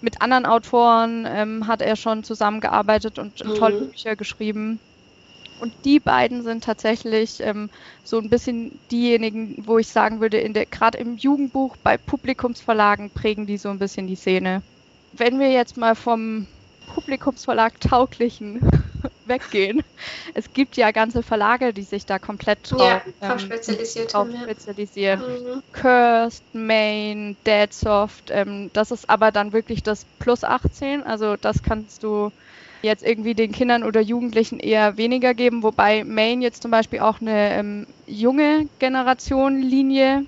mit 0.00 0.20
anderen 0.20 0.46
Autoren 0.46 1.26
ähm, 1.28 1.66
hat 1.66 1.82
er 1.82 1.96
schon 1.96 2.24
zusammengearbeitet 2.24 3.18
und 3.18 3.44
mhm. 3.44 3.54
tolle 3.54 3.80
Bücher 3.82 4.16
geschrieben. 4.16 4.78
Und 5.60 5.72
die 5.84 6.00
beiden 6.00 6.42
sind 6.42 6.64
tatsächlich 6.64 7.40
ähm, 7.40 7.70
so 8.02 8.18
ein 8.18 8.28
bisschen 8.28 8.78
diejenigen, 8.90 9.62
wo 9.66 9.78
ich 9.78 9.88
sagen 9.88 10.20
würde, 10.20 10.42
gerade 10.66 10.98
im 10.98 11.16
Jugendbuch 11.16 11.76
bei 11.76 11.96
Publikumsverlagen 11.96 13.10
prägen 13.10 13.46
die 13.46 13.56
so 13.56 13.70
ein 13.70 13.78
bisschen 13.78 14.06
die 14.06 14.16
Szene. 14.16 14.62
Wenn 15.12 15.38
wir 15.38 15.50
jetzt 15.52 15.76
mal 15.76 15.94
vom 15.94 16.46
Publikumsverlag 16.94 17.80
tauglichen 17.80 18.60
weggehen. 19.26 19.82
Es 20.34 20.52
gibt 20.52 20.76
ja 20.76 20.90
ganze 20.90 21.22
Verlage, 21.22 21.72
die 21.72 21.82
sich 21.82 22.06
da 22.06 22.18
komplett 22.18 22.70
drauf, 22.70 22.80
ja, 22.80 23.32
ähm, 23.32 23.38
spezialisiert 23.38 24.12
drauf 24.12 24.28
spezialisieren. 24.42 25.20
Mhm. 25.20 25.62
Cursed, 25.72 26.44
Main, 26.52 27.36
Deadsoft. 27.46 28.30
Ähm, 28.30 28.70
das 28.72 28.90
ist 28.90 29.08
aber 29.08 29.32
dann 29.32 29.52
wirklich 29.52 29.82
das 29.82 30.06
Plus 30.18 30.44
18. 30.44 31.02
Also 31.02 31.36
das 31.36 31.62
kannst 31.62 32.02
du 32.02 32.30
jetzt 32.82 33.02
irgendwie 33.02 33.34
den 33.34 33.52
Kindern 33.52 33.82
oder 33.82 34.00
Jugendlichen 34.00 34.58
eher 34.60 34.96
weniger 34.96 35.34
geben, 35.34 35.62
wobei 35.62 36.04
Maine 36.04 36.42
jetzt 36.42 36.62
zum 36.62 36.70
Beispiel 36.70 37.00
auch 37.00 37.20
eine 37.20 37.54
ähm, 37.54 37.86
junge 38.06 38.68
Generationenlinie 38.78 40.26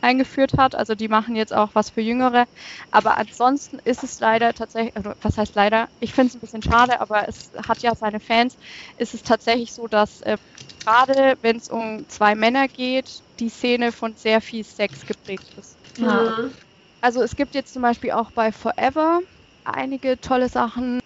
eingeführt 0.00 0.52
hat. 0.56 0.74
Also 0.74 0.94
die 0.94 1.08
machen 1.08 1.36
jetzt 1.36 1.52
auch 1.54 1.74
was 1.74 1.90
für 1.90 2.00
Jüngere. 2.00 2.46
Aber 2.90 3.18
ansonsten 3.18 3.78
ist 3.84 4.04
es 4.04 4.20
leider 4.20 4.54
tatsächlich, 4.54 4.96
also 4.96 5.12
was 5.20 5.38
heißt 5.38 5.54
leider? 5.54 5.88
Ich 6.00 6.12
finde 6.12 6.28
es 6.28 6.34
ein 6.34 6.40
bisschen 6.40 6.62
schade, 6.62 7.00
aber 7.00 7.28
es 7.28 7.50
hat 7.66 7.82
ja 7.82 7.94
seine 7.94 8.20
Fans. 8.20 8.56
Ist 8.96 9.14
es 9.14 9.22
tatsächlich 9.22 9.72
so, 9.72 9.86
dass 9.88 10.20
äh, 10.22 10.38
gerade 10.84 11.36
wenn 11.42 11.56
es 11.56 11.68
um 11.68 12.04
zwei 12.08 12.34
Männer 12.34 12.68
geht, 12.68 13.22
die 13.40 13.48
Szene 13.48 13.92
von 13.92 14.16
sehr 14.16 14.40
viel 14.40 14.64
Sex 14.64 15.04
geprägt 15.06 15.50
ist. 15.56 15.78
Mhm. 15.96 16.54
Also 17.00 17.22
es 17.22 17.36
gibt 17.36 17.54
jetzt 17.54 17.72
zum 17.72 17.82
Beispiel 17.82 18.12
auch 18.12 18.30
bei 18.32 18.52
Forever 18.52 19.20
einige 19.64 20.18
tolle 20.20 20.48
Sachen 20.48 21.00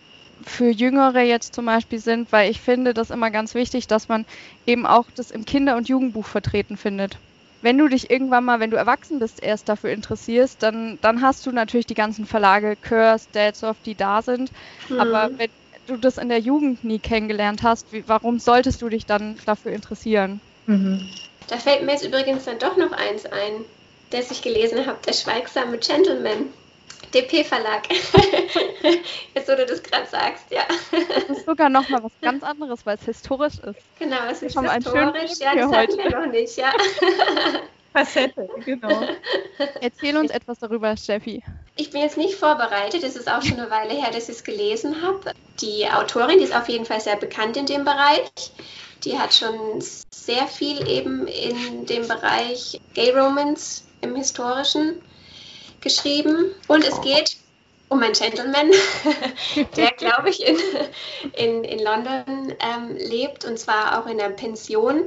für 0.47 0.71
Jüngere 0.71 1.21
jetzt 1.23 1.55
zum 1.55 1.67
Beispiel 1.67 1.99
sind, 1.99 2.33
weil 2.33 2.51
ich 2.51 2.61
finde 2.61 2.95
das 2.95 3.11
immer 3.11 3.31
ganz 3.31 3.55
wichtig, 3.55 3.87
dass 3.87 4.09
man 4.09 4.25
eben 4.67 4.87
auch 4.87 5.11
das 5.15 5.31
im 5.31 5.45
Kinder- 5.45 5.77
und 5.77 5.89
Jugendbuch 5.89 6.27
vertreten 6.27 6.77
findet 6.77 7.21
wenn 7.63 7.79
du 7.79 7.89
dich 7.89 8.11
irgendwann 8.11 8.45
mal, 8.45 8.61
wenn 8.61 8.71
du 8.71 8.77
erwachsen 8.77 9.19
bist, 9.19 9.43
erst 9.43 9.69
dafür 9.69 9.91
interessierst, 9.91 10.63
dann, 10.63 10.99
dann 11.01 11.23
hast 11.23 11.47
du 11.47 11.53
natürlich 11.53 11.87
die 11.87 11.95
ganzen 11.95 12.27
Verlage, 12.27 12.77
Curse, 12.77 13.29
Deadsoft, 13.35 13.87
die 13.87 13.97
da 13.97 14.21
sind. 14.21 14.51
Mhm. 14.89 15.01
Aber 15.01 15.31
wenn 15.39 15.51
du 15.87 15.97
das 15.97 16.19
in 16.19 16.29
der 16.29 16.41
Jugend 16.41 16.85
nie 16.85 16.99
kennengelernt 17.01 17.63
hast, 17.63 17.93
wie, 17.93 18.07
warum 18.07 18.39
solltest 18.39 18.83
du 18.83 18.89
dich 18.89 19.07
dann 19.07 19.37
dafür 19.47 19.73
interessieren? 19.73 20.43
Mhm. 20.67 21.09
Da 21.49 21.57
fällt 21.57 21.83
mir 21.85 21.93
jetzt 21.93 22.05
übrigens 22.05 22.45
dann 22.45 22.59
doch 22.59 22.77
noch 22.77 22.93
eins 22.93 23.27
ein, 23.27 23.65
das 24.11 24.31
ich 24.31 24.43
gelesen 24.43 24.87
habe, 24.87 24.99
der 25.07 25.13
schweigsame 25.13 25.79
Gentleman. 25.79 26.53
DP-Verlag. 27.15 27.83
Jetzt, 29.35 29.49
wo 29.49 29.55
du 29.55 29.67
das 29.67 29.83
gerade 29.83 30.07
sagst, 30.07 30.45
ja. 30.51 30.63
Das 31.29 31.39
ist 31.39 31.47
sogar 31.47 31.69
noch 31.69 31.89
mal 31.89 32.03
was 32.03 32.13
ganz 32.21 32.43
anderes, 32.43 32.87
weil 32.87 32.97
es 32.97 33.05
historisch 33.05 33.59
ist. 33.59 33.81
Genau, 33.99 34.25
es 34.31 34.43
ist 34.43 34.59
historisch. 34.59 35.39
Ja, 35.41 35.55
das 35.55 35.73
hatten 35.73 35.99
wir 35.99 36.11
noch 36.11 36.27
nicht, 36.27 36.57
ja. 36.57 36.73
Facette, 37.93 38.49
genau. 38.65 39.07
Erzähl 39.81 40.17
uns 40.17 40.31
etwas 40.31 40.59
darüber, 40.59 40.97
Steffi. 40.97 41.43
Ich 41.77 41.91
bin 41.91 42.01
jetzt 42.01 42.17
nicht 42.17 42.37
vorbereitet. 42.37 43.03
Es 43.03 43.17
ist 43.17 43.31
auch 43.31 43.43
schon 43.43 43.61
eine 43.61 43.71
Weile 43.71 43.93
her, 43.93 44.11
dass 44.11 44.31
ich 44.31 44.37
es 44.37 44.45
gelesen 44.45 45.03
habe. 45.03 45.33
Die 45.61 45.87
Autorin, 45.89 46.39
die 46.39 46.45
ist 46.45 46.57
auf 46.57 46.69
jeden 46.69 46.87
Fall 46.87 47.01
sehr 47.01 47.17
bekannt 47.17 47.57
in 47.59 47.67
dem 47.67 47.85
Bereich. 47.85 48.31
Die 49.05 49.19
hat 49.19 49.35
schon 49.35 49.83
sehr 50.11 50.47
viel 50.47 50.89
eben 50.89 51.27
in 51.27 51.85
dem 51.87 52.09
Bereich 52.09 52.81
Gay 52.95 53.11
Romance 53.11 53.85
im 54.01 54.17
Historischen 54.17 55.03
geschrieben. 55.83 56.55
Und 56.69 56.87
es 56.87 57.01
geht 57.03 57.37
um 57.93 58.03
einen 58.03 58.15
Gentleman, 58.15 58.71
der, 59.77 59.91
glaube 59.93 60.31
ich, 60.31 60.45
in, 60.47 60.57
in, 61.35 61.65
in 61.65 61.79
London 61.79 62.55
ähm, 62.59 62.97
lebt 62.97 63.45
und 63.45 63.59
zwar 63.59 64.01
auch 64.01 64.07
in 64.07 64.19
einer 64.19 64.35
Pension 64.35 65.05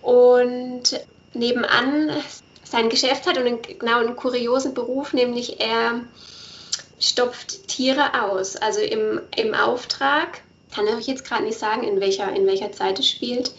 und 0.00 0.98
nebenan 1.34 2.10
sein 2.64 2.88
Geschäft 2.88 3.26
hat 3.26 3.36
und 3.36 3.46
einen, 3.46 3.62
genau 3.62 3.98
einen 3.98 4.16
kuriosen 4.16 4.72
Beruf, 4.72 5.12
nämlich 5.12 5.60
er 5.60 6.00
stopft 6.98 7.68
Tiere 7.68 8.22
aus, 8.22 8.56
also 8.56 8.80
im, 8.80 9.20
im 9.36 9.54
Auftrag. 9.54 10.40
Kann 10.74 10.86
ich 10.86 10.94
euch 10.94 11.06
jetzt 11.06 11.26
gerade 11.26 11.44
nicht 11.44 11.58
sagen, 11.58 11.82
in 11.82 12.00
welcher, 12.00 12.34
in 12.34 12.46
welcher 12.46 12.72
Zeit 12.72 12.98
es 12.98 13.08
spielt. 13.08 13.52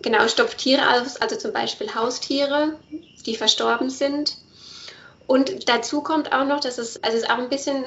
Genau, 0.00 0.26
stopft 0.26 0.58
Tiere 0.58 0.82
aus, 0.94 1.16
also 1.16 1.36
zum 1.36 1.52
Beispiel 1.52 1.94
Haustiere, 1.94 2.78
die 3.26 3.36
verstorben 3.36 3.90
sind 3.90 4.38
und 5.26 5.68
dazu 5.68 6.02
kommt 6.02 6.32
auch 6.32 6.44
noch, 6.44 6.60
dass 6.60 6.78
es, 6.78 7.02
also 7.02 7.16
es 7.16 7.24
ist 7.24 7.30
auch 7.30 7.38
ein 7.38 7.48
bisschen 7.48 7.84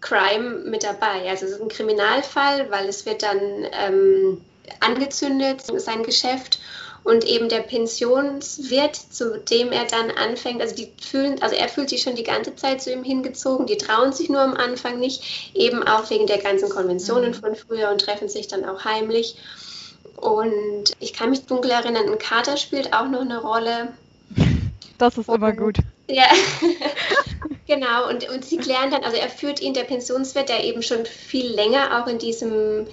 Crime 0.00 0.60
mit 0.64 0.82
dabei. 0.82 1.28
Also 1.28 1.46
es 1.46 1.52
ist 1.52 1.60
ein 1.60 1.68
Kriminalfall, 1.68 2.70
weil 2.70 2.88
es 2.88 3.06
wird 3.06 3.22
dann 3.22 3.40
ähm, 3.72 4.40
angezündet, 4.80 5.62
sein 5.76 6.02
Geschäft. 6.02 6.58
Und 7.02 7.24
eben 7.24 7.48
der 7.48 7.60
Pensionswirt, 7.60 8.94
zu 8.94 9.38
dem 9.38 9.72
er 9.72 9.86
dann 9.86 10.10
anfängt, 10.10 10.60
also 10.60 10.74
die 10.74 10.92
fühlen, 11.00 11.40
also 11.40 11.56
er 11.56 11.68
fühlt 11.68 11.88
sich 11.88 12.02
schon 12.02 12.14
die 12.14 12.24
ganze 12.24 12.54
Zeit 12.56 12.82
zu 12.82 12.92
ihm 12.92 13.04
hingezogen, 13.04 13.64
die 13.64 13.78
trauen 13.78 14.12
sich 14.12 14.28
nur 14.28 14.42
am 14.42 14.52
Anfang 14.52 14.98
nicht, 14.98 15.54
eben 15.54 15.82
auch 15.82 16.10
wegen 16.10 16.26
der 16.26 16.36
ganzen 16.36 16.68
Konventionen 16.68 17.30
mhm. 17.30 17.34
von 17.34 17.56
früher 17.56 17.90
und 17.90 18.02
treffen 18.02 18.28
sich 18.28 18.48
dann 18.48 18.66
auch 18.66 18.84
heimlich. 18.84 19.36
Und 20.16 20.92
ich 20.98 21.14
kann 21.14 21.30
mich 21.30 21.46
dunkel 21.46 21.70
erinnern, 21.70 22.06
ein 22.06 22.18
Kater 22.18 22.58
spielt 22.58 22.92
auch 22.92 23.08
noch 23.08 23.22
eine 23.22 23.40
Rolle. 23.40 23.94
Das 25.00 25.16
ist 25.16 25.30
immer 25.30 25.52
gut. 25.52 25.78
Ja, 26.10 26.26
genau. 27.66 28.10
Und, 28.10 28.28
und 28.28 28.44
sie 28.44 28.58
klären 28.58 28.90
dann, 28.90 29.02
also 29.02 29.16
er 29.16 29.30
führt 29.30 29.62
ihn, 29.62 29.72
der 29.72 29.84
Pensionswirt, 29.84 30.50
der 30.50 30.62
eben 30.62 30.82
schon 30.82 31.06
viel 31.06 31.46
länger 31.46 32.02
auch 32.02 32.06
in 32.06 32.18
diesem, 32.18 32.86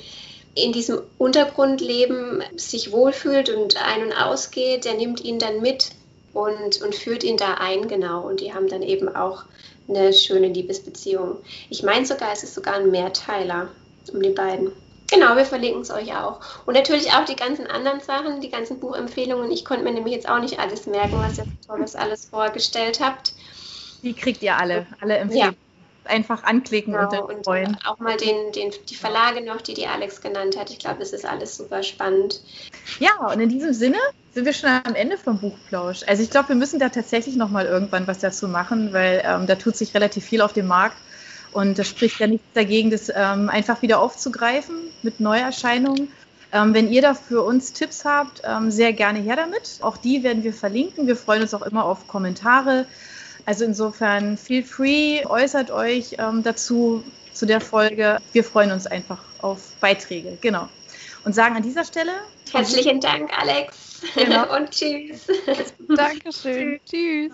in 0.56 0.72
diesem 0.72 1.02
Untergrundleben 1.18 2.44
sich 2.56 2.94
wohlfühlt 2.94 3.50
und 3.50 3.76
ein- 3.84 4.04
und 4.04 4.14
ausgeht, 4.14 4.86
der 4.86 4.94
nimmt 4.94 5.20
ihn 5.26 5.38
dann 5.38 5.60
mit 5.60 5.90
und, 6.34 6.82
und 6.82 6.96
führt 6.96 7.26
ihn 7.26 7.36
da 7.36 7.56
ein, 7.56 7.90
genau. 7.90 8.26
Und 8.26 8.40
die 8.40 8.54
haben 8.54 8.70
dann 8.70 8.84
eben 8.84 9.14
auch 9.14 9.44
eine 9.90 10.14
schöne 10.14 10.48
Liebesbeziehung. 10.48 11.40
Ich 11.70 11.84
meine 11.84 12.06
sogar, 12.06 12.32
es 12.32 12.44
ist 12.44 12.56
sogar 12.56 12.76
ein 12.76 12.90
Mehrteiler 12.90 13.68
um 14.14 14.22
die 14.22 14.30
beiden. 14.30 14.72
Genau, 15.10 15.38
wir 15.38 15.46
verlinken 15.46 15.82
es 15.82 15.92
euch 15.92 16.14
auch. 16.16 16.40
Und 16.66 16.74
natürlich 16.74 17.14
auch 17.14 17.24
die 17.24 17.36
ganzen 17.36 17.68
anderen 17.68 18.02
Sachen, 18.02 18.42
die 18.42 18.50
ganzen 18.50 18.80
Buchempfehlungen. 18.80 19.52
Ich 19.52 19.64
konnte 19.64 19.84
mir 19.84 19.94
nämlich 19.94 20.14
jetzt 20.14 20.28
auch 20.28 20.40
nicht 20.40 20.60
alles 20.60 20.86
merken, 20.86 21.18
was 21.20 21.38
ihr 21.38 21.46
tolles 21.66 21.96
alles 21.96 22.26
vorgestellt 22.26 23.00
habt. 23.02 23.34
Die 24.04 24.14
kriegt 24.14 24.44
ihr 24.44 24.58
alle, 24.58 24.86
alle 25.00 25.18
Empfehlungen. 25.18 25.54
Ja. 25.54 26.12
Einfach 26.12 26.44
anklicken 26.44 26.94
genau, 26.94 27.28
und, 27.28 27.44
freuen. 27.44 27.68
und 27.68 27.86
auch 27.86 28.00
mal 28.00 28.16
den, 28.16 28.54
den, 28.54 28.72
die 28.90 28.96
Verlage 28.96 29.44
noch, 29.44 29.60
die 29.60 29.74
die 29.74 29.88
Alex 29.88 30.22
genannt 30.22 30.58
hat. 30.58 30.70
Ich 30.70 30.80
glaube, 30.80 31.02
es 31.02 31.12
ist 31.12 31.26
alles 31.26 31.58
super 31.58 31.84
spannend. 31.84 32.42
Ja, 33.00 33.28
und 33.28 33.42
in 33.42 33.50
diesem 33.50 33.74
Sinne 33.74 33.98
sind 34.34 34.46
wir 34.46 34.54
schon 34.54 34.70
am 34.70 34.96
Ende 34.96 35.18
vom 35.18 35.40
Buchplausch. 35.40 36.04
Also 36.08 36.24
ich 36.24 36.30
glaube, 36.30 36.50
wir 36.50 36.56
müssen 36.56 36.80
da 36.80 36.88
tatsächlich 36.88 37.36
noch 37.36 37.50
mal 37.50 37.66
irgendwann 37.66 38.08
was 38.08 38.20
dazu 38.20 38.48
machen, 38.48 38.94
weil 38.94 39.22
ähm, 39.26 39.48
da 39.48 39.56
tut 39.56 39.76
sich 39.76 39.94
relativ 39.94 40.24
viel 40.24 40.42
auf 40.42 40.54
dem 40.54 40.68
Markt. 40.68 40.96
Und 41.52 41.80
das 41.80 41.88
spricht 41.88 42.20
ja 42.20 42.28
nichts 42.28 42.46
dagegen, 42.54 42.92
das 42.92 43.10
ähm, 43.10 43.50
einfach 43.50 43.82
wieder 43.82 44.00
aufzugreifen 44.00 44.76
mit 45.02 45.20
Neuerscheinungen. 45.20 46.12
Ähm, 46.52 46.74
wenn 46.74 46.92
ihr 46.92 47.02
da 47.02 47.14
für 47.14 47.44
uns 47.44 47.74
Tipps 47.74 48.06
habt, 48.06 48.42
ähm, 48.46 48.72
sehr 48.72 48.94
gerne 48.94 49.20
her 49.20 49.36
damit. 49.36 49.80
Auch 49.82 49.98
die 49.98 50.24
werden 50.24 50.44
wir 50.44 50.54
verlinken. 50.54 51.08
Wir 51.08 51.18
freuen 51.18 51.42
uns 51.42 51.54
auch 51.54 51.62
immer 51.62 51.86
auf 51.86 52.08
Kommentare. 52.08 52.86
Also 53.46 53.66
insofern 53.66 54.38
feel 54.38 54.64
free, 54.64 55.26
äußert 55.26 55.72
euch 55.72 56.16
ähm, 56.20 56.44
dazu 56.44 57.04
zu 57.34 57.46
der 57.46 57.62
Folge. 57.62 58.20
Wir 58.34 58.44
freuen 58.44 58.72
uns 58.72 58.88
einfach 58.88 59.20
auf 59.42 59.74
Beiträge. 59.80 60.38
Genau. 60.42 60.68
Und 61.24 61.34
sagen 61.34 61.56
an 61.56 61.64
dieser 61.64 61.84
Stelle 61.84 62.12
herzlichen 62.52 63.02
Dank, 63.02 63.32
Alex. 63.38 64.02
Genau. 64.16 64.56
Und 64.56 64.72
tschüss. 64.72 65.28
Dankeschön. 65.88 66.80
tschüss. 66.90 67.34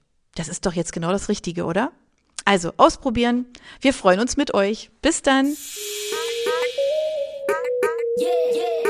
Das 0.35 0.47
ist 0.47 0.65
doch 0.65 0.73
jetzt 0.73 0.93
genau 0.93 1.11
das 1.11 1.29
Richtige, 1.29 1.65
oder? 1.65 1.91
Also 2.45 2.73
ausprobieren. 2.77 3.45
Wir 3.81 3.93
freuen 3.93 4.19
uns 4.19 4.37
mit 4.37 4.53
euch. 4.53 4.89
Bis 5.01 5.21
dann. 5.21 5.55
Yeah, 8.17 8.27
yeah. 8.53 8.80